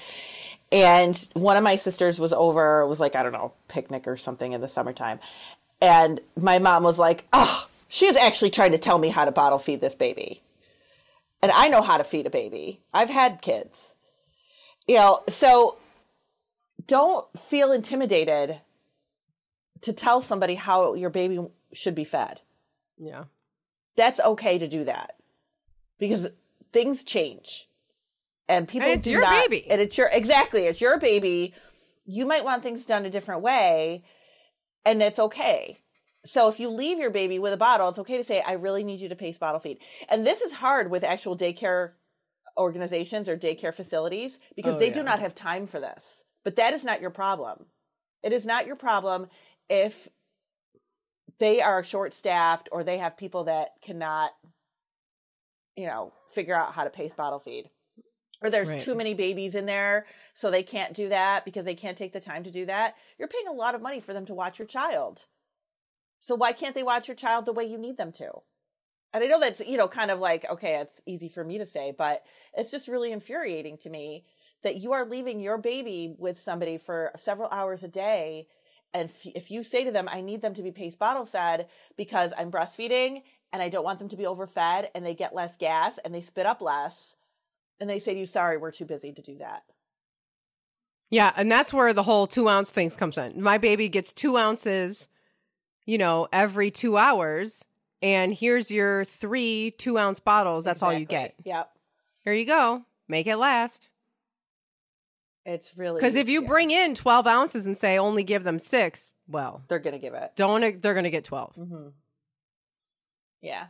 And 0.72 1.18
one 1.34 1.58
of 1.58 1.64
my 1.64 1.76
sisters 1.76 2.18
was 2.18 2.32
over, 2.32 2.82
it 2.82 2.88
was 2.88 3.02
like, 3.02 3.16
I 3.16 3.24
don't 3.24 3.34
know, 3.34 3.52
picnic 3.68 4.08
or 4.08 4.16
something 4.16 4.54
in 4.54 4.62
the 4.62 4.70
summertime. 4.70 5.20
And 5.82 6.22
my 6.40 6.60
mom 6.60 6.84
was 6.84 6.98
like, 6.98 7.28
oh, 7.34 7.68
she 7.92 8.06
is 8.06 8.16
actually 8.16 8.50
trying 8.52 8.72
to 8.72 8.78
tell 8.78 8.98
me 8.98 9.10
how 9.10 9.26
to 9.26 9.32
bottle 9.32 9.58
feed 9.60 9.82
this 9.82 9.96
baby. 9.96 10.42
And 11.44 11.52
I 11.52 11.68
know 11.68 11.82
how 11.82 11.98
to 11.98 12.04
feed 12.06 12.26
a 12.26 12.30
baby. 12.30 12.80
I've 12.94 13.10
had 13.10 13.42
kids. 13.42 13.96
You 14.88 14.96
know, 14.96 15.20
so 15.28 15.78
don't 16.88 17.28
feel 17.38 17.72
intimidated 17.72 18.62
to 19.82 19.94
tell 19.94 20.22
somebody 20.22 20.56
how 20.56 20.94
your 20.94 21.10
baby 21.10 21.40
should 21.74 21.96
be 21.96 22.04
fed 22.04 22.42
yeah 22.98 23.24
that's 23.96 24.20
okay 24.20 24.58
to 24.60 24.68
do 24.68 24.84
that 24.84 25.16
because 26.00 26.28
things 26.72 27.04
change 27.04 27.68
and 28.48 28.68
people 28.68 28.88
And 28.90 28.98
it's 28.98 29.06
do 29.06 29.12
your 29.12 29.22
not, 29.22 29.42
baby. 29.50 29.66
and 29.70 29.80
it's 29.82 29.98
your 29.98 30.08
exactly 30.12 30.66
it's 30.66 30.82
your 30.82 31.00
baby 31.00 31.54
you 32.06 32.26
might 32.26 32.44
want 32.44 32.62
things 32.62 32.86
done 32.86 33.06
a 33.06 33.10
different 33.10 33.42
way 33.42 34.04
and 34.86 35.02
it's 35.02 35.18
okay 35.20 35.80
so 36.26 36.48
if 36.50 36.60
you 36.60 36.70
leave 36.70 37.00
your 37.00 37.10
baby 37.10 37.40
with 37.40 37.54
a 37.54 37.58
bottle 37.58 37.90
it's 37.90 38.00
okay 38.00 38.18
to 38.18 38.24
say 38.24 38.42
i 38.46 38.54
really 38.54 38.84
need 38.84 39.00
you 39.00 39.10
to 39.10 39.16
pace 39.16 39.38
bottle 39.38 39.60
feed. 39.60 39.80
And 40.10 40.26
this 40.26 40.42
is 40.42 40.54
hard 40.54 40.92
with 40.92 41.04
actual 41.04 41.36
daycare 41.38 41.92
organizations 42.58 43.28
or 43.30 43.38
daycare 43.38 43.74
facilities 43.74 44.38
because 44.56 44.76
Oh, 44.76 44.80
they 44.80 44.90
do 44.92 45.04
not 45.04 45.20
have 45.20 45.34
time 45.34 45.66
for 45.66 45.80
this. 45.80 46.26
But 46.44 46.58
that 46.58 46.74
is 46.74 46.84
not 46.84 47.02
your 47.02 47.10
problem. 47.12 47.66
It 48.24 48.34
is 48.34 48.46
not 48.46 48.68
your 48.68 48.76
problem 48.76 49.28
if 49.70 50.10
they 51.40 51.62
are 51.62 51.84
short 51.84 52.14
staffed 52.14 52.70
or 52.72 52.84
they 52.84 52.98
have 52.98 53.18
people 53.18 53.46
that 53.46 53.70
cannot 53.82 54.32
you 55.76 55.88
know 55.88 56.14
figure 56.30 56.56
out 56.56 56.74
how 56.74 56.84
to 56.84 56.90
pace 56.90 57.14
bottle 57.14 57.40
feed. 57.40 57.70
Or 58.44 58.50
there's 58.50 58.70
Right. 58.70 58.80
too 58.80 58.96
many 58.96 59.14
babies 59.14 59.56
in 59.56 59.66
there 59.66 60.06
so 60.36 60.50
they 60.52 60.64
can't 60.64 60.94
do 60.94 61.10
that 61.10 61.46
because 61.46 61.64
they 61.66 61.76
can't 61.76 61.98
take 61.98 62.12
the 62.14 62.20
time 62.20 62.44
to 62.44 62.52
do 62.52 62.66
that. 62.66 62.96
You're 63.18 63.28
paying 63.28 63.48
a 63.48 63.54
lot 63.54 63.76
of 63.76 63.82
money 63.82 64.00
for 64.00 64.14
them 64.14 64.26
to 64.28 64.34
watch 64.34 64.60
your 64.60 64.68
child 64.68 65.26
so 66.22 66.36
why 66.36 66.54
can't 66.54 66.74
they 66.74 66.84
watch 66.84 67.10
your 67.10 67.16
child 67.16 67.46
the 67.46 67.52
way 67.52 67.66
you 67.66 67.78
need 67.78 67.98
them 67.98 68.14
to 68.14 68.32
and 69.14 69.24
i 69.24 69.28
know 69.28 69.40
that's 69.40 69.60
you 69.68 69.76
know 69.76 69.90
kind 69.90 70.10
of 70.10 70.20
like 70.20 70.50
okay 70.50 70.80
it's 70.80 71.02
easy 71.06 71.28
for 71.28 71.44
me 71.44 71.58
to 71.58 71.66
say 71.66 71.94
but 71.98 72.24
it's 72.56 72.72
just 72.72 72.88
really 72.88 73.12
infuriating 73.12 73.78
to 73.78 73.90
me 73.90 74.24
that 74.64 74.78
you 74.78 74.94
are 74.94 75.06
leaving 75.06 75.42
your 75.42 75.58
baby 75.58 76.16
with 76.18 76.40
somebody 76.40 76.78
for 76.78 77.12
several 77.18 77.50
hours 77.50 77.84
a 77.84 77.90
day 77.90 78.48
and 78.94 79.10
if, 79.10 79.26
if 79.26 79.52
you 79.52 79.64
say 79.64 79.84
to 79.86 79.92
them, 79.92 80.10
I 80.10 80.22
need 80.22 80.42
them 80.42 80.54
to 80.56 80.64
be 80.64 80.72
pace 80.72 80.96
bottle 80.96 81.26
fed 81.26 81.68
because 81.98 82.34
I'm 82.38 82.52
breastfeeding 82.52 83.24
and 83.54 83.62
I 83.62 83.70
don't 83.70 83.84
want 83.84 84.00
them 84.00 84.10
to 84.10 84.18
be 84.18 84.26
overfed 84.26 84.90
and 84.94 85.06
they 85.06 85.14
get 85.14 85.36
less 85.36 85.58
gas 85.58 85.98
and 86.04 86.14
they 86.14 86.22
spit 86.22 86.46
up 86.46 86.62
less, 86.62 87.16
and 87.80 87.90
they 87.90 88.00
say 88.00 88.14
to 88.14 88.20
you, 88.20 88.26
sorry, 88.26 88.58
we're 88.58 88.72
too 88.72 88.86
busy 88.86 89.12
to 89.12 89.22
do 89.22 89.38
that. 89.40 89.64
Yeah, 91.10 91.34
and 91.36 91.52
that's 91.52 91.74
where 91.74 91.94
the 91.94 92.04
whole 92.04 92.28
two 92.28 92.48
ounce 92.48 92.72
things 92.72 92.96
comes 92.96 93.18
in. 93.18 93.42
My 93.42 93.58
baby 93.58 93.90
gets 93.90 94.14
two 94.14 94.38
ounces, 94.38 95.10
you 95.92 95.98
know, 95.98 96.26
every 96.32 96.72
two 96.72 96.96
hours, 96.98 97.66
and 98.02 98.34
here's 98.34 98.72
your 98.72 99.04
three 99.04 99.72
two 99.78 99.98
ounce 99.98 100.22
bottles. 100.22 100.64
That's 100.64 100.82
all 100.82 100.94
you 100.94 101.04
get. 101.04 101.36
Yep. 101.44 101.70
Here 102.24 102.34
you 102.34 102.46
go. 102.46 102.84
Make 103.10 103.28
it 103.28 103.36
last. 103.36 103.90
It's 105.46 105.76
really 105.76 105.98
Because 105.98 106.16
if 106.16 106.30
you 106.30 106.44
yeah, 106.44 106.48
bring 106.48 106.72
in 106.72 106.96
twelve 106.96 107.28
ounces 107.28 107.68
and 107.68 107.78
say 107.78 107.98
only 107.98 108.24
give 108.24 108.46
them 108.46 108.58
six, 108.58 109.12
well, 109.28 109.64
they're 109.68 109.80
gonna 109.80 110.00
give 110.00 110.14
it. 110.14 110.32
don't 110.38 110.62
they're 110.82 110.94
to 110.94 111.10
get 111.10 111.26
12 111.26 111.56
hmm 111.56 111.88
Yeah. 113.42 113.66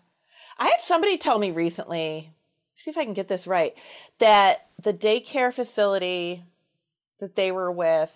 I 0.59 0.67
had 0.67 0.81
somebody 0.81 1.17
tell 1.17 1.39
me 1.39 1.49
recently, 1.49 2.35
see 2.75 2.91
if 2.91 2.99
I 2.99 3.03
can 3.03 3.15
get 3.15 3.29
this 3.29 3.47
right, 3.47 3.73
that 4.19 4.67
the 4.79 4.93
daycare 4.93 5.51
facility 5.51 6.43
that 7.19 7.35
they 7.35 7.51
were 7.51 7.71
with 7.71 8.15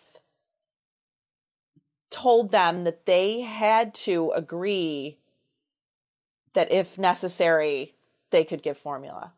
told 2.09 2.51
them 2.51 2.83
that 2.83 3.05
they 3.05 3.41
had 3.41 3.93
to 3.93 4.31
agree 4.31 5.19
that 6.53 6.71
if 6.71 6.97
necessary, 6.97 7.95
they 8.31 8.43
could 8.43 8.63
give 8.63 8.77
formula. 8.77 9.33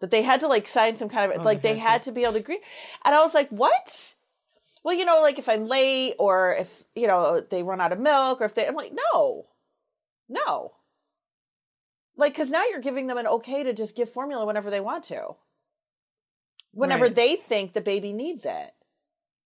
That 0.00 0.10
they 0.10 0.22
had 0.22 0.40
to 0.40 0.46
like 0.48 0.66
sign 0.66 0.96
some 0.96 1.08
kind 1.08 1.30
of, 1.30 1.36
it's 1.36 1.44
Oh, 1.44 1.44
like 1.44 1.62
they 1.62 1.76
had 1.76 1.90
had 1.92 2.02
to 2.04 2.12
be 2.12 2.22
able 2.22 2.32
to 2.34 2.38
agree. 2.40 2.60
And 3.04 3.14
I 3.14 3.22
was 3.22 3.34
like, 3.34 3.48
what? 3.50 4.14
Well, 4.82 4.94
you 4.94 5.04
know, 5.04 5.20
like 5.20 5.38
if 5.38 5.48
I'm 5.48 5.66
late 5.66 6.14
or 6.18 6.54
if, 6.54 6.82
you 6.94 7.06
know, 7.06 7.40
they 7.40 7.62
run 7.62 7.80
out 7.80 7.92
of 7.92 8.00
milk 8.00 8.40
or 8.40 8.44
if 8.44 8.54
they, 8.54 8.66
I'm 8.66 8.74
like, 8.74 8.92
no, 9.14 9.46
no. 10.28 10.72
Like, 12.16 12.34
cause 12.34 12.50
now 12.50 12.64
you're 12.70 12.80
giving 12.80 13.06
them 13.06 13.18
an 13.18 13.26
okay 13.26 13.62
to 13.62 13.72
just 13.72 13.94
give 13.94 14.08
formula 14.08 14.44
whenever 14.46 14.70
they 14.70 14.80
want 14.80 15.04
to, 15.04 15.36
whenever 16.72 17.04
Right. 17.04 17.14
they 17.14 17.36
think 17.36 17.72
the 17.72 17.80
baby 17.80 18.12
needs 18.12 18.44
it. 18.44 18.74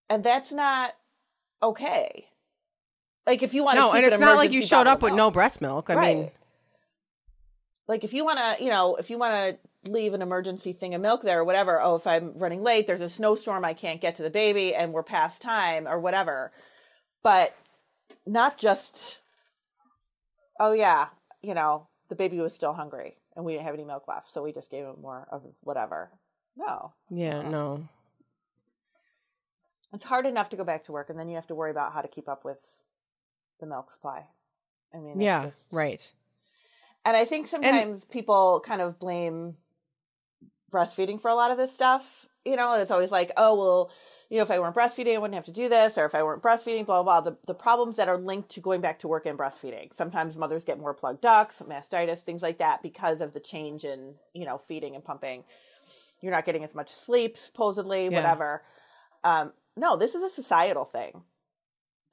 And 0.08 0.22
that's 0.22 0.52
not 0.52 0.94
okay. 1.62 2.28
Like 3.26 3.42
if 3.42 3.54
you 3.54 3.64
want 3.64 3.76
to 3.76 3.82
No, 3.82 3.92
and 3.92 4.04
an 4.04 4.12
it's 4.12 4.20
not 4.20 4.36
like 4.36 4.52
you 4.52 4.62
showed 4.62 4.86
up 4.86 5.02
with 5.02 5.10
milk. 5.10 5.16
no 5.16 5.30
breast 5.30 5.60
milk. 5.60 5.88
I 5.88 5.94
mean, 5.94 6.30
like 7.88 8.04
if 8.04 8.12
you 8.12 8.24
want 8.24 8.38
to, 8.38 8.62
you 8.62 8.70
know, 8.70 8.96
if 8.96 9.10
you 9.10 9.18
want 9.18 9.34
to 9.34 9.90
leave 9.90 10.14
an 10.14 10.22
emergency 10.22 10.72
thing 10.72 10.94
of 10.94 11.00
milk 11.00 11.22
there 11.22 11.40
or 11.40 11.44
whatever, 11.44 11.80
oh, 11.80 11.96
if 11.96 12.06
I'm 12.06 12.36
running 12.36 12.62
late, 12.62 12.86
there's 12.86 13.00
a 13.00 13.08
snowstorm, 13.08 13.64
I 13.64 13.74
can't 13.74 14.00
get 14.00 14.16
to 14.16 14.22
the 14.22 14.30
baby 14.30 14.74
and 14.74 14.92
we're 14.92 15.02
past 15.02 15.42
time 15.42 15.86
or 15.86 15.98
whatever. 15.98 16.52
But 17.22 17.54
not 18.26 18.58
just, 18.58 19.20
oh, 20.60 20.72
yeah, 20.72 21.08
you 21.42 21.54
know, 21.54 21.88
the 22.08 22.14
baby 22.14 22.38
was 22.38 22.54
still 22.54 22.72
hungry 22.72 23.16
and 23.36 23.44
we 23.44 23.52
didn't 23.52 23.64
have 23.64 23.74
any 23.74 23.84
milk 23.84 24.08
left. 24.08 24.30
So 24.30 24.42
we 24.42 24.52
just 24.52 24.70
gave 24.70 24.84
him 24.84 24.96
more 25.00 25.26
of 25.30 25.42
whatever. 25.62 26.10
No. 26.56 26.92
yeah, 27.10 27.42
no. 27.42 27.88
It's 29.92 30.04
hard 30.04 30.26
enough 30.26 30.50
to 30.50 30.56
go 30.56 30.64
back 30.64 30.84
to 30.84 30.92
work 30.92 31.10
and 31.10 31.18
then 31.18 31.28
you 31.28 31.34
have 31.34 31.46
to 31.48 31.54
worry 31.54 31.70
about 31.70 31.92
how 31.92 32.00
to 32.00 32.08
keep 32.08 32.28
up 32.28 32.44
with 32.44 32.83
the 33.60 33.66
milk 33.66 33.90
supply. 33.90 34.26
I 34.92 34.98
mean, 34.98 35.20
Yeah, 35.20 35.46
just- 35.46 35.72
right. 35.72 36.12
And 37.04 37.16
I 37.16 37.24
think 37.26 37.48
sometimes 37.48 38.04
people 38.06 38.60
kind 38.64 38.80
of 38.80 38.98
blame 38.98 39.56
breastfeeding 40.72 41.20
for 41.20 41.30
a 41.30 41.34
lot 41.34 41.50
of 41.50 41.58
this 41.58 41.72
stuff. 41.72 42.26
You 42.44 42.56
know, 42.56 42.74
it's 42.80 42.90
always 42.90 43.10
like, 43.12 43.32
oh, 43.36 43.56
well, 43.56 43.90
you 44.28 44.36
know, 44.38 44.42
if 44.42 44.50
I 44.50 44.58
weren't 44.58 44.74
breastfeeding, 44.74 45.14
I 45.14 45.18
wouldn't 45.18 45.34
have 45.34 45.44
to 45.44 45.52
do 45.52 45.68
this, 45.68 45.96
or 45.96 46.04
if 46.04 46.14
I 46.14 46.22
weren't 46.22 46.42
breastfeeding, 46.42 46.84
blah, 46.86 47.02
blah, 47.02 47.20
blah. 47.20 47.30
The, 47.32 47.38
the 47.46 47.54
problems 47.54 47.96
that 47.96 48.08
are 48.08 48.18
linked 48.18 48.50
to 48.50 48.60
going 48.60 48.80
back 48.80 48.98
to 49.00 49.08
work 49.08 49.26
and 49.26 49.38
breastfeeding. 49.38 49.94
Sometimes 49.94 50.36
mothers 50.36 50.64
get 50.64 50.78
more 50.78 50.92
plugged 50.94 51.20
ducts, 51.20 51.62
mastitis, 51.62 52.20
things 52.20 52.42
like 52.42 52.58
that 52.58 52.82
because 52.82 53.20
of 53.20 53.32
the 53.32 53.40
change 53.40 53.84
in, 53.84 54.14
you 54.32 54.44
know, 54.44 54.58
feeding 54.58 54.94
and 54.94 55.04
pumping. 55.04 55.44
You're 56.20 56.32
not 56.32 56.44
getting 56.46 56.64
as 56.64 56.74
much 56.74 56.90
sleep, 56.90 57.36
supposedly, 57.36 58.04
Yeah. 58.04 58.10
whatever. 58.16 58.62
Um, 59.22 59.52
no, 59.76 59.96
this 59.96 60.14
is 60.14 60.22
a 60.22 60.30
societal 60.30 60.84
thing. 60.86 61.22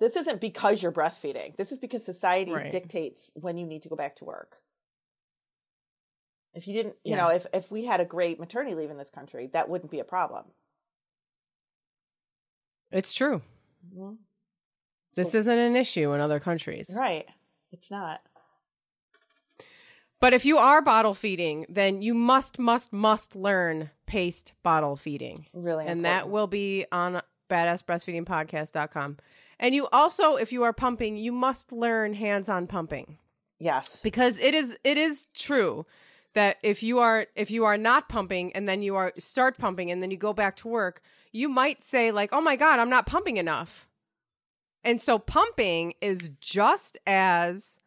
This 0.01 0.15
isn't 0.15 0.41
because 0.41 0.81
you're 0.81 0.91
breastfeeding. 0.91 1.55
This 1.57 1.71
is 1.71 1.77
because 1.77 2.03
society 2.03 2.51
Right. 2.51 2.71
dictates 2.71 3.31
when 3.35 3.55
you 3.55 3.67
need 3.67 3.83
to 3.83 3.89
go 3.89 3.95
back 3.95 4.15
to 4.15 4.25
work. 4.25 4.57
If 6.55 6.67
you 6.67 6.73
didn't, 6.73 6.95
you 7.03 7.11
Yeah. 7.11 7.17
know, 7.17 7.27
if 7.29 7.45
if 7.53 7.69
we 7.71 7.85
had 7.85 8.01
a 8.01 8.05
great 8.05 8.39
maternity 8.39 8.73
leave 8.75 8.89
in 8.89 8.97
this 8.97 9.11
country, 9.11 9.45
that 9.53 9.69
wouldn't 9.69 9.91
be 9.91 9.99
a 9.99 10.03
problem. 10.03 10.45
It's 12.89 13.13
true. 13.13 13.43
Mhm. 13.95 14.17
This 15.13 15.35
isn't 15.35 15.57
an 15.59 15.75
issue 15.75 16.11
in 16.13 16.19
other 16.19 16.39
countries. 16.39 16.89
Right. 16.97 17.29
It's 17.71 17.91
not. 17.91 18.21
But 20.19 20.33
if 20.33 20.45
you 20.45 20.57
are 20.57 20.81
bottle 20.81 21.13
feeding, 21.13 21.67
then 21.69 22.01
you 22.01 22.15
must, 22.15 22.57
must, 22.57 22.91
must 22.91 23.35
learn 23.35 23.91
paced 24.07 24.53
bottle 24.63 24.95
feeding. 24.95 25.45
Really 25.53 25.85
and 25.85 26.03
that 26.05 26.27
will 26.29 26.47
be 26.47 26.85
on 26.91 27.21
badassbreastfeedingpodcast.com. 27.49 29.17
And 29.61 29.73
you 29.73 29.87
also, 29.93 30.35
if 30.35 30.51
you 30.51 30.63
are 30.63 30.73
pumping, 30.73 31.15
you 31.15 31.31
must 31.31 31.71
learn 31.71 32.13
hands-on 32.15 32.67
pumping 32.67 33.17
Yes. 33.59 33.99
because 34.01 34.39
it 34.39 34.53
is 34.55 34.75
it 34.83 34.97
is 34.97 35.29
true 35.35 35.85
that 36.33 36.57
if 36.63 36.81
you 36.81 36.97
are 36.99 37.27
if 37.35 37.51
you 37.51 37.63
are 37.63 37.77
not 37.77 38.09
pumping 38.09 38.51
and 38.53 38.67
then 38.67 38.81
you 38.81 38.95
are 38.95 39.13
start 39.19 39.57
pumping 39.57 39.91
and 39.91 40.01
then 40.01 40.09
you 40.11 40.17
go 40.17 40.33
back 40.33 40.55
to 40.57 40.67
work, 40.67 41.01
you 41.31 41.47
might 41.47 41.83
say 41.83 42.11
like, 42.11 42.31
"Oh 42.33 42.41
my 42.41 42.55
god, 42.55 42.79
I'm 42.79 42.89
not 42.89 43.05
pumping 43.05 43.37
enough." 43.37 43.87
and 44.83 44.99
so 44.99 45.19
pumping 45.19 45.93
is 46.01 46.31
just 46.39 46.97
as 47.05 47.77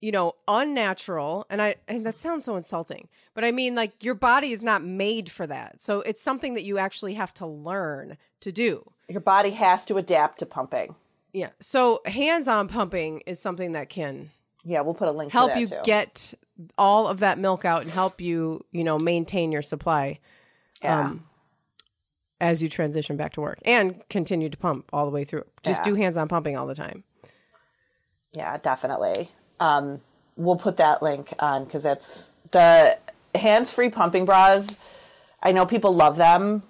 you 0.00 0.12
know 0.12 0.34
unnatural 0.46 1.46
and 1.48 1.62
i 1.62 1.74
and 1.88 2.04
that 2.04 2.14
sounds 2.14 2.44
so 2.44 2.56
insulting 2.56 3.08
but 3.32 3.44
i 3.44 3.50
mean 3.50 3.74
like 3.74 4.04
your 4.04 4.14
body 4.14 4.52
is 4.52 4.62
not 4.62 4.84
made 4.84 5.30
for 5.30 5.46
that 5.46 5.80
so 5.80 6.00
it's 6.02 6.20
something 6.20 6.52
that 6.52 6.64
you 6.64 6.76
actually 6.76 7.14
have 7.14 7.32
to 7.32 7.46
learn 7.46 8.18
to 8.40 8.52
do 8.52 8.84
Your 9.08 9.20
body 9.20 9.50
has 9.50 9.84
to 9.86 9.96
adapt 9.96 10.38
to 10.40 10.46
pumping. 10.46 10.94
yeah 11.32 11.50
so 11.60 12.00
hands-on 12.06 12.68
pumping 12.68 13.22
is 13.26 13.38
something 13.40 13.72
that 13.72 13.88
can 13.88 14.30
Yeah, 14.64 14.80
we'll 14.82 14.94
put 14.94 15.08
a 15.08 15.12
link 15.12 15.32
help 15.32 15.50
to 15.50 15.54
that 15.54 15.60
you 15.60 15.66
too. 15.68 15.80
get 15.84 16.34
all 16.78 17.08
of 17.08 17.18
that 17.20 17.38
milk 17.38 17.64
out 17.64 17.82
and 17.82 17.90
help 17.90 18.20
you 18.20 18.64
you 18.72 18.84
know 18.84 18.98
maintain 18.98 19.50
your 19.52 19.62
supply 19.62 20.18
yeah. 20.82 21.00
um, 21.06 21.24
as 22.40 22.62
you 22.62 22.68
transition 22.68 23.16
back 23.16 23.32
to 23.32 23.40
work 23.40 23.58
and 23.64 24.02
continue 24.08 24.48
to 24.48 24.56
pump 24.56 24.88
all 24.92 25.04
the 25.04 25.10
way 25.10 25.24
through 25.24 25.44
just 25.62 25.80
Yeah. 25.80 25.90
do 25.92 25.94
hands-on 25.96 26.28
pumping 26.28 26.56
all 26.56 26.66
the 26.66 26.74
time 26.74 27.04
Yeah, 28.32 28.56
definitely. 28.58 29.30
Um, 29.60 30.00
we'll 30.36 30.56
put 30.56 30.76
that 30.78 31.02
link 31.02 31.32
on 31.38 31.64
because 31.64 31.82
that's 31.84 32.30
the 32.50 32.98
hands-free 33.34 33.90
pumping 33.90 34.24
bras. 34.24 34.76
I 35.42 35.52
know 35.52 35.64
people 35.66 35.92
love 35.92 36.16
them. 36.16 36.62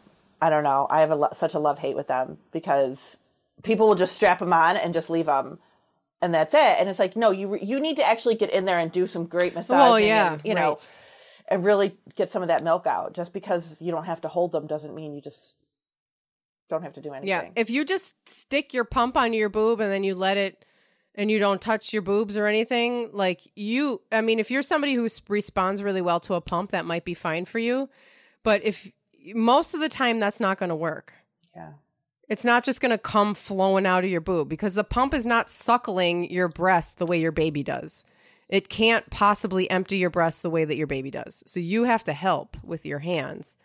I 0.45 0.51
don't 0.51 0.63
know. 0.63 0.87
I 0.91 1.01
have 1.01 1.11
a 1.11 1.17
lo- 1.17 1.33
such 1.33 1.55
a 1.55 1.59
love 1.59 1.79
hate 1.79 1.97
with 1.97 2.07
them 2.07 2.37
because 2.53 3.17
people 3.63 3.89
will 3.89 3.95
just 3.95 4.15
strap 4.15 4.41
them 4.41 4.53
on 4.53 4.77
and 4.77 4.93
just 4.93 5.09
leave 5.09 5.25
them, 5.25 5.59
and 6.21 6.35
that's 6.35 6.53
it. 6.53 6.77
And 6.79 6.87
it's 6.87 6.99
like, 6.99 7.17
no, 7.17 7.31
you 7.31 7.57
you 7.57 7.81
need 7.81 7.97
to 7.97 8.07
actually 8.07 8.35
get 8.35 8.51
in 8.51 8.67
there 8.67 8.79
and 8.79 8.93
do 8.93 9.07
some 9.07 9.25
great 9.25 9.55
massaging. 9.55 9.79
Well, 9.79 9.99
yeah, 9.99 10.35
and, 10.35 10.43
you 10.45 10.55
know, 10.55 10.73
right. 10.73 10.89
and 11.49 11.65
really 11.65 11.97
get 12.15 12.31
some 12.31 12.43
of 12.43 12.49
that 12.49 12.63
milk 12.63 12.87
out. 12.87 13.15
Just 13.15 13.33
because 13.33 13.81
you 13.81 13.91
don't 13.91 14.05
have 14.05 14.21
to 14.21 14.29
hold 14.29 14.53
them 14.53 14.67
doesn't 14.67 14.95
mean 14.95 15.15
you 15.15 15.23
just 15.23 15.55
don't 16.69 16.83
have 16.83 16.93
to 16.93 17.01
do 17.01 17.15
anything. 17.15 17.29
Yeah, 17.29 17.49
if 17.57 17.71
you 17.71 17.87
just 17.87 18.15
stick 18.29 18.75
your 18.75 18.85
pump 18.85 19.17
onto 19.17 19.39
your 19.39 19.49
boob 19.49 19.81
and 19.81 19.91
then 19.91 20.05
you 20.05 20.15
let 20.15 20.37
it 20.37 20.67
and 21.15 21.31
you 21.31 21.39
don't 21.39 21.59
touch 21.63 21.95
your 21.95 22.03
boobs 22.03 22.37
or 22.37 22.47
anything, 22.47 23.09
like 23.15 23.41
you 23.57 24.03
I 24.13 24.21
mean 24.21 24.41
if 24.41 24.51
you're 24.51 24.61
somebody 24.61 24.93
who 24.93 25.09
responds 25.27 25.83
really 25.83 26.03
well 26.03 26.21
to 26.21 26.35
a 26.35 26.43
pump, 26.43 26.73
that 26.73 26.85
might 26.85 27.07
be 27.07 27.15
fine 27.15 27.47
for 27.47 27.59
you. 27.59 27.89
But 28.43 28.61
if 28.63 28.93
most 29.35 29.75
of 29.75 29.81
the 29.81 29.89
time 29.89 30.21
that's 30.21 30.41
not 30.41 30.59
going 30.59 30.71
to 30.71 30.77
work. 30.77 31.13
yeah. 31.55 31.73
It's 32.27 32.45
not 32.45 32.65
just 32.65 32.81
going 32.81 32.91
to 32.91 32.97
come 32.99 33.35
flowing 33.35 33.85
out 33.85 34.03
of 34.03 34.09
your 34.11 34.23
boob 34.23 34.49
because 34.49 34.75
the 34.75 34.83
pump 34.83 35.13
is 35.13 35.27
not 35.27 35.51
suckling 35.51 36.31
your 36.31 36.49
breast 36.49 36.97
the 36.97 37.05
way 37.05 37.21
your 37.21 37.33
baby 37.33 37.63
does. 37.63 38.03
It 38.49 38.71
can't 38.71 39.09
possibly 39.11 39.71
empty 39.71 39.99
your 39.99 40.09
breast 40.09 40.43
the 40.43 40.49
way 40.49 40.65
that 40.65 40.77
your 40.77 40.87
baby 40.87 41.11
does. 41.11 41.43
So 41.47 41.61
you 41.61 41.85
have 41.85 42.03
to 42.05 42.15
help 42.15 42.57
with 42.65 42.87
your 42.87 43.01
hands. 43.01 43.59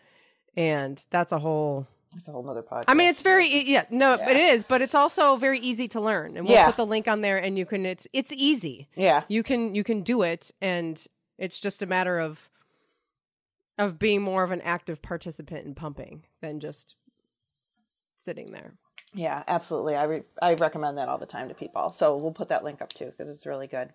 And 0.58 1.02
that's 1.08 1.32
a 1.32 1.38
whole 1.38 1.86
It's 2.14 2.28
a 2.28 2.32
whole 2.32 2.42
nother 2.42 2.62
podcast. 2.62 2.84
I 2.88 2.92
mean, 2.94 3.08
it's 3.08 3.22
very 3.22 3.48
yeah, 3.66 3.84
no, 3.90 4.12
it 4.14 4.36
is, 4.36 4.64
but 4.64 4.82
it's 4.82 4.94
also 4.94 5.36
very 5.36 5.58
easy 5.60 5.88
to 5.88 6.00
learn. 6.00 6.36
And 6.36 6.44
we'll 6.46 6.56
Yeah. 6.56 6.66
put 6.66 6.76
the 6.76 6.84
link 6.86 7.08
on 7.08 7.22
there, 7.22 7.38
and 7.38 7.56
you 7.56 7.64
can. 7.64 7.86
It's 7.86 8.06
it's 8.12 8.32
easy. 8.32 8.88
yeah. 8.94 9.22
You 9.28 9.42
can 9.42 9.74
you 9.74 9.84
can 9.84 10.02
do 10.02 10.20
it, 10.22 10.50
and 10.60 11.02
it's 11.38 11.60
just 11.60 11.82
a 11.82 11.86
matter 11.86 12.18
of 12.18 12.50
of 13.78 13.98
being 13.98 14.22
more 14.22 14.42
of 14.42 14.50
an 14.50 14.60
active 14.62 15.02
participant 15.02 15.66
in 15.66 15.74
pumping 15.74 16.24
than 16.40 16.60
just 16.60 16.96
sitting 18.18 18.52
there. 18.52 18.74
Yeah, 19.14 19.42
absolutely. 19.48 19.96
I 19.96 20.04
re- 20.04 20.22
I 20.40 20.54
recommend 20.54 20.98
that 20.98 21.08
all 21.08 21.18
the 21.18 21.26
time 21.26 21.48
to 21.48 21.54
people. 21.54 21.90
So 21.90 22.16
we'll 22.16 22.32
put 22.32 22.48
that 22.48 22.62
link 22.62 22.80
up 22.80 22.92
too 22.92 23.06
because 23.06 23.28
it's 23.28 23.46
really 23.46 23.66
good. 23.66 23.90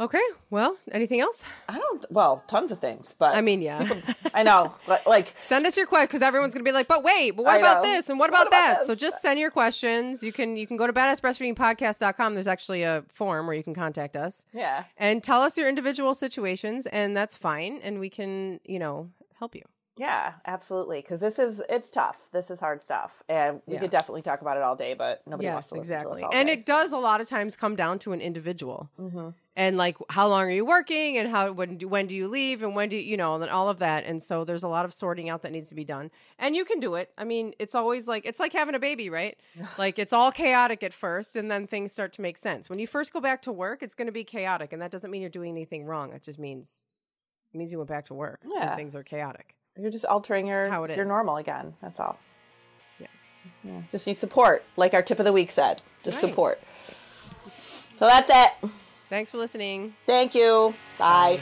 Okay. 0.00 0.20
Well, 0.50 0.76
anything 0.92 1.20
else? 1.20 1.44
I 1.68 1.76
don't. 1.76 2.04
Well, 2.10 2.44
tons 2.46 2.70
of 2.70 2.78
things, 2.78 3.16
but 3.18 3.34
I 3.34 3.40
mean, 3.40 3.60
yeah. 3.60 3.88
I 4.32 4.44
know. 4.44 4.74
But 4.86 5.06
like, 5.14 5.34
Send 5.40 5.66
us 5.66 5.76
your 5.76 5.86
question 5.86 6.06
because 6.06 6.22
everyone's 6.22 6.54
going 6.54 6.64
to 6.64 6.68
be 6.68 6.72
like, 6.72 6.86
"But 6.86 7.02
wait, 7.02 7.32
but 7.32 7.44
what 7.44 7.54
I 7.56 7.58
about 7.58 7.82
know. 7.82 7.90
this 7.90 8.08
and 8.08 8.18
what 8.18 8.30
What 8.30 8.42
about, 8.42 8.48
about 8.48 8.50
that?" 8.74 8.78
this? 8.78 8.86
So 8.86 8.94
just 8.94 9.20
send 9.20 9.40
your 9.40 9.50
questions. 9.50 10.22
You 10.22 10.32
can 10.32 10.56
you 10.56 10.66
can 10.68 10.76
go 10.76 10.86
to 10.86 10.92
badassbreastfeedingpodcast.com. 10.92 12.34
There's 12.34 12.46
actually 12.46 12.82
a 12.84 13.02
form 13.12 13.46
where 13.46 13.56
you 13.56 13.62
can 13.64 13.74
contact 13.74 14.16
us. 14.16 14.46
yeah, 14.52 14.84
and 14.96 15.22
tell 15.22 15.42
us 15.42 15.56
your 15.58 15.68
individual 15.68 16.14
situations 16.14 16.86
and 16.86 17.16
that's 17.16 17.36
fine 17.36 17.80
and 17.82 17.98
we 18.00 18.08
can 18.10 18.60
you 18.64 18.78
know 18.78 19.10
help 19.38 19.54
you 19.54 19.62
yeah, 19.98 20.34
absolutely. 20.46 21.00
Because 21.02 21.20
this 21.20 21.38
is 21.38 21.60
it's 21.68 21.90
tough. 21.90 22.30
This 22.32 22.50
is 22.50 22.60
hard 22.60 22.82
stuff, 22.82 23.22
and 23.28 23.60
we 23.66 23.74
Yeah. 23.74 23.80
could 23.80 23.90
definitely 23.90 24.22
talk 24.22 24.40
about 24.40 24.56
it 24.56 24.62
all 24.62 24.76
day. 24.76 24.94
But 24.94 25.26
nobody 25.26 25.48
wants 25.50 25.68
to 25.68 25.74
listen 25.74 25.92
exactly 25.92 26.20
to 26.22 26.26
us 26.28 26.32
all 26.32 26.38
and 26.38 26.46
day. 26.46 26.52
it 26.54 26.64
does 26.64 26.92
a 26.92 26.98
lot 26.98 27.20
of 27.20 27.28
times 27.28 27.56
come 27.56 27.76
down 27.76 27.98
to 28.00 28.12
an 28.12 28.20
individual 28.20 28.88
Mhm. 28.98 29.34
and 29.56 29.76
like 29.76 29.96
how 30.10 30.28
long 30.28 30.42
are 30.42 30.50
you 30.50 30.64
working 30.64 31.18
and 31.18 31.28
how 31.28 31.50
when 31.52 31.76
do, 31.78 31.88
when 31.88 32.06
do 32.06 32.14
you 32.16 32.28
leave 32.28 32.62
and 32.62 32.74
when 32.76 32.88
do 32.88 32.96
you, 32.96 33.02
you 33.02 33.16
know 33.16 33.34
and 33.34 33.50
all 33.50 33.68
of 33.68 33.78
that 33.80 34.04
and 34.04 34.22
so 34.22 34.44
there's 34.44 34.62
a 34.62 34.68
lot 34.68 34.84
of 34.84 34.94
sorting 34.94 35.28
out 35.28 35.42
that 35.42 35.50
needs 35.52 35.68
to 35.68 35.74
be 35.74 35.84
done 35.84 36.10
and 36.38 36.54
you 36.54 36.64
can 36.64 36.78
do 36.78 36.94
it 36.94 37.12
i 37.18 37.24
mean 37.24 37.52
it's 37.58 37.74
always 37.74 38.06
like 38.06 38.24
it's 38.24 38.38
like 38.38 38.52
having 38.52 38.74
a 38.76 38.78
baby 38.78 39.10
right 39.10 39.36
like 39.78 39.98
it's 39.98 40.12
all 40.12 40.30
chaotic 40.30 40.82
at 40.84 40.92
first 40.94 41.36
and 41.36 41.50
then 41.50 41.66
things 41.66 41.90
start 41.92 42.12
to 42.12 42.22
make 42.22 42.38
sense 42.38 42.70
when 42.70 42.78
you 42.78 42.86
first 42.86 43.12
go 43.12 43.20
back 43.20 43.42
to 43.42 43.50
work 43.52 43.82
it's 43.82 43.94
going 43.96 44.06
to 44.06 44.12
be 44.12 44.22
chaotic 44.24 44.72
and 44.72 44.80
that 44.80 44.90
doesn't 44.92 45.10
mean 45.10 45.20
you're 45.20 45.28
doing 45.30 45.50
anything 45.50 45.84
wrong 45.84 46.12
it 46.12 46.22
just 46.22 46.38
means 46.38 46.82
it 47.52 47.58
means 47.58 47.72
you 47.72 47.78
went 47.78 47.88
back 47.88 48.04
to 48.04 48.14
work 48.14 48.40
Yeah. 48.44 48.68
and 48.68 48.76
things 48.76 48.94
are 48.94 49.02
chaotic 49.02 49.56
You're 49.78 49.90
just 49.90 50.04
altering 50.04 50.46
your 50.46 50.68
how 50.68 50.84
it 50.84 50.96
your 50.96 51.04
normal 51.06 51.36
again. 51.36 51.74
That's 51.80 52.00
all. 52.00 52.18
Yeah. 52.98 53.06
yeah. 53.64 53.82
Just 53.92 54.06
need 54.06 54.18
support, 54.18 54.64
like 54.76 54.92
our 54.94 55.02
tip 55.02 55.18
of 55.18 55.24
the 55.24 55.32
week 55.32 55.50
said. 55.50 55.82
Just 56.04 56.22
Right. 56.22 56.28
support. 56.30 56.60
So 57.98 58.06
that's 58.06 58.30
it. 58.32 58.70
Thanks 59.08 59.30
for 59.30 59.38
listening. 59.38 59.94
Thank 60.06 60.34
you. 60.34 60.74
Bye. 60.98 61.40